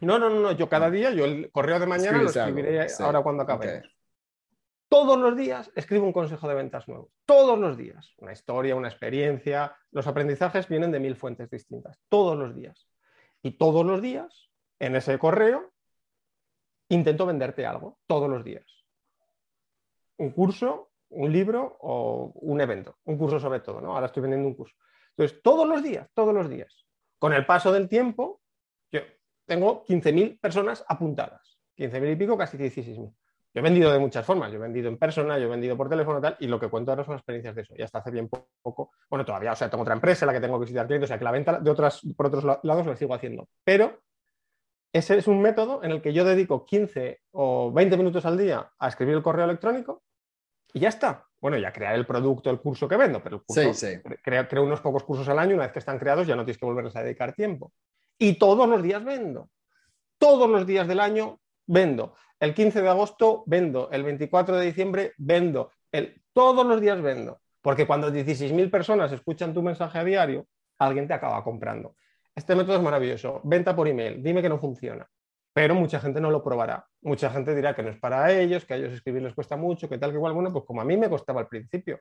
no, 0.00 0.18
no, 0.18 0.28
no, 0.28 0.50
yo 0.50 0.68
cada 0.68 0.90
día, 0.90 1.12
yo 1.12 1.24
el 1.24 1.48
correo 1.52 1.78
de 1.78 1.86
mañana 1.86 2.20
lo 2.20 2.28
escribiré 2.28 2.88
ahora 2.98 3.22
cuando 3.22 3.44
acabe. 3.44 3.84
Todos 4.92 5.18
los 5.18 5.35
días 5.38 5.72
escribo 5.74 6.05
un 6.05 6.12
consejo 6.12 6.46
de 6.46 6.55
ventas 6.55 6.87
nuevo. 6.87 7.12
Todos 7.24 7.59
los 7.59 7.78
días. 7.78 8.12
Una 8.18 8.33
historia, 8.33 8.76
una 8.76 8.88
experiencia. 8.88 9.74
Los 9.90 10.07
aprendizajes 10.07 10.68
vienen 10.68 10.92
de 10.92 11.00
mil 11.00 11.16
fuentes 11.16 11.48
distintas. 11.48 11.98
Todos 12.11 12.37
los 12.37 12.55
días. 12.55 12.87
Y 13.42 13.52
todos 13.52 13.87
los 13.87 14.02
días, 14.02 14.50
en 14.78 14.94
ese 14.94 15.18
correo, 15.18 15.72
intento 16.90 17.24
venderte 17.24 17.64
algo 17.64 18.00
todos 18.07 18.28
los 18.28 18.44
días. 18.44 18.66
Un 20.18 20.31
curso, 20.33 20.90
un 21.09 21.33
libro 21.33 21.78
o 21.81 22.31
un 22.35 22.61
evento. 22.61 22.98
Un 23.05 23.16
curso 23.16 23.40
sobre 23.40 23.61
todo, 23.61 23.81
¿no? 23.81 23.94
Ahora 23.94 24.09
estoy 24.09 24.20
vendiendo 24.20 24.46
un 24.46 24.55
curso. 24.55 24.76
Entonces, 25.16 25.40
todos 25.42 25.66
los 25.66 25.83
días, 25.83 26.07
todos 26.12 26.35
los 26.35 26.50
días. 26.50 26.85
Con 27.18 27.33
el 27.33 27.46
paso 27.46 27.72
del 27.72 27.88
tiempo, 27.88 28.42
yo 28.90 29.00
tengo 29.46 29.87
15.000 29.87 30.38
personas 30.38 30.85
apuntadas. 30.87 31.59
15.000 31.78 32.12
y 32.12 32.16
pico, 32.16 32.37
casi 32.37 32.59
16.000. 32.59 33.11
Yo 33.54 33.60
he 33.60 33.62
vendido 33.62 33.92
de 33.92 33.98
muchas 33.98 34.24
formas. 34.24 34.50
Yo 34.50 34.56
he 34.56 34.60
vendido 34.60 34.88
en 34.88 34.96
persona, 34.96 35.38
yo 35.38 35.46
he 35.46 35.50
vendido 35.50 35.76
por 35.76 35.88
teléfono 35.88 36.18
y 36.18 36.22
tal, 36.22 36.36
y 36.40 36.46
lo 36.46 36.58
que 36.58 36.68
cuento 36.68 36.90
ahora 36.90 37.04
son 37.04 37.14
experiencias 37.14 37.54
de 37.54 37.62
eso. 37.62 37.74
Y 37.76 37.82
hasta 37.82 37.98
hace 37.98 38.10
bien 38.10 38.28
poco, 38.28 38.92
bueno, 39.10 39.24
todavía, 39.24 39.52
o 39.52 39.56
sea, 39.56 39.68
tengo 39.68 39.82
otra 39.82 39.94
empresa 39.94 40.24
en 40.24 40.28
la 40.28 40.32
que 40.32 40.40
tengo 40.40 40.58
que 40.58 40.64
visitar 40.64 40.86
clientes, 40.86 41.08
o 41.08 41.10
sea, 41.10 41.18
que 41.18 41.24
la 41.24 41.32
venta 41.32 41.60
de 41.60 41.70
otras, 41.70 42.00
por 42.16 42.26
otros 42.26 42.44
lados 42.62 42.86
la 42.86 42.96
sigo 42.96 43.14
haciendo. 43.14 43.48
Pero 43.64 44.00
ese 44.92 45.16
es 45.16 45.26
un 45.26 45.40
método 45.40 45.82
en 45.82 45.90
el 45.90 46.02
que 46.02 46.12
yo 46.12 46.24
dedico 46.24 46.64
15 46.66 47.20
o 47.32 47.72
20 47.72 47.96
minutos 47.96 48.26
al 48.26 48.36
día 48.36 48.70
a 48.78 48.88
escribir 48.88 49.16
el 49.16 49.22
correo 49.22 49.44
electrónico 49.44 50.02
y 50.72 50.80
ya 50.80 50.88
está. 50.88 51.26
Bueno, 51.40 51.58
ya 51.58 51.72
crear 51.72 51.94
el 51.94 52.06
producto, 52.06 52.50
el 52.50 52.60
curso 52.60 52.86
que 52.86 52.96
vendo, 52.96 53.22
pero 53.22 53.36
el 53.36 53.42
curso, 53.42 53.74
sí, 53.74 53.98
Creo, 54.22 54.62
unos 54.62 54.80
pocos 54.80 55.02
cursos 55.02 55.28
al 55.28 55.38
año, 55.38 55.54
una 55.54 55.64
vez 55.64 55.72
que 55.72 55.78
están 55.80 55.98
creados 55.98 56.26
ya 56.26 56.36
no 56.36 56.44
tienes 56.44 56.58
que 56.58 56.66
volverles 56.66 56.94
a 56.94 57.02
dedicar 57.02 57.32
tiempo. 57.32 57.72
Y 58.18 58.34
todos 58.38 58.68
los 58.68 58.82
días 58.82 59.02
vendo. 59.04 59.48
Todos 60.18 60.48
los 60.48 60.66
días 60.66 60.86
del 60.86 61.00
año 61.00 61.40
vendo. 61.66 62.14
El 62.42 62.55
15 62.55 62.83
de 62.83 62.88
agosto 62.88 63.44
vendo. 63.46 63.88
El 63.92 64.02
24 64.02 64.57
de 64.57 64.66
diciembre 64.66 65.12
vendo. 65.16 65.70
El... 65.92 66.20
Todos 66.33 66.66
los 66.66 66.81
días 66.81 67.00
vendo. 67.00 67.40
Porque 67.61 67.87
cuando 67.87 68.11
16.000 68.11 68.68
personas 68.68 69.12
escuchan 69.12 69.55
tu 69.55 69.62
mensaje 69.62 69.96
a 70.00 70.02
diario, 70.02 70.48
alguien 70.78 71.07
te 71.07 71.14
acaba 71.14 71.44
comprando. 71.44 71.94
Este 72.35 72.57
método 72.57 72.78
es 72.78 72.83
maravilloso. 72.83 73.40
Venta 73.44 73.76
por 73.76 73.87
email. 73.87 74.20
Dime 74.20 74.42
que 74.42 74.48
no 74.48 74.59
funciona. 74.59 75.09
Pero 75.52 75.76
mucha 75.76 76.00
gente 76.00 76.20
no 76.20 76.33
lo 76.33 76.42
probará. 76.42 76.85
Mucha 77.02 77.31
gente 77.31 77.55
dirá 77.55 77.76
que 77.76 77.85
no 77.85 77.90
es 77.90 78.00
para 78.00 78.33
ellos, 78.33 78.64
que 78.64 78.74
a 78.74 78.76
ellos 78.76 78.92
escribir 78.92 79.22
les 79.22 79.35
cuesta 79.35 79.55
mucho, 79.55 79.88
que 79.88 79.98
tal, 79.98 80.11
que 80.11 80.16
igual. 80.16 80.33
Bueno, 80.33 80.52
pues 80.52 80.64
como 80.64 80.81
a 80.81 80.85
mí 80.85 80.96
me 80.96 81.09
costaba 81.09 81.42
al 81.42 81.46
principio. 81.46 82.00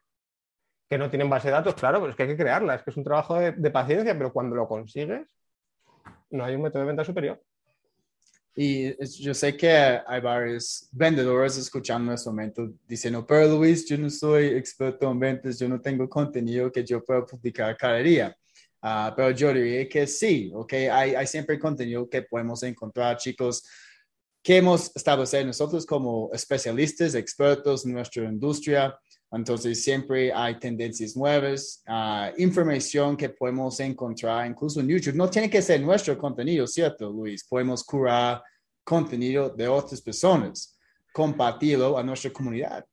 Que 0.90 0.98
no 0.98 1.08
tienen 1.12 1.30
base 1.30 1.50
de 1.50 1.54
datos, 1.54 1.76
claro, 1.76 2.00
pero 2.00 2.10
es 2.10 2.16
que 2.16 2.24
hay 2.24 2.30
que 2.30 2.38
crearla. 2.38 2.74
Es 2.74 2.82
que 2.82 2.90
es 2.90 2.98
un 2.98 3.04
trabajo 3.04 3.36
de, 3.36 3.70
paciencia, 3.70 4.18
pero 4.18 4.34
cuando 4.34 4.56
lo 4.56 4.68
consigues, 4.68 5.28
no 6.32 6.44
hay 6.44 6.56
un 6.56 6.64
método 6.64 6.82
de 6.82 6.88
venta 6.88 7.04
superior. 7.04 7.40
Y 8.56 8.94
yo 9.22 9.34
sé 9.34 9.56
que 9.56 9.72
hay 9.72 10.20
varios 10.20 10.90
vendedores 10.92 11.58
escuchando 11.58 12.12
en 12.12 12.16
este 12.16 12.30
momento 12.30 12.70
diciendo, 12.86 13.26
pero 13.26 13.48
Luis, 13.58 13.88
yo 13.88 13.98
no 13.98 14.10
soy 14.10 14.48
experto 14.48 15.10
en 15.10 15.20
ventas, 15.20 15.58
yo 15.58 15.70
no 15.70 15.80
tengo 15.80 16.10
contenido 16.10 16.72
que 16.72 16.84
yo 16.84 17.04
pueda 17.04 17.26
publicar 17.26 17.78
cada 17.78 17.98
día. 17.98 18.36
Ah, 18.82 19.14
pero 19.16 19.32
yo 19.32 19.54
diría 19.54 19.88
que 19.88 20.06
sí, 20.08 20.52
¿ok? 20.54 20.74
Hay, 20.92 21.16
hay 21.16 21.28
siempre 21.28 21.60
contenido 21.60 22.10
que 22.10 22.24
podemos 22.24 22.64
encontrar, 22.64 23.16
chicos, 23.18 23.64
que 24.44 24.58
hemos 24.58 24.92
establecido 24.96 25.46
nosotros 25.46 25.86
como 25.86 26.30
especialistas, 26.34 27.14
expertos 27.16 27.86
en 27.86 27.94
nuestra 27.94 28.24
industria. 28.24 28.98
Entonces, 29.32 29.84
siempre 29.84 30.34
hay 30.34 30.60
tendencias 30.60 31.16
nuevas, 31.16 31.84
uh, 31.88 32.34
información 32.42 33.16
que 33.16 33.30
podemos 33.30 33.80
encontrar 33.80 34.46
incluso 34.46 34.82
en 34.82 34.90
YouTube. 34.90 35.16
No 35.16 35.30
tiene 35.30 35.50
que 35.50 35.62
ser 35.62 35.82
nuestro 35.82 36.18
contenido, 36.18 36.68
¿cierto, 36.68 37.10
Luis? 37.10 37.46
Podemos 37.48 37.84
curar 37.84 38.44
contenido 38.84 39.50
de 39.50 39.68
otras 39.68 40.02
personas, 40.02 40.78
compartirlo 41.14 41.98
a 41.98 42.04
nuestra 42.04 42.32
comunidad 42.32 42.86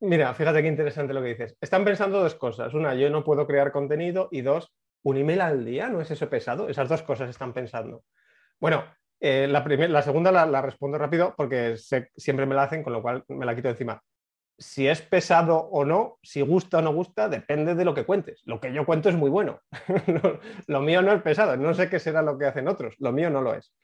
mira, 0.00 0.34
fíjate 0.34 0.62
qué 0.62 0.68
interesante 0.68 1.14
lo 1.14 1.22
que 1.22 1.28
dices. 1.28 1.56
Están 1.60 1.84
pensando 1.84 2.20
dos 2.20 2.34
cosas. 2.34 2.74
Una, 2.74 2.94
yo 2.94 3.10
no 3.10 3.24
puedo 3.24 3.46
crear 3.46 3.72
contenido 3.72 4.28
y 4.30 4.42
dos, 4.42 4.72
un 5.02 5.16
email 5.16 5.40
al 5.40 5.64
día, 5.64 5.88
¿no 5.88 6.00
es 6.00 6.10
eso 6.10 6.28
pesado? 6.28 6.68
Esas 6.68 6.88
dos 6.88 7.02
cosas 7.02 7.28
están 7.30 7.52
pensando. 7.52 8.04
Bueno, 8.60 8.84
eh, 9.20 9.46
la, 9.48 9.64
la, 9.64 10.02
segunda 10.02 10.30
la, 10.30 10.62
respondo 10.62 10.98
rápido 10.98 11.34
porque 11.36 11.76
siempre 11.76 12.46
me 12.46 12.54
la 12.54 12.64
hacen, 12.64 12.82
con 12.82 12.92
lo 12.92 13.02
cual 13.02 13.24
me 13.28 13.46
la 13.46 13.54
quito 13.54 13.68
encima. 13.68 14.00
Si 14.58 14.88
es 14.88 15.02
pesado 15.02 15.58
o 15.58 15.84
no, 15.84 16.18
si 16.22 16.40
gusta 16.40 16.78
o 16.78 16.82
no 16.82 16.92
gusta, 16.92 17.28
depende 17.28 17.74
de 17.74 17.84
lo 17.84 17.94
que 17.94 18.04
cuentes. 18.04 18.40
Lo 18.44 18.60
que 18.60 18.72
yo 18.72 18.86
cuento 18.86 19.08
es 19.08 19.14
muy 19.14 19.28
bueno. 19.28 19.60
lo 20.66 20.80
mío 20.80 21.02
no 21.02 21.12
es 21.12 21.22
pesado. 21.22 21.56
No 21.56 21.74
sé 21.74 21.90
qué 21.90 21.98
será 21.98 22.22
lo 22.22 22.38
que 22.38 22.46
hacen 22.46 22.68
otros. 22.68 22.94
Lo 22.98 23.12
mío 23.12 23.28
no 23.28 23.42
lo 23.42 23.54
es. 23.54 23.74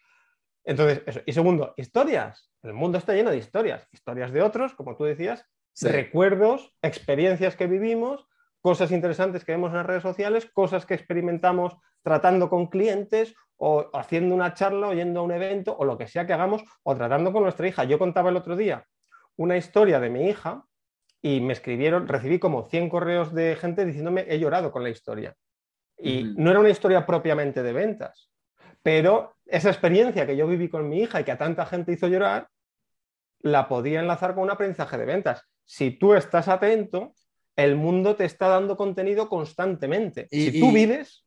Entonces, 0.65 1.03
eso. 1.07 1.21
Y 1.27 1.33
segundo, 1.33 1.75
historias. 1.77 2.51
El 2.63 2.73
mundo 2.73 2.99
está 2.99 3.13
lleno 3.13 3.31
de 3.31 3.37
historias. 3.37 3.87
Historias 3.93 4.33
de 4.33 4.43
otros, 4.43 4.75
como 4.75 4.97
tú 4.97 5.05
decías, 5.05 5.45
recuerdos, 5.81 6.75
experiencias 6.83 7.57
que 7.57 7.67
vivimos, 7.67 8.27
cosas 8.61 8.93
interesantes 8.93 9.45
que 9.45 9.53
vemos 9.53 9.71
en 9.71 9.79
las 9.79 9.87
redes 9.87 10.03
sociales, 10.03 10.47
cosas 10.47 10.87
que 10.87 10.95
experimentamos 10.95 11.77
tratando 12.03 12.49
con 12.49 12.67
clientes 12.69 13.35
o 13.57 13.91
haciendo 13.93 14.35
una 14.35 14.55
charla 14.55 14.89
o 14.89 14.95
yendo 14.95 15.21
a 15.21 15.23
un 15.23 15.33
evento 15.33 15.77
o 15.77 15.85
lo 15.85 15.99
que 15.99 16.07
sea 16.07 16.27
que 16.27 16.33
hagamos 16.33 16.65
o 16.83 16.97
tratando 16.97 17.33
con 17.33 17.43
nuestra 17.43 17.67
hija. 17.69 17.85
Yo 17.85 17.99
contaba 17.99 18.31
el 18.31 18.37
otro 18.37 18.57
día 18.57 18.87
una 19.37 19.57
historia 19.57 20.01
de 20.01 20.11
mi 20.11 20.29
hija 20.29 20.65
y 21.21 21.41
me 21.41 21.53
escribieron, 21.53 22.09
recibí 22.09 22.39
como 22.39 22.69
100 22.69 22.89
correos 22.89 23.33
de 23.33 23.57
gente 23.57 23.85
diciéndome 23.85 24.27
he 24.29 24.39
llorado 24.39 24.73
con 24.73 24.83
la 24.83 24.91
historia. 24.91 25.35
Y 25.99 26.25
no 26.37 26.51
era 26.51 26.61
una 26.61 26.71
historia 26.71 27.07
propiamente 27.07 27.63
de 27.63 27.73
ventas, 27.73 28.31
pero 28.83 29.37
esa 29.47 29.71
experiencia 29.71 30.27
que 30.27 30.37
yo 30.37 30.49
viví 30.49 30.69
con 30.69 30.89
mi 30.89 31.01
hija 31.01 31.21
y 31.21 31.25
que 31.25 31.33
a 31.33 31.39
tanta 31.39 31.65
gente 31.67 31.93
hizo 31.93 32.09
llorar, 32.09 32.49
la 33.41 33.69
podía 33.69 34.01
enlazar 34.01 34.35
con 34.35 34.45
un 34.45 34.51
aprendizaje 34.51 34.99
de 34.99 35.05
ventas 35.05 35.47
si 35.65 35.91
tú 35.91 36.15
estás 36.15 36.49
atento, 36.49 37.15
el 37.57 37.77
mundo 37.77 38.17
te 38.17 38.25
está 38.25 38.49
dando 38.49 38.77
contenido 38.77 39.29
constantemente. 39.29 40.29
Y, 40.31 40.51
si 40.51 40.61
tú 40.61 40.73
vives, 40.73 41.25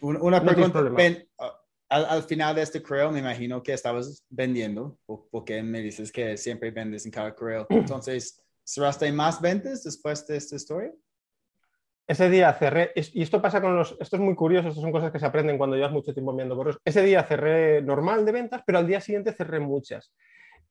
Una 0.00 0.42
pregunta. 0.42 0.80
Al, 1.90 2.22
final 2.22 2.54
de 2.54 2.62
este 2.62 2.82
correo, 2.82 3.10
me 3.10 3.18
imagino 3.18 3.62
que 3.62 3.72
estabas 3.72 4.24
vendiendo, 4.30 4.96
porque 5.30 5.62
me 5.62 5.80
dices 5.80 6.12
que 6.12 6.36
siempre 6.36 6.70
vendes 6.70 7.04
en 7.04 7.10
cada 7.10 7.34
correo. 7.34 7.66
Entonces, 7.68 8.40
¿cerraste 8.64 9.10
más 9.10 9.40
ventas 9.40 9.82
después 9.82 10.24
de 10.28 10.36
esta 10.36 10.54
historia? 10.54 10.92
Ese 12.06 12.30
día 12.30 12.52
cerré, 12.52 12.92
y 12.94 13.22
esto 13.22 13.42
pasa 13.42 13.60
con 13.60 13.76
los, 13.76 13.96
esto 14.00 14.16
es 14.16 14.22
muy 14.22 14.34
curioso, 14.36 14.68
estas 14.68 14.82
son 14.82 14.92
cosas 14.92 15.10
que 15.10 15.18
se 15.18 15.26
aprenden 15.26 15.58
cuando 15.58 15.76
llevas 15.76 15.92
mucho 15.92 16.14
tiempo 16.14 16.30
enviando 16.30 16.56
correos. 16.56 16.78
Ese 16.84 17.02
día 17.02 17.24
cerré 17.24 17.82
normal 17.82 18.24
de 18.24 18.32
ventas, 18.32 18.62
pero 18.64 18.78
al 18.78 18.86
día 18.86 19.00
siguiente 19.00 19.32
cerré 19.32 19.58
muchas. 19.58 20.12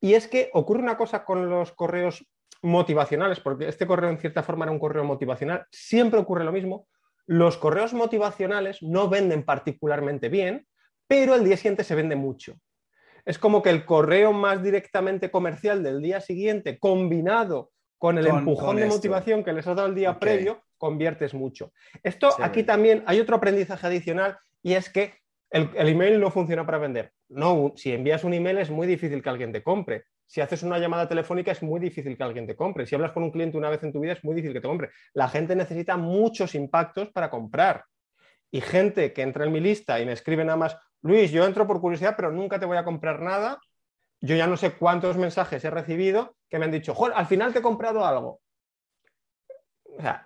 Y 0.01 0.13
es 0.13 0.27
que 0.27 0.49
ocurre 0.53 0.81
una 0.81 0.97
cosa 0.97 1.25
con 1.25 1.49
los 1.49 1.73
correos 1.73 2.25
motivacionales, 2.61 3.41
porque 3.41 3.67
este 3.67 3.87
correo 3.87 4.09
en 4.09 4.19
cierta 4.19 4.43
forma 4.43 4.65
era 4.65 4.71
un 4.71 4.79
correo 4.79 5.03
motivacional, 5.03 5.65
siempre 5.69 6.19
ocurre 6.19 6.45
lo 6.45 6.53
mismo. 6.53 6.87
Los 7.25 7.57
correos 7.57 7.93
motivacionales 7.93 8.81
no 8.81 9.09
venden 9.09 9.43
particularmente 9.43 10.29
bien, 10.29 10.65
pero 11.09 11.33
el 11.33 11.43
día 11.43 11.57
siguiente 11.57 11.83
se 11.83 11.95
vende 11.95 12.15
mucho. 12.15 12.53
Es 13.25 13.39
como 13.39 13.63
que 13.63 13.71
el 13.71 13.83
correo 13.83 14.31
más 14.31 14.61
directamente 14.61 15.31
comercial 15.31 15.81
del 15.81 16.01
día 16.03 16.21
siguiente, 16.21 16.77
combinado 16.77 17.71
con 17.97 18.19
el 18.19 18.27
empujón 18.27 18.77
de 18.77 18.85
motivación 18.85 19.43
que 19.43 19.51
les 19.51 19.65
has 19.65 19.75
dado 19.75 19.87
el 19.87 19.95
día 19.95 20.19
previo, 20.19 20.61
conviertes 20.77 21.33
mucho. 21.33 21.73
Esto 22.03 22.29
aquí 22.39 22.63
también 22.63 23.03
hay 23.07 23.19
otro 23.19 23.35
aprendizaje 23.35 23.87
adicional 23.87 24.37
y 24.61 24.73
es 24.73 24.89
que 24.89 25.15
el, 25.49 25.71
email 25.75 26.19
no 26.19 26.29
funciona 26.29 26.63
para 26.63 26.77
vender. 26.77 27.11
No, 27.27 27.73
si 27.75 27.91
envías 27.91 28.23
un 28.23 28.35
email 28.35 28.59
es 28.59 28.69
muy 28.69 28.85
difícil 28.85 29.23
que 29.23 29.29
alguien 29.29 29.51
te 29.51 29.63
compre. 29.63 30.03
Si 30.27 30.41
haces 30.41 30.61
una 30.61 30.77
llamada 30.77 31.09
telefónica 31.09 31.51
es 31.51 31.63
muy 31.63 31.79
difícil 31.79 32.15
que 32.15 32.23
alguien 32.23 32.45
te 32.45 32.55
compre. 32.55 32.85
Si 32.85 32.93
hablas 32.93 33.13
con 33.13 33.23
un 33.23 33.31
cliente 33.31 33.57
una 33.57 33.71
vez 33.71 33.81
en 33.81 33.91
tu 33.91 33.99
vida 33.99 34.13
es 34.13 34.23
muy 34.23 34.35
difícil 34.35 34.53
que 34.53 34.61
te 34.61 34.67
compre. 34.67 34.91
La 35.13 35.27
gente 35.27 35.55
necesita 35.55 35.97
muchos 35.97 36.53
impactos 36.53 37.09
para 37.09 37.31
comprar. 37.31 37.83
Y 38.51 38.61
gente 38.61 39.11
que 39.11 39.23
entra 39.23 39.45
en 39.45 39.51
mi 39.51 39.59
lista 39.59 39.99
y 39.99 40.05
me 40.05 40.13
escribe 40.13 40.43
nada 40.43 40.57
más, 40.57 40.77
Luis, 41.01 41.31
yo 41.31 41.45
entro 41.45 41.65
por 41.65 41.81
curiosidad, 41.81 42.15
pero 42.15 42.31
nunca 42.31 42.59
te 42.59 42.65
voy 42.65 42.77
a 42.77 42.83
comprar 42.83 43.21
nada. 43.21 43.59
Yo 44.21 44.35
ya 44.35 44.47
no 44.47 44.57
sé 44.57 44.73
cuántos 44.73 45.17
mensajes 45.17 45.63
he 45.63 45.69
recibido 45.69 46.35
que 46.49 46.59
me 46.59 46.65
han 46.65 46.71
dicho, 46.71 46.93
Joder, 46.93 47.15
al 47.15 47.27
final 47.27 47.53
te 47.53 47.59
he 47.59 47.61
comprado 47.61 48.05
algo 48.05 48.41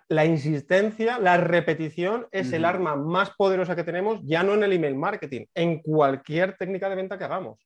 la 0.08 0.26
insistencia, 0.26 1.20
la 1.20 1.38
repetición 1.38 2.28
es 2.32 2.52
el 2.54 2.66
arma 2.66 2.96
más 2.96 3.32
poderosa 3.32 3.76
que 3.76 3.84
tenemos, 3.84 4.20
ya 4.24 4.44
no 4.44 4.54
en 4.54 4.64
el 4.64 4.74
email 4.74 4.96
marketing, 4.96 5.46
en 5.54 5.82
cualquier 5.82 6.56
técnica 6.58 6.90
de 6.90 6.96
venta 6.96 7.18
que 7.18 7.24
hagamos. 7.24 7.60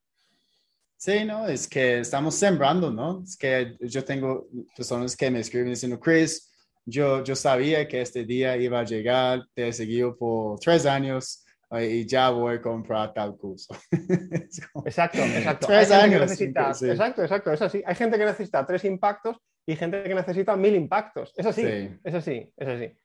Sí, 0.96 1.26
no, 1.26 1.48
es 1.48 1.68
que 1.68 2.00
estamos 2.00 2.36
sembrando, 2.36 2.92
¿no? 2.92 3.24
Es 3.24 3.38
que 3.38 3.78
yo 3.82 4.04
tengo 4.04 4.48
personas 4.76 5.16
que 5.16 5.30
me 5.30 5.42
escriben 5.42 5.70
diciendo, 5.70 6.00
Chris, 6.00 6.52
yo, 6.86 7.24
yo 7.24 7.36
sabía 7.36 7.88
que 7.88 8.02
este 8.02 8.24
día 8.24 8.56
iba 8.58 8.80
a 8.80 8.86
llegar, 8.86 9.46
te 9.54 9.68
he 9.68 9.74
seguido 9.74 10.18
por 10.18 10.60
tres 10.60 10.86
años 10.86 11.44
y 11.72 12.06
ya 12.06 12.30
voy 12.30 12.56
a 12.56 12.62
comprar 12.62 13.14
tal 13.14 13.36
curso. 13.36 13.76
exacto, 14.86 15.20
exacto. 15.20 15.68
Tres 15.68 15.92
años. 15.92 16.42
Exacto, 16.42 17.22
exacto, 17.22 17.52
es 17.52 17.62
así. 17.62 17.84
Hay 17.86 17.96
gente 17.96 18.18
que 18.18 18.26
necesita 18.26 18.66
tres 18.66 18.86
impactos 18.86 19.38
y 19.66 19.76
gente 19.76 20.02
que 20.04 20.16
necesita 20.16 20.56
mil 20.56 20.76
impactos. 20.76 21.34
Es 21.36 21.46
así, 21.46 21.64
es 22.04 22.14
así, 22.14 22.54
es 22.56 22.68
así. 22.68 22.98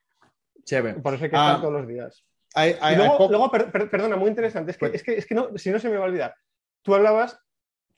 Chévere. 0.65 1.01
Por 1.01 1.15
eso 1.15 1.25
hay 1.25 1.31
que 1.31 1.37
estar 1.37 1.57
ah, 1.57 1.61
todos 1.61 1.73
los 1.73 1.89
días. 1.89 2.25
y 2.57 2.97
luego, 2.97 3.51
perdona, 3.51 4.17
muy 4.17 4.29
interesante, 4.29 4.71
es 4.71 4.79
que, 4.79 4.89
pues 4.89 5.03
es 5.07 5.27
que, 5.27 5.35
no, 5.35 5.57
si 5.59 5.71
no 5.71 5.81
se 5.81 5.89
me 5.89 5.97
va 5.97 6.05
a 6.05 6.09
olvidar. 6.09 6.35
Tú 6.83 6.95
hablabas 6.95 7.39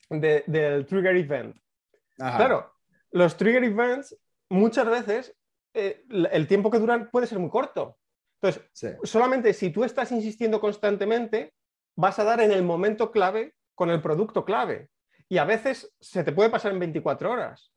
del 0.08 0.86
trigger 0.86 1.16
event. 1.16 1.56
Claro, 2.16 2.72
los 3.10 3.36
trigger 3.36 3.64
events 3.64 4.16
muchas 4.48 4.86
veces 4.86 5.36
eh, 5.74 6.04
el 6.30 6.46
tiempo 6.46 6.70
que 6.70 6.78
duran 6.78 7.10
puede 7.10 7.26
ser 7.26 7.38
muy 7.38 7.50
corto. 7.50 7.98
Entonces, 8.44 8.98
solamente 9.04 9.54
si 9.54 9.70
tú 9.70 9.84
estás 9.84 10.12
insistiendo 10.12 10.60
constantemente, 10.60 11.54
vas 11.96 12.18
a 12.18 12.24
dar 12.24 12.40
en 12.42 12.52
el 12.52 12.62
momento 12.62 13.10
clave 13.10 13.54
con 13.74 13.88
el 13.88 14.02
producto 14.02 14.44
clave. 14.44 14.90
Y 15.30 15.38
a 15.38 15.44
veces 15.44 15.94
se 15.98 16.24
te 16.24 16.32
puede 16.32 16.50
pasar 16.50 16.72
en 16.72 16.78
24 16.78 17.30
horas. 17.30 17.72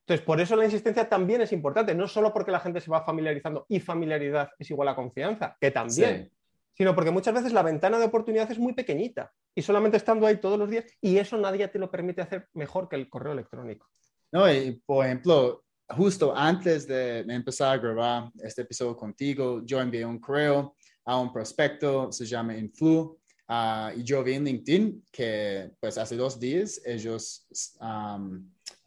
Entonces, 0.00 0.26
por 0.26 0.40
eso 0.40 0.56
la 0.56 0.66
insistencia 0.66 1.08
también 1.08 1.40
es 1.40 1.52
importante, 1.52 1.94
no 1.94 2.06
solo 2.06 2.34
porque 2.34 2.50
la 2.50 2.60
gente 2.60 2.80
se 2.80 2.90
va 2.90 3.02
familiarizando 3.02 3.64
y 3.68 3.80
familiaridad 3.80 4.50
es 4.58 4.70
igual 4.70 4.88
a 4.88 4.96
confianza, 4.96 5.56
que 5.58 5.70
también, 5.70 6.30
sino 6.74 6.94
porque 6.94 7.10
muchas 7.10 7.32
veces 7.32 7.52
la 7.52 7.62
ventana 7.62 7.98
de 7.98 8.06
oportunidad 8.06 8.50
es 8.50 8.58
muy 8.58 8.74
pequeñita 8.74 9.32
y 9.54 9.62
solamente 9.62 9.96
estando 9.96 10.26
ahí 10.26 10.36
todos 10.36 10.58
los 10.58 10.68
días 10.68 10.84
y 11.00 11.16
eso 11.16 11.36
nadie 11.38 11.68
te 11.68 11.78
lo 11.78 11.90
permite 11.90 12.22
hacer 12.22 12.48
mejor 12.54 12.88
que 12.88 12.96
el 12.96 13.08
correo 13.08 13.32
electrónico. 13.32 13.88
No, 14.32 14.52
y 14.52 14.82
por 14.84 15.06
ejemplo, 15.06 15.62
justo 15.96 16.34
antes 16.36 16.86
de 16.86 17.20
empezar 17.20 17.74
a 17.74 17.78
grabar 17.78 18.30
este 18.42 18.62
episodio 18.62 18.96
contigo, 18.96 19.62
yo 19.64 19.80
envié 19.80 20.04
un 20.04 20.18
correo 20.18 20.74
a 21.04 21.18
un 21.18 21.32
prospecto, 21.32 22.12
se 22.12 22.26
llama 22.26 22.56
Influ, 22.56 23.18
uh, 23.48 23.96
y 23.96 24.02
yo 24.02 24.22
vi 24.22 24.34
en 24.34 24.44
LinkedIn 24.44 25.04
que 25.10 25.70
pues 25.80 25.98
hace 25.98 26.16
dos 26.16 26.38
días 26.38 26.80
ellos 26.84 27.46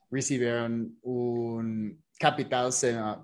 recibieron 0.10 0.97
un 1.01 2.04
capital 2.20 2.72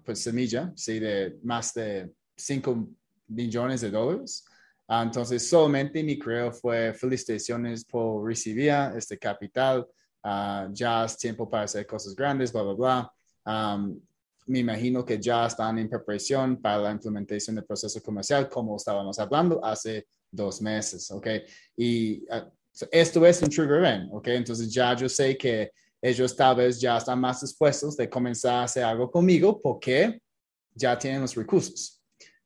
pues, 0.03 0.21
semilla, 0.21 0.73
¿sí? 0.75 0.99
de 0.99 1.37
más 1.43 1.73
de 1.73 2.11
5 2.35 2.89
millones 3.27 3.81
de 3.81 3.91
dólares. 3.91 4.43
Ah, 4.87 5.03
entonces, 5.03 5.47
solamente 5.47 6.03
mi 6.03 6.17
creo 6.17 6.51
fue 6.51 6.93
felicitaciones 6.93 7.85
por 7.85 8.25
recibir 8.25 8.73
este 8.95 9.19
capital. 9.19 9.87
Ah, 10.23 10.67
ya 10.71 11.05
es 11.05 11.15
tiempo 11.15 11.47
para 11.47 11.63
hacer 11.63 11.85
cosas 11.85 12.15
grandes, 12.15 12.51
bla, 12.51 12.63
bla, 12.63 12.73
bla. 12.73 13.13
Me 14.49 14.59
imagino 14.59 15.05
que 15.05 15.19
ya 15.19 15.45
están 15.45 15.77
en 15.77 15.89
preparación 15.89 16.59
para 16.59 16.79
la 16.79 16.91
implementación 16.91 17.55
del 17.55 17.65
proceso 17.65 18.01
comercial, 18.01 18.49
como 18.49 18.75
estábamos 18.75 19.19
hablando 19.19 19.63
hace 19.63 20.07
dos 20.31 20.61
meses, 20.61 21.09
¿ok? 21.11 21.27
Y 21.77 22.25
ah, 22.31 22.49
esto 22.91 23.25
es 23.25 23.41
un 23.41 23.49
trigger 23.49 23.77
event, 23.77 24.09
¿ok? 24.11 24.27
Entonces 24.29 24.73
ya 24.73 24.95
yo 24.95 25.07
sé 25.07 25.37
que 25.37 25.71
ellos 26.01 26.35
tal 26.35 26.55
vez 26.55 26.79
ya 26.79 26.97
están 26.97 27.19
más 27.19 27.41
dispuestos 27.41 27.95
de 27.95 28.09
comenzar 28.09 28.55
a 28.55 28.63
hacer 28.63 28.83
algo 28.83 29.11
conmigo 29.11 29.61
porque 29.61 30.19
ya 30.73 30.97
tienen 30.97 31.21
los 31.21 31.35
recursos. 31.35 32.01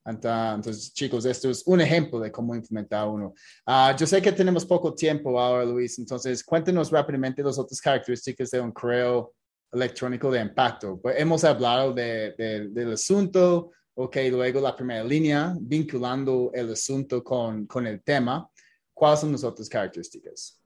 Entonces, 0.06 0.94
chicos, 0.94 1.24
esto 1.24 1.50
es 1.50 1.64
un 1.66 1.80
ejemplo 1.80 2.20
de 2.20 2.30
cómo 2.30 2.54
implementar 2.54 3.08
uno. 3.08 3.34
Ah, 3.66 3.96
yo 3.98 4.06
sé 4.06 4.22
que 4.22 4.34
tenemos 4.34 4.66
poco 4.66 4.94
tiempo 4.94 5.40
ahora, 5.40 5.64
Luis, 5.64 5.98
entonces 6.00 6.44
cuéntenos 6.44 6.92
rápidamente 6.92 7.42
las 7.42 7.58
otras 7.58 7.80
características 7.80 8.52
de 8.52 8.60
un 8.60 8.72
correo 8.74 9.34
electrónico 9.74 10.32
de 10.32 10.42
impacto. 10.42 11.00
Pues 11.02 11.20
hemos 11.20 11.44
hablado 11.44 11.94
de, 11.94 12.34
del 12.70 12.94
asunto, 12.94 13.72
ok, 13.96 14.18
luego 14.32 14.62
la 14.62 14.76
primera 14.76 15.04
línea, 15.04 15.54
vinculando 15.60 16.52
el 16.54 16.72
asunto 16.72 17.24
con, 17.24 17.66
con 17.66 17.88
el 17.88 18.02
tema. 18.04 18.50
¿Cuáles 18.94 19.22
son 19.22 19.32
las 19.32 19.44
otras 19.44 19.68
características? 19.68 20.64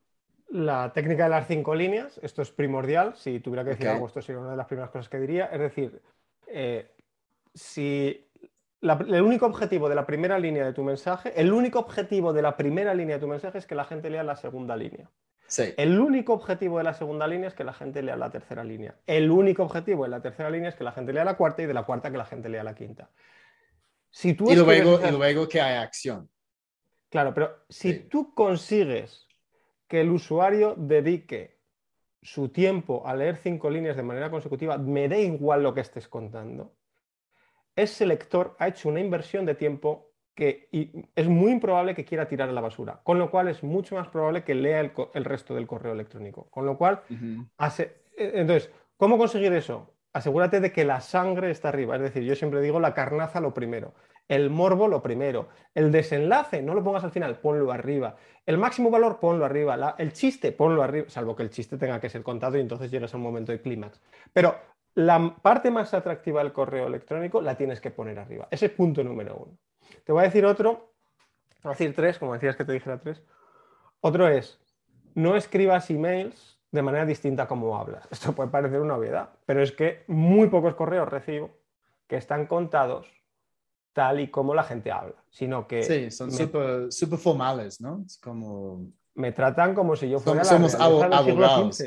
la 0.49 0.91
técnica 0.93 1.23
de 1.23 1.29
las 1.29 1.47
cinco 1.47 1.75
líneas, 1.75 2.19
esto 2.23 2.41
es 2.41 2.51
primordial, 2.51 3.15
si 3.15 3.39
tuviera 3.39 3.63
que 3.63 3.71
decir 3.71 3.89
algo, 3.89 4.07
esto 4.07 4.21
sería 4.21 4.39
una 4.39 4.51
de 4.51 4.57
las 4.57 4.67
primeras 4.67 4.91
cosas 4.91 5.09
que 5.09 5.19
diría, 5.19 5.45
es 5.47 5.59
decir, 5.59 6.01
eh, 6.47 6.89
si 7.53 8.29
el 8.81 9.21
único 9.21 9.45
objetivo 9.45 9.89
de 9.89 9.95
la 9.95 10.05
primera 10.05 10.39
línea 10.39 10.65
de 10.65 10.73
tu 10.73 10.83
mensaje, 10.83 11.33
el 11.39 11.51
único 11.51 11.79
objetivo 11.79 12.31
de 12.31 12.41
la 12.41 12.55
primera 12.55 12.93
línea 12.93 13.17
de 13.17 13.21
tu 13.21 13.27
mensaje 13.27 13.57
es 13.57 13.65
que 13.65 13.75
la 13.75 13.83
gente 13.83 14.09
lea 14.09 14.23
la 14.23 14.35
segunda 14.35 14.77
línea. 14.77 15.09
Sí. 15.47 15.73
El 15.77 15.99
único 15.99 16.33
objetivo 16.33 16.77
de 16.77 16.83
la 16.83 16.93
segunda 16.93 17.25
línea 17.25 17.47
es 17.47 17.53
que 17.53 17.63
la 17.63 17.73
gente 17.73 18.01
lea 18.01 18.17
la 18.17 18.29
tercera 18.29 18.63
línea. 18.63 18.95
El 19.07 19.31
único 19.31 19.63
objetivo 19.63 20.03
de 20.03 20.09
la 20.09 20.21
tercera 20.21 20.49
línea 20.49 20.69
es 20.69 20.75
que 20.75 20.83
la 20.83 20.91
gente 20.91 21.13
lea 21.13 21.23
la 21.23 21.37
cuarta 21.37 21.61
y 21.61 21.65
de 21.65 21.73
la 21.73 21.83
cuarta 21.83 22.11
que 22.11 22.17
la 22.17 22.25
gente 22.25 22.49
lea 22.49 22.63
la 22.63 22.75
quinta. 22.75 23.09
Si 24.09 24.33
tú 24.33 24.51
y, 24.51 24.55
luego, 24.55 24.99
y 25.05 25.11
luego 25.11 25.47
que 25.47 25.61
haya 25.61 25.81
acción. 25.81 26.29
Claro, 27.09 27.33
pero 27.33 27.63
si 27.69 27.93
tú 27.93 28.33
consigues 28.33 29.27
que 29.87 30.01
el 30.01 30.11
usuario 30.11 30.75
dedique 30.77 31.57
su 32.21 32.49
tiempo 32.49 33.07
a 33.07 33.15
leer 33.15 33.37
cinco 33.37 33.69
líneas 33.69 33.95
de 33.95 34.03
manera 34.03 34.29
consecutiva, 34.29 34.77
me 34.77 35.07
da 35.07 35.17
igual 35.17 35.63
lo 35.63 35.73
que 35.73 35.81
estés 35.81 36.09
contando, 36.09 36.75
ese 37.75 38.05
lector 38.05 38.55
ha 38.59 38.67
hecho 38.67 38.89
una 38.89 38.99
inversión 38.99 39.45
de 39.45 39.55
tiempo 39.55 40.11
que 40.37 40.69
es 41.15 41.27
muy 41.27 41.51
improbable 41.51 41.95
que 41.95 42.05
quiera 42.05 42.27
tirar 42.27 42.47
a 42.47 42.51
la 42.51 42.61
basura, 42.61 42.99
con 43.03 43.17
lo 43.17 43.31
cual 43.31 43.47
es 43.47 43.63
mucho 43.63 43.95
más 43.95 44.07
probable 44.07 44.43
que 44.43 44.53
lea 44.53 44.81
el, 44.81 45.25
resto 45.25 45.55
del 45.55 45.65
correo 45.65 45.93
electrónico. 45.93 46.47
Con 46.51 46.67
lo 46.67 46.77
cual, 46.77 47.01
hace, 47.57 48.03
e, 48.15 48.33
entonces, 48.35 48.69
¿cómo 48.97 49.17
conseguir 49.17 49.51
eso? 49.53 49.89
Asegúrate 50.13 50.59
de 50.59 50.71
que 50.71 50.85
la 50.85 51.01
sangre 51.01 51.49
está 51.49 51.69
arriba, 51.69 51.95
es 51.95 52.03
decir, 52.03 52.21
yo 52.21 52.35
siempre 52.35 52.61
digo 52.61 52.79
la 52.79 52.93
carnaza 52.93 53.41
lo 53.41 53.55
primero. 53.55 53.95
El 54.27 54.51
morbo 54.51 54.87
lo 54.87 55.01
primero. 55.01 55.47
El 55.73 55.91
desenlace, 55.91 56.61
no 56.61 56.75
lo 56.75 56.83
pongas 56.83 57.03
al 57.03 57.11
final, 57.11 57.39
ponlo 57.39 57.71
arriba. 57.71 58.15
El 58.45 58.59
máximo 58.59 58.91
valor, 58.91 59.19
ponlo 59.19 59.43
arriba. 59.43 59.95
el 59.97 60.13
chiste, 60.13 60.51
ponlo 60.51 60.83
arriba, 60.83 61.09
salvo 61.09 61.35
que 61.35 61.43
el 61.43 61.49
chiste 61.49 61.77
tenga 61.77 61.99
que 61.99 62.09
ser 62.09 62.21
contado 62.21 62.57
y 62.57 62.61
entonces 62.61 62.91
llegas 62.91 63.11
a 63.11 63.17
un 63.17 63.23
momento 63.23 63.51
de 63.51 63.59
clímax. 63.59 63.99
Pero 64.33 64.55
la 64.93 65.35
parte 65.41 65.71
más 65.71 65.95
atractiva 65.95 66.43
del 66.43 66.53
correo 66.53 66.85
electrónico 66.85 67.41
la 67.41 67.55
tienes 67.55 67.81
que 67.81 67.89
poner 67.89 68.19
arriba. 68.19 68.47
Ese 68.51 68.67
es 68.67 68.71
punto 68.73 69.03
número 69.03 69.35
uno. 69.35 69.57
Te 70.05 70.11
voy 70.11 70.21
a 70.21 70.25
decir 70.25 70.45
otro, 70.45 70.91
voy 71.63 71.71
a 71.71 71.75
decir 71.75 71.95
tres, 71.95 72.17
como 72.19 72.33
decías 72.33 72.55
que 72.55 72.65
te 72.65 72.71
dijera 72.73 72.99
tres. 72.99 73.21
Otro 74.01 74.27
es, 74.27 74.59
no 75.15 75.35
escribas 75.35 75.89
emails 75.89 76.59
de 76.71 76.81
manera 76.81 77.05
distinta 77.05 77.47
como 77.47 77.77
hablas. 77.77 78.07
Esto 78.11 78.33
puede 78.33 78.49
parecer 78.49 78.79
una 78.81 78.95
obviedad, 78.95 79.29
pero 79.45 79.61
es 79.61 79.71
que 79.71 80.03
muy 80.07 80.47
pocos 80.49 80.75
correos 80.75 81.09
recibo 81.09 81.49
que 82.07 82.17
están 82.17 82.45
contados 82.45 83.07
tal 83.93 84.19
y 84.19 84.27
como 84.29 84.53
la 84.53 84.63
gente 84.63 84.91
habla, 84.91 85.15
sino 85.29 85.67
que 85.67 85.81
Sí, 85.83 86.11
son 86.11 86.27
me, 86.27 86.33
súper 86.35 86.91
super 86.91 87.17
formales, 87.17 87.81
¿no? 87.81 88.03
Es 88.05 88.17
como... 88.19 88.91
me 89.15 89.31
tratan 89.31 89.73
como 89.73 89.95
si 89.95 90.07
yo 90.09 90.19
fuera 90.19 90.43
Somos- 90.43 90.73
la 90.73 90.79
somos 90.85 91.11
abogados. 91.11 91.83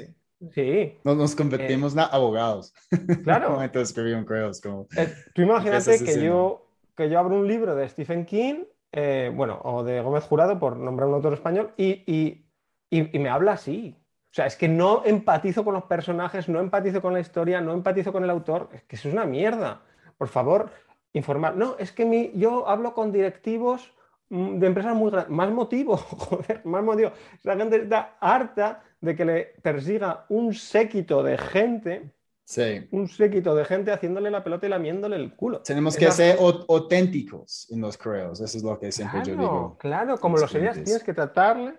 Sí, 0.52 0.98
Nos, 1.04 1.16
nos 1.16 1.36
convertimos 1.36 1.92
en 1.92 2.00
abogados. 2.00 2.74
claro. 3.22 3.50
momento 3.52 3.78
de 3.78 3.84
escribir 3.84 4.16
un 4.16 4.24
correo, 4.24 4.50
es 4.50 4.60
como... 4.60 4.88
Eh, 4.96 5.14
tú 5.34 5.42
imagínate 5.42 6.02
que 6.02 6.24
yo, 6.24 6.66
que 6.96 7.08
yo 7.10 7.18
abro 7.18 7.36
un 7.36 7.46
libro 7.48 7.74
de 7.74 7.88
Stephen 7.88 8.24
King, 8.26 8.64
eh, 8.92 9.30
bueno, 9.34 9.60
o 9.64 9.82
de 9.84 10.00
Gómez 10.00 10.24
Jurado, 10.24 10.58
por 10.58 10.76
nombrar 10.76 11.08
un 11.08 11.14
autor 11.16 11.34
español, 11.34 11.72
y, 11.76 12.02
y- 12.06 12.46
y- 12.90 13.18
me 13.18 13.28
habla 13.28 13.52
así. 13.52 13.96
O 14.32 14.34
sea, 14.34 14.46
es 14.46 14.56
que 14.56 14.68
no 14.68 15.02
empatizo 15.04 15.64
con 15.64 15.74
los 15.74 15.84
personajes, 15.84 16.48
no 16.48 16.60
empatizo 16.60 17.02
con 17.02 17.12
la 17.14 17.20
historia, 17.20 17.60
no 17.60 17.72
empatizo 17.72 18.12
con 18.12 18.24
el 18.24 18.30
autor. 18.30 18.68
Es 18.72 18.82
que 18.84 18.96
eso 18.96 19.08
es 19.08 19.14
una 19.14 19.24
mierda. 19.26 19.82
Por 20.18 20.28
favor, 20.28 20.70
informar. 21.12 21.56
No, 21.56 21.76
es 21.78 21.92
que 21.92 22.04
mi, 22.04 22.30
yo 22.34 22.68
hablo 22.68 22.94
con 22.94 23.12
directivos 23.12 23.92
mm, 24.28 24.58
de 24.58 24.66
empresas 24.66 24.94
muy 24.94 25.10
grandes. 25.10 25.30
Más 25.34 25.50
motivo, 25.50 25.96
joder, 25.96 26.64
más 26.64 26.82
motivo. 26.84 27.12
La 27.42 27.56
gente 27.56 27.76
está 27.76 28.16
harta 28.20 28.82
de 29.00 29.16
que 29.16 29.24
le 29.24 29.44
persiga 29.62 30.26
un 30.28 30.54
séquito 30.54 31.22
de 31.22 31.38
gente 31.38 32.10
Sí. 32.50 32.88
un 32.90 33.06
séquito 33.06 33.54
de 33.54 33.64
gente 33.64 33.92
haciéndole 33.92 34.28
la 34.28 34.42
pelota 34.42 34.66
y 34.66 34.70
lamiéndole 34.70 35.14
el 35.14 35.36
culo. 35.36 35.62
Tenemos 35.62 35.96
que 35.96 36.10
ser 36.10 36.36
au- 36.38 36.64
auténticos 36.68 37.70
en 37.70 37.80
los 37.80 37.96
correos. 37.96 38.40
Eso 38.40 38.58
es 38.58 38.64
lo 38.64 38.76
que 38.76 38.90
siempre 38.90 39.20
yo 39.20 39.34
Claro, 39.36 39.40
digo. 39.42 39.78
claro, 39.78 40.18
como 40.18 40.34
los 40.34 40.42
lo 40.42 40.48
serías, 40.48 40.74
tienes 40.82 41.04
que 41.04 41.14
tratarle 41.14 41.78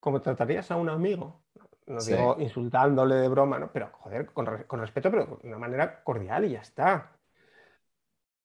como 0.00 0.22
tratarías 0.22 0.70
a 0.70 0.76
un 0.76 0.88
amigo. 0.88 1.42
No 1.86 2.00
Sí. 2.00 2.14
digo 2.14 2.36
insultándole 2.40 3.16
de 3.16 3.28
broma, 3.28 3.58
¿no? 3.58 3.70
Pero, 3.72 3.90
joder, 3.92 4.24
con, 4.32 4.46
re- 4.46 4.66
con 4.66 4.80
respeto, 4.80 5.10
pero 5.10 5.38
de 5.42 5.48
una 5.48 5.58
manera 5.58 6.02
cordial 6.02 6.46
y 6.46 6.52
ya 6.52 6.60
está. 6.60 7.12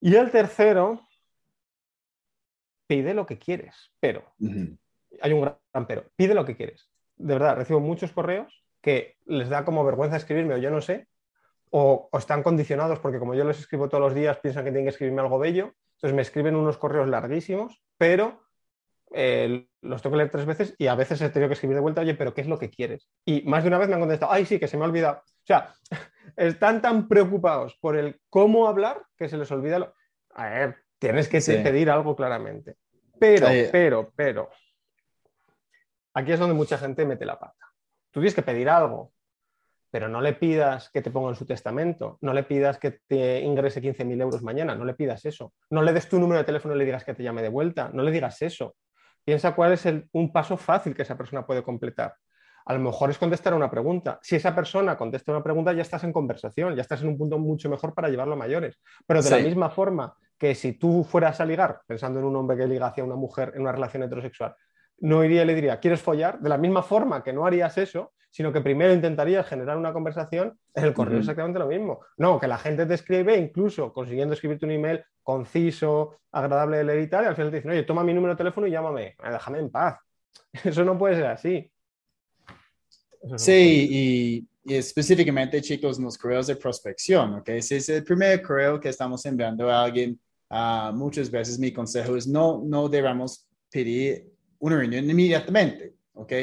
Y 0.01 0.13
el 0.15 0.29
tercero, 0.31 1.07
pide 2.87 3.13
lo 3.13 3.25
que 3.25 3.37
quieres, 3.39 3.91
pero 4.01 4.23
hay 5.21 5.31
un 5.33 5.41
gran 5.41 5.87
pero. 5.87 6.03
Pide 6.17 6.33
lo 6.33 6.43
que 6.43 6.57
quieres. 6.57 6.89
De 7.15 7.33
verdad, 7.33 7.55
recibo 7.55 7.79
muchos 7.79 8.11
correos 8.11 8.65
que 8.81 9.17
les 9.25 9.47
da 9.47 9.63
como 9.63 9.85
vergüenza 9.85 10.17
escribirme 10.17 10.55
o 10.55 10.57
yo 10.57 10.69
no 10.71 10.81
sé, 10.81 11.07
o, 11.69 12.09
o 12.11 12.17
están 12.17 12.43
condicionados 12.43 12.99
porque 12.99 13.19
como 13.19 13.33
yo 13.35 13.43
les 13.43 13.59
escribo 13.59 13.89
todos 13.89 14.03
los 14.03 14.13
días 14.15 14.37
piensan 14.37 14.63
que 14.63 14.71
tienen 14.71 14.85
que 14.85 14.89
escribirme 14.89 15.21
algo 15.21 15.39
bello, 15.39 15.73
entonces 15.95 16.15
me 16.15 16.21
escriben 16.21 16.55
unos 16.55 16.77
correos 16.77 17.07
larguísimos, 17.07 17.81
pero 17.97 18.41
eh, 19.13 19.67
los 19.81 20.01
tengo 20.01 20.13
que 20.13 20.17
leer 20.17 20.29
tres 20.29 20.45
veces 20.45 20.75
y 20.77 20.87
a 20.87 20.95
veces 20.95 21.21
he 21.21 21.29
tenido 21.29 21.49
que 21.49 21.53
escribir 21.53 21.75
de 21.75 21.81
vuelta, 21.81 22.01
oye, 22.01 22.15
pero 22.15 22.33
¿qué 22.33 22.41
es 22.41 22.47
lo 22.47 22.59
que 22.59 22.69
quieres? 22.69 23.09
Y 23.25 23.41
más 23.43 23.63
de 23.63 23.69
una 23.69 23.77
vez 23.77 23.87
me 23.87 23.95
han 23.95 23.99
contestado, 23.99 24.31
ay, 24.31 24.45
sí, 24.45 24.59
que 24.59 24.67
se 24.67 24.77
me 24.77 24.83
ha 24.83 24.87
olvidado. 24.87 25.17
O 25.17 25.45
sea, 25.45 25.73
están 26.37 26.81
tan 26.81 27.07
preocupados 27.07 27.75
por 27.81 27.97
el 27.97 28.21
cómo 28.29 28.67
hablar 28.67 29.03
que 29.17 29.27
se 29.27 29.37
les 29.37 29.51
olvida 29.51 29.79
lo... 29.79 29.93
A 30.35 30.49
ver, 30.49 30.77
tienes 30.99 31.27
que 31.27 31.41
Sí. 31.41 31.55
pedir 31.63 31.89
algo 31.89 32.15
claramente. 32.15 32.77
Pero, 33.19 33.47
pero, 33.71 34.13
pero, 34.15 34.49
aquí 36.13 36.31
es 36.31 36.39
donde 36.39 36.55
mucha 36.55 36.77
gente 36.77 37.05
mete 37.05 37.25
la 37.25 37.37
pata. 37.37 37.65
Tú 38.11 38.21
tienes 38.21 38.35
que 38.35 38.41
pedir 38.41 38.69
algo, 38.69 39.11
pero 39.91 40.07
no 40.07 40.21
le 40.21 40.33
pidas 40.33 40.89
que 40.91 41.01
te 41.01 41.11
ponga 41.11 41.29
en 41.29 41.35
su 41.35 41.45
testamento, 41.45 42.17
no 42.21 42.33
le 42.33 42.43
pidas 42.43 42.77
que 42.77 42.99
te 43.07 43.39
ingrese 43.41 43.81
15.000 43.81 44.21
euros 44.21 44.41
mañana, 44.43 44.75
no 44.75 44.85
le 44.85 44.93
pidas 44.93 45.25
eso. 45.25 45.53
No 45.69 45.81
le 45.81 45.93
des 45.93 46.07
tu 46.07 46.19
número 46.19 46.37
de 46.39 46.43
teléfono 46.45 46.75
y 46.75 46.77
le 46.77 46.85
digas 46.85 47.03
que 47.03 47.13
te 47.13 47.23
llame 47.23 47.41
de 47.41 47.49
vuelta, 47.49 47.89
no 47.93 48.03
le 48.03 48.11
digas 48.11 48.41
eso. 48.41 48.75
Piensa 49.23 49.55
cuál 49.55 49.73
es 49.73 49.85
el- 49.85 50.07
un 50.13 50.31
paso 50.31 50.57
fácil 50.57 50.95
que 50.95 51.01
esa 51.01 51.17
persona 51.17 51.45
puede 51.45 51.63
completar. 51.63 52.13
A 52.65 52.73
lo 52.73 52.79
mejor 52.79 53.09
es 53.09 53.17
contestar 53.17 53.53
una 53.55 53.71
pregunta. 53.71 54.19
Si 54.21 54.35
esa 54.35 54.53
persona 54.53 54.95
contesta 54.95 55.31
una 55.31 55.41
pregunta, 55.43 55.73
ya 55.73 55.81
estás 55.81 56.03
en 56.03 56.13
conversación, 56.13 56.75
ya 56.75 56.81
estás 56.81 57.01
en 57.01 57.07
un 57.07 57.17
punto 57.17 57.39
mucho 57.39 57.67
mejor 57.69 57.95
para 57.95 58.09
llevarlo 58.09 58.33
a 58.33 58.37
mayores. 58.37 58.79
Pero 59.07 59.21
de 59.23 59.29
la 59.31 59.37
misma 59.43 59.69
forma 59.71 60.13
que 60.37 60.53
si 60.53 60.73
tú 60.73 61.03
fueras 61.03 61.41
a 61.41 61.45
ligar, 61.45 61.81
pensando 61.87 62.19
en 62.19 62.25
un 62.25 62.35
hombre 62.35 62.57
que 62.57 62.67
liga 62.67 62.87
hacia 62.87 63.03
una 63.03 63.15
mujer 63.15 63.53
en 63.55 63.61
una 63.61 63.71
relación 63.71 64.03
heterosexual, 64.03 64.55
no 64.99 65.23
iría 65.23 65.43
y 65.43 65.45
le 65.45 65.55
diría, 65.55 65.79
¿quieres 65.79 66.01
follar? 66.01 66.39
De 66.39 66.49
la 66.49 66.57
misma 66.57 66.83
forma 66.83 67.23
que 67.23 67.33
no 67.33 67.45
harías 67.45 67.77
eso, 67.77 68.13
sino 68.29 68.53
que 68.53 68.61
primero 68.61 68.93
intentarías 68.93 69.47
generar 69.47 69.77
una 69.77 69.91
conversación, 69.93 70.57
en 70.75 70.83
el 70.83 70.93
correo 70.93 71.15
Ujú. 71.15 71.21
exactamente 71.21 71.59
lo 71.59 71.67
mismo. 71.67 72.01
No, 72.17 72.39
que 72.39 72.47
la 72.47 72.57
gente 72.57 72.85
te 72.85 72.93
escribe, 72.93 73.35
incluso 73.37 73.91
consiguiendo 73.91 74.33
escribirte 74.33 74.65
un 74.65 74.71
email 74.71 75.03
conciso, 75.23 76.19
agradable 76.31 76.77
de 76.77 76.83
leer 76.83 77.01
y 77.01 77.09
tal, 77.09 77.25
y 77.25 77.27
al 77.27 77.35
final 77.35 77.51
te 77.51 77.57
dicen, 77.57 77.71
oye, 77.71 77.83
toma 77.83 78.03
mi 78.03 78.13
número 78.13 78.33
de 78.33 78.37
teléfono 78.37 78.67
y 78.67 78.71
llámame, 78.71 79.07
Eh, 79.07 79.15
déjame 79.31 79.59
en 79.59 79.69
paz. 79.69 79.99
Eso 80.63 80.83
no 80.85 80.97
puede 80.97 81.15
ser 81.15 81.25
así. 81.25 81.71
No 83.23 83.37
Sí, 83.37 83.87
y, 83.91 84.71
y 84.73 84.75
específicamente, 84.75 85.61
chicos, 85.61 85.97
en 85.97 86.05
los 86.05 86.17
correos 86.17 86.47
de 86.47 86.55
prospección, 86.55 87.35
¿ok? 87.35 87.49
Si 87.59 87.75
es 87.75 87.89
el 87.89 88.03
primer 88.03 88.41
correo 88.41 88.79
que 88.79 88.89
estamos 88.89 89.25
enviando 89.25 89.69
a 89.69 89.83
alguien, 89.83 90.19
ah, 90.49 90.91
muchas 90.95 91.29
veces 91.29 91.59
mi 91.59 91.71
consejo 91.73 92.15
es 92.15 92.27
no, 92.27 92.61
no 92.63 92.87
debemos 92.87 93.47
pedir 93.71 94.31
una 94.59 94.77
reunión 94.77 95.09
inmediatamente, 95.09 95.95
¿ok? 96.13 96.33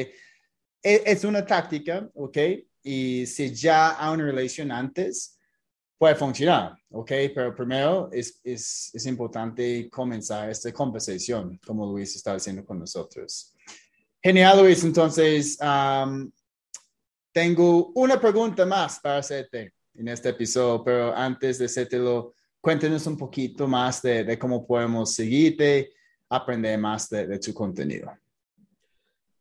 E- 0.86 1.02
Es 1.04 1.24
una 1.24 1.44
táctica, 1.44 2.08
¿ok? 2.14 2.38
Y 2.84 3.26
si 3.26 3.52
ya 3.52 3.96
hay 3.98 4.14
una 4.14 4.26
relación 4.26 4.70
antes, 4.70 5.36
puede 5.98 6.14
funcionar, 6.14 6.78
¿ok? 6.90 7.10
Pero 7.34 7.52
primero 7.56 8.08
es, 8.12 8.40
es, 8.44 9.04
importante 9.06 9.90
comenzar 9.90 10.48
esta 10.48 10.72
conversación, 10.72 11.58
como 11.66 11.86
Luis 11.86 12.14
está 12.14 12.34
haciendo 12.34 12.64
con 12.64 12.78
nosotros. 12.78 13.52
Genial, 14.22 14.62
Luis. 14.62 14.84
Entonces, 14.84 15.60
am, 15.60 16.30
tengo 17.32 17.90
una 17.96 18.20
pregunta 18.20 18.64
más 18.64 19.00
para 19.00 19.18
hacerte 19.18 19.72
en 19.92 20.06
este 20.06 20.28
episodio, 20.28 20.84
pero 20.84 21.16
antes 21.16 21.58
de 21.58 21.64
hacértelo, 21.64 22.34
cuéntanos 22.60 23.04
un 23.08 23.16
poquito 23.16 23.66
más 23.66 24.02
de, 24.02 24.22
de 24.22 24.38
cómo 24.38 24.64
podemos 24.64 25.12
seguirte, 25.12 25.90
aprender 26.28 26.78
más 26.78 27.08
de, 27.08 27.26
de 27.26 27.40
tu 27.40 27.52
contenido. 27.52 28.12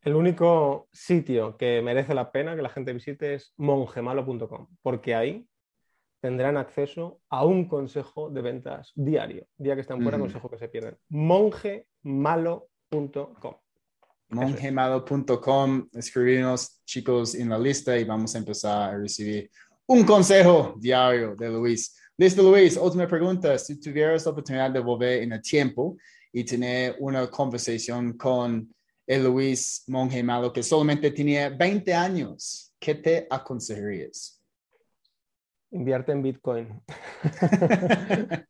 El 0.06 0.16
único 0.16 0.88
sitio 0.94 1.58
que 1.58 1.82
merece 1.82 2.14
la 2.14 2.32
pena 2.32 2.56
que 2.56 2.62
la 2.62 2.70
gente 2.70 2.94
visite 2.94 3.34
es 3.34 3.52
mongemalo.com, 3.58 4.68
porque 4.84 5.16
ahí 5.16 5.48
tendrán 6.22 6.58
acceso 6.58 7.22
a 7.28 7.44
un 7.44 7.68
consejo 7.68 8.30
de 8.30 8.44
ventas 8.44 8.92
diario. 8.94 9.48
Día 9.58 9.74
que 9.74 9.82
están 9.82 10.04
fuera, 10.04 10.18
Ujú. 10.18 10.28
consejo 10.28 10.48
que 10.52 10.60
se 10.60 10.70
pierden. 10.70 10.96
mongemalo.com. 11.10 13.56
mongemado.com, 14.30 15.90
escribirnos 15.94 16.84
chicos 16.86 17.34
en 17.34 17.50
la 17.50 17.58
lista 17.58 17.98
y 17.98 18.04
vamos 18.04 18.36
a 18.36 18.38
empezar 18.38 18.94
a 18.94 18.98
recibir 19.00 19.50
un 19.88 20.04
consejo 20.04 20.76
diario 20.78 21.36
de 21.36 21.50
Luis. 21.50 22.00
Listo, 22.16 22.44
Luis, 22.44 22.78
última 22.78 23.08
pregunta. 23.08 23.58
Si 23.58 23.80
tuvieras 23.80 24.24
la 24.24 24.34
oportunidad 24.34 24.70
de 24.70 24.82
volver 24.82 25.24
en 25.24 25.34
el 25.34 25.42
tiempo 25.42 25.98
y 26.32 26.44
tener 26.44 26.96
una 27.00 27.28
conversación 27.28 28.16
con 28.16 28.72
el 29.08 29.24
Luis 29.24 29.84
Monje 29.88 30.24
Malo 30.24 30.52
que 30.52 30.64
solamente 30.64 31.12
tenía 31.12 31.50
20 31.50 31.94
años, 31.94 32.74
¿qué 32.80 32.96
te 32.96 33.28
aconsejarías? 33.30 34.42
Invierte 35.72 36.12
en 36.14 36.22
Bitcoin. 36.24 36.82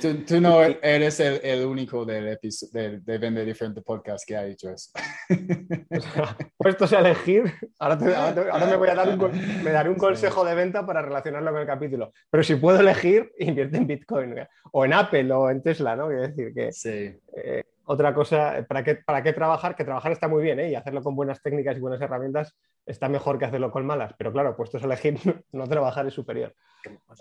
tú, 0.00 0.14
tú 0.26 0.40
no 0.40 0.62
eres 0.62 1.20
el, 1.20 1.40
el 1.42 1.64
único 1.66 2.04
del 2.04 2.38
de, 2.72 3.00
de 3.00 3.18
Vender 3.18 3.44
Diferente 3.46 3.82
Podcast 3.82 4.26
que 4.26 4.36
ha 4.36 4.44
dicho 4.44 4.70
eso. 4.70 4.90
O 5.96 6.00
sea, 6.00 6.36
puestos 6.58 6.92
a 6.92 6.98
elegir, 7.00 7.44
ahora, 7.78 7.96
te- 7.98 8.14
ahora 8.14 8.34
te- 8.34 8.50
ahora 8.50 8.66
me 8.66 8.76
voy 8.76 8.88
a 8.88 8.94
dar 8.94 9.08
un, 9.18 9.62
me 9.64 9.70
daré 9.70 9.88
un 9.88 9.96
consejo 9.96 10.44
de 10.44 10.54
venta 10.54 10.84
para 10.84 11.00
relacionarlo 11.00 11.50
con 11.52 11.60
el 11.62 11.66
capítulo. 11.66 12.12
Pero 12.30 12.42
si 12.42 12.56
puedo 12.56 12.80
elegir, 12.80 13.32
invierte 13.38 13.78
en 13.78 13.86
Bitcoin 13.86 14.36
¿eh? 14.38 14.48
o 14.72 14.84
en 14.84 14.92
Apple 14.92 15.32
o 15.32 15.48
en 15.50 15.62
Tesla, 15.62 15.96
¿no? 15.96 16.08
Quiero 16.08 16.22
decir 16.28 16.52
que 16.54 16.72
sí. 16.72 17.16
eh, 17.36 17.64
otra 17.86 18.14
cosa, 18.14 18.64
¿para 18.68 18.82
qué, 18.82 18.96
¿para 18.96 19.22
qué 19.22 19.32
trabajar? 19.32 19.76
Que 19.76 19.84
trabajar 19.84 20.12
está 20.12 20.28
muy 20.28 20.42
bien, 20.42 20.58
¿eh? 20.60 20.70
Y 20.70 20.74
hacerlo 20.74 21.02
con 21.02 21.14
buenas 21.16 21.42
técnicas 21.42 21.76
y 21.76 21.80
buenas 21.80 22.00
herramientas 22.00 22.56
está 22.86 23.08
mejor 23.08 23.38
que 23.38 23.44
hacerlo 23.46 23.70
con 23.70 23.84
malas. 23.86 24.14
Pero 24.18 24.32
claro, 24.32 24.56
puestos 24.56 24.82
a 24.82 24.86
elegir, 24.86 25.18
no 25.52 25.66
trabajar 25.66 26.06
es 26.06 26.14
superior. 26.14 26.54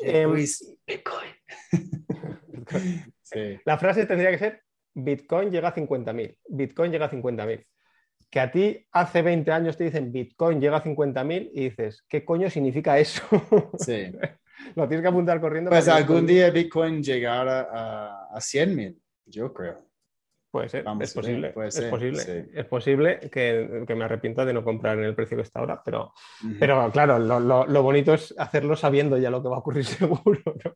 Em, 0.01 0.29
Luis, 0.29 0.77
Bitcoin. 0.85 1.29
sí. 3.21 3.59
La 3.65 3.77
frase 3.77 4.05
tendría 4.05 4.31
que 4.31 4.37
ser, 4.37 4.61
Bitcoin 4.93 5.51
llega 5.51 5.69
a 5.69 5.75
50.000. 5.75 6.37
Bitcoin 6.49 6.91
llega 6.91 7.05
a 7.05 7.11
50.000. 7.11 7.65
Que 8.29 8.39
a 8.39 8.51
ti 8.51 8.87
hace 8.91 9.21
20 9.21 9.51
años 9.51 9.77
te 9.77 9.83
dicen 9.83 10.11
Bitcoin 10.11 10.59
llega 10.59 10.77
a 10.77 10.83
50.000 10.83 11.51
y 11.53 11.69
dices, 11.69 12.03
¿qué 12.09 12.25
coño 12.25 12.49
significa 12.49 12.97
eso? 12.97 13.23
Sí. 13.77 14.11
Lo 14.75 14.87
tienes 14.87 15.01
que 15.03 15.09
apuntar 15.09 15.41
corriendo. 15.41 15.69
Pues 15.69 15.87
algún 15.87 16.21
Bitcoin- 16.21 16.27
día 16.27 16.49
Bitcoin 16.49 17.03
llegará 17.03 17.67
a, 17.71 18.27
a 18.33 18.41
100 18.41 18.75
mil, 18.75 19.01
yo 19.25 19.53
creo. 19.53 19.85
Puede 20.53 20.69
ser, 20.69 20.83
Vamos 20.83 21.05
es 21.05 21.13
posible. 21.15 21.49
puede 21.49 21.69
es 21.69 21.81
posible, 21.85 22.19
sí. 22.19 22.51
es 22.53 22.65
posible 22.67 23.19
que, 23.31 23.83
que 23.87 23.95
me 23.95 24.05
arrepienta 24.05 24.45
de 24.45 24.53
no 24.53 24.63
comprar 24.63 24.99
en 24.99 25.05
el 25.05 25.15
precio 25.15 25.35
que 25.35 25.41
está 25.41 25.61
ahora, 25.61 25.81
pero, 25.83 26.13
pero 26.59 26.91
claro, 26.91 27.17
lo, 27.17 27.39
lo- 27.39 27.65
lo 27.65 27.81
bonito 27.81 28.13
es 28.13 28.35
hacerlo 28.37 28.75
sabiendo 28.75 29.17
ya 29.17 29.31
lo 29.31 29.41
que 29.41 29.49
va 29.49 29.55
a 29.55 29.59
ocurrir 29.59 29.83
seguro. 29.85 30.39
¿no? 30.45 30.75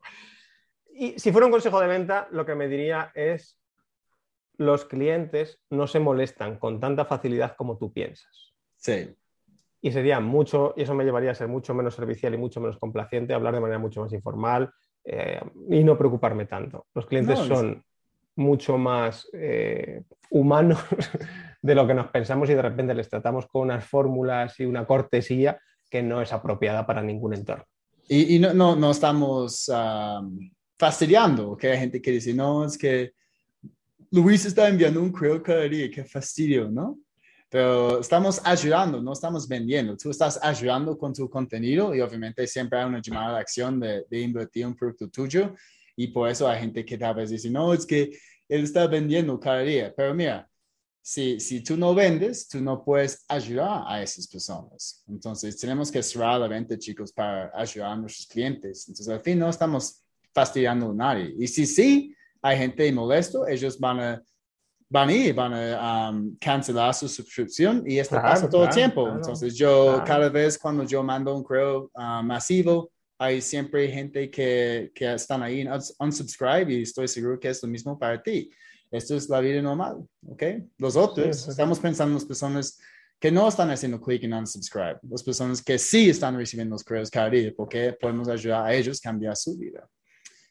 Y 0.95 1.19
si 1.19 1.31
fuera 1.31 1.45
un 1.45 1.51
consejo 1.51 1.79
de 1.79 1.85
venta, 1.85 2.27
lo 2.31 2.43
que 2.43 2.55
me 2.55 2.67
diría 2.67 3.11
es, 3.13 3.59
los 4.57 4.85
clientes 4.85 5.61
no 5.69 5.85
se 5.85 5.99
molestan 5.99 6.57
con 6.57 6.79
tanta 6.79 7.05
facilidad 7.05 7.55
como 7.55 7.77
tú 7.77 7.93
piensas. 7.93 8.55
Sí, 8.77 9.15
Y 9.81 9.91
sería 9.91 10.19
mucho, 10.19 10.73
y 10.75 10.81
eso 10.81 10.95
me 10.95 11.03
llevaría 11.05 11.29
a 11.29 11.35
ser 11.35 11.49
mucho 11.49 11.75
menos 11.75 11.93
servicial 11.93 12.33
y 12.33 12.37
mucho 12.37 12.59
menos 12.61 12.79
complaciente, 12.79 13.35
hablar 13.35 13.53
de 13.53 13.59
manera 13.61 13.77
mucho 13.77 14.01
más 14.01 14.11
informal, 14.11 14.71
eh, 15.03 15.39
y 15.69 15.83
no 15.83 15.95
preocuparme 15.99 16.47
tanto. 16.47 16.87
Los 16.95 17.05
clientes 17.05 17.37
son 17.47 17.85
mucho 18.37 18.77
más 18.77 19.27
eh, 19.33 20.03
humanos 20.29 20.79
de 21.61 21.75
lo 21.75 21.85
que 21.85 21.93
nos 21.93 22.07
pensamos 22.07 22.49
y 22.49 22.53
de 22.53 22.61
repente 22.61 22.93
les 22.93 23.09
tratamos 23.09 23.47
con 23.47 23.63
unas 23.63 23.83
fórmulas 23.85 24.59
y 24.59 24.65
una 24.65 24.85
cortesía 24.85 25.59
que 25.89 26.01
no 26.01 26.21
es 26.21 26.31
apropiada 26.31 26.85
para 26.85 27.01
ningún 27.01 27.33
entorno. 27.33 27.65
Y, 28.09 28.39
no, 28.39 28.53
no, 28.53 28.75
no, 28.77 28.91
estamos 28.91 29.69
fastidiando, 30.77 31.57
que 31.57 31.71
hay 31.71 31.79
gente 31.79 32.01
que 32.01 32.11
dice, 32.11 32.33
no, 32.33 32.65
es 32.65 32.77
que 32.77 33.11
Luis 34.11 34.45
está 34.45 34.69
enviando 34.69 35.01
un 35.01 35.11
correo 35.11 35.43
cada 35.43 35.63
día, 35.63 35.91
qué 35.91 36.05
fastidio, 36.05 36.69
¿no? 36.69 36.97
Pero 37.49 37.99
estamos 37.99 38.41
ayudando, 38.43 39.01
no 39.01 39.13
estamos 39.13 39.47
vendiendo. 39.47 39.95
Tú 39.97 40.11
estás 40.11 40.39
ayudando 40.41 40.97
con 40.97 41.13
tu 41.13 41.29
contenido 41.29 41.95
y 41.95 42.01
obviamente 42.01 42.45
siempre 42.45 42.79
hay 42.79 42.85
una 42.85 43.01
llamada 43.01 43.35
de 43.35 43.39
acción 43.39 43.79
de, 43.79 44.05
de 44.09 44.19
invertir 44.19 44.65
un 44.65 44.75
producto 44.75 45.09
tuyo. 45.09 45.55
Y 45.97 46.07
por 46.07 46.29
eso 46.29 46.47
hay 46.47 46.59
gente 46.59 46.85
que 46.85 46.97
tal 46.97 47.15
vez 47.15 47.31
dice, 47.31 47.49
no, 47.49 47.73
es 47.73 47.85
que 47.85 48.17
él 48.47 48.63
está 48.63 48.87
vendiendo 48.87 49.37
cada 49.39 49.61
día. 49.61 49.93
Pero 49.97 50.13
mira, 50.13 50.47
si, 51.01 51.39
si 51.39 51.61
tú 51.63 51.75
no 51.75 51.95
vendes, 51.95 52.47
tú 52.47 52.61
no 52.61 52.83
puedes 52.83 53.25
ayudar 53.27 53.83
a 53.87 54.01
esas 54.01 54.27
personas. 54.27 55.03
Entonces, 55.07 55.57
tenemos 55.57 55.91
que 55.91 56.03
cerrar 56.03 56.39
la 56.39 56.47
venta, 56.47 56.77
chicos, 56.77 57.11
para 57.11 57.51
ayudar 57.55 57.93
a 57.93 57.95
nuestros 57.95 58.27
clientes. 58.27 58.87
Entonces, 58.87 59.09
al 59.09 59.21
fin, 59.21 59.39
no 59.39 59.49
estamos 59.49 60.03
fastidiando 60.33 60.91
a 60.91 60.93
nadie. 60.93 61.33
Y 61.39 61.47
si 61.47 61.65
sí 61.65 62.15
hay 62.41 62.57
gente 62.57 62.91
molesto, 62.91 63.47
ellos 63.47 63.79
van 63.79 63.99
a 63.99 64.23
van 64.89 65.09
a 65.09 65.13
ir, 65.13 65.33
van 65.33 65.53
a 65.53 66.09
um, 66.09 66.37
cancelar 66.39 66.93
su 66.93 67.09
suscripción 67.09 67.83
y 67.85 67.99
esto 67.99 68.15
pasa 68.15 68.49
todo 68.49 68.63
el 68.63 68.69
tiempo. 68.69 69.09
Entonces 69.09 69.55
yo 69.55 70.01
cada 70.05 70.29
vez 70.29 70.57
cuando 70.57 70.83
yo 70.83 71.03
mando 71.03 71.35
un 71.35 71.43
correo 71.43 71.91
uh, 71.93 72.23
masivo, 72.23 72.91
hay 73.17 73.41
siempre 73.41 73.89
gente 73.89 74.29
que, 74.29 74.91
que 74.93 75.13
están 75.13 75.41
ahí 75.43 75.61
en 75.61 75.69
unsubscribe 75.99 76.73
y 76.73 76.81
estoy 76.83 77.07
seguro 77.07 77.39
que 77.39 77.49
es 77.49 77.61
lo 77.63 77.69
mismo 77.69 77.97
para 77.97 78.21
ti. 78.21 78.49
Esto 78.91 79.15
es 79.15 79.27
la 79.27 79.39
vida 79.39 79.61
normal, 79.61 79.97
¿ok? 80.27 80.43
Los 80.77 80.95
otros, 80.95 81.47
estamos 81.47 81.79
pensando 81.79 82.11
en 82.11 82.15
las 82.15 82.25
personas 82.25 82.79
que 83.19 83.31
no 83.31 83.47
están 83.47 83.69
haciendo 83.71 83.99
clic 83.99 84.23
en 84.23 84.33
unsubscribe, 84.33 84.99
las 85.09 85.23
personas 85.23 85.61
que 85.61 85.77
sí 85.77 86.09
están 86.09 86.37
recibiendo 86.37 86.75
los 86.75 86.83
correos 86.83 87.09
cada 87.09 87.29
día, 87.29 87.51
porque 87.55 87.93
podemos 87.99 88.27
ayudar 88.27 88.65
a 88.65 88.73
ellos 88.73 88.99
a 88.99 89.09
cambiar 89.09 89.35
su 89.35 89.57
vida. 89.57 89.87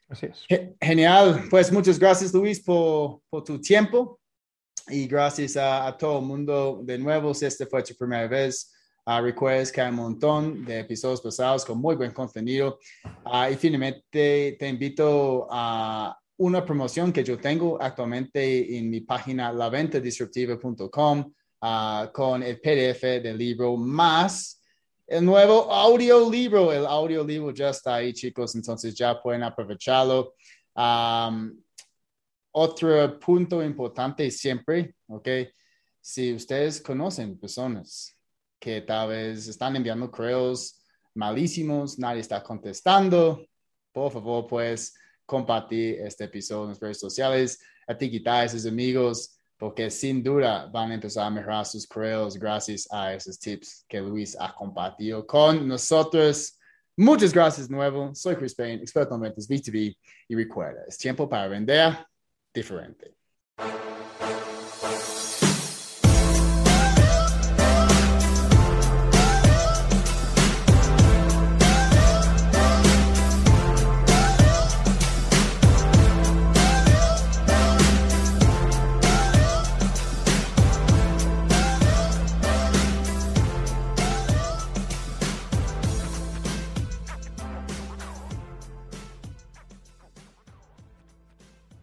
Así 0.08 0.26
es. 0.26 0.44
Genial. 0.80 1.44
Pues 1.50 1.72
muchas 1.72 1.98
gracias, 1.98 2.32
Luis, 2.32 2.60
por, 2.60 3.22
por 3.28 3.42
tu 3.42 3.60
tiempo 3.60 4.20
y 4.88 5.06
gracias 5.06 5.56
a, 5.56 5.96
todo 5.98 6.20
el 6.20 6.26
mundo 6.26 6.80
de 6.84 6.98
nuevo. 6.98 7.34
Si 7.34 7.44
esta 7.44 7.66
fue 7.66 7.82
tu 7.82 7.94
primera 7.94 8.28
vez, 8.28 8.72
uh, 9.06 9.20
recuerdes 9.22 9.70
que 9.70 9.80
hay 9.80 9.90
un 9.90 9.96
montón 9.96 10.64
de 10.64 10.80
episodios 10.80 11.20
pasados 11.20 11.64
con 11.64 11.78
muy 11.78 11.94
buen 11.94 12.12
contenido. 12.12 12.78
Uh, 13.24 13.52
y 13.52 13.56
finalmente 13.56 14.56
te 14.58 14.68
invito 14.68 15.46
a 15.50 16.18
una 16.38 16.64
promoción 16.64 17.12
que 17.12 17.24
yo 17.24 17.38
tengo 17.38 17.80
actualmente 17.80 18.76
en 18.76 18.90
mi 18.90 19.00
página 19.00 19.52
laventadisruptiva.com 19.52 21.32
uh, 21.62 22.12
con 22.12 22.42
el 22.42 22.60
PDF 22.60 23.02
del 23.22 23.38
libro 23.38 23.76
más 23.76 24.60
el 25.06 25.24
nuevo 25.24 25.72
audiolibro. 25.72 26.72
El 26.72 26.84
audiolibro 26.84 27.52
ya 27.52 27.70
está 27.70 27.96
ahí, 27.96 28.12
chicos, 28.12 28.54
entonces 28.54 28.94
ya 28.94 29.20
pueden 29.20 29.42
aprovecharlo. 29.42 30.34
Um, 30.74 31.56
otro 32.52 33.18
punto 33.20 33.62
importante 33.62 34.30
siempre, 34.30 34.94
¿ok? 35.08 35.28
Si 36.00 36.32
ustedes 36.34 36.80
conocen 36.80 37.38
personas 37.38 38.15
que 38.58 38.80
tal 38.82 39.08
vez 39.08 39.48
están 39.48 39.76
enviando 39.76 40.10
correos 40.10 40.80
malísimos, 41.14 41.98
nadie 41.98 42.20
está 42.20 42.42
contestando, 42.42 43.44
por 43.92 44.12
favor, 44.12 44.46
pues 44.46 44.94
compartir 45.24 46.00
este 46.00 46.24
episodio 46.24 46.64
en 46.64 46.68
las 46.70 46.80
redes 46.80 47.00
sociales, 47.00 47.58
etiquetar 47.86 48.42
a 48.42 48.44
esos 48.44 48.66
amigos, 48.66 49.38
porque 49.56 49.90
sin 49.90 50.22
duda 50.22 50.66
van 50.66 50.90
a 50.90 50.94
empezar 50.94 51.26
a 51.26 51.30
mejorar 51.30 51.64
sus 51.64 51.86
correos 51.86 52.38
gracias 52.38 52.86
a 52.90 53.14
esos 53.14 53.38
tips 53.38 53.84
que 53.88 54.00
Luis 54.00 54.36
ha 54.38 54.54
compartido 54.54 55.26
con 55.26 55.66
nosotros. 55.66 56.58
Muchas 56.96 57.32
gracias 57.32 57.70
nuevo. 57.70 58.14
Soy 58.14 58.36
Chris 58.36 58.54
Payne, 58.54 58.82
experto 58.82 59.14
en 59.14 59.22
ventas 59.22 59.48
B2B 59.48 59.96
y 60.28 60.34
recuerda, 60.34 60.82
es 60.86 60.98
tiempo 60.98 61.28
para 61.28 61.48
vender 61.48 61.96
diferente. 62.52 63.16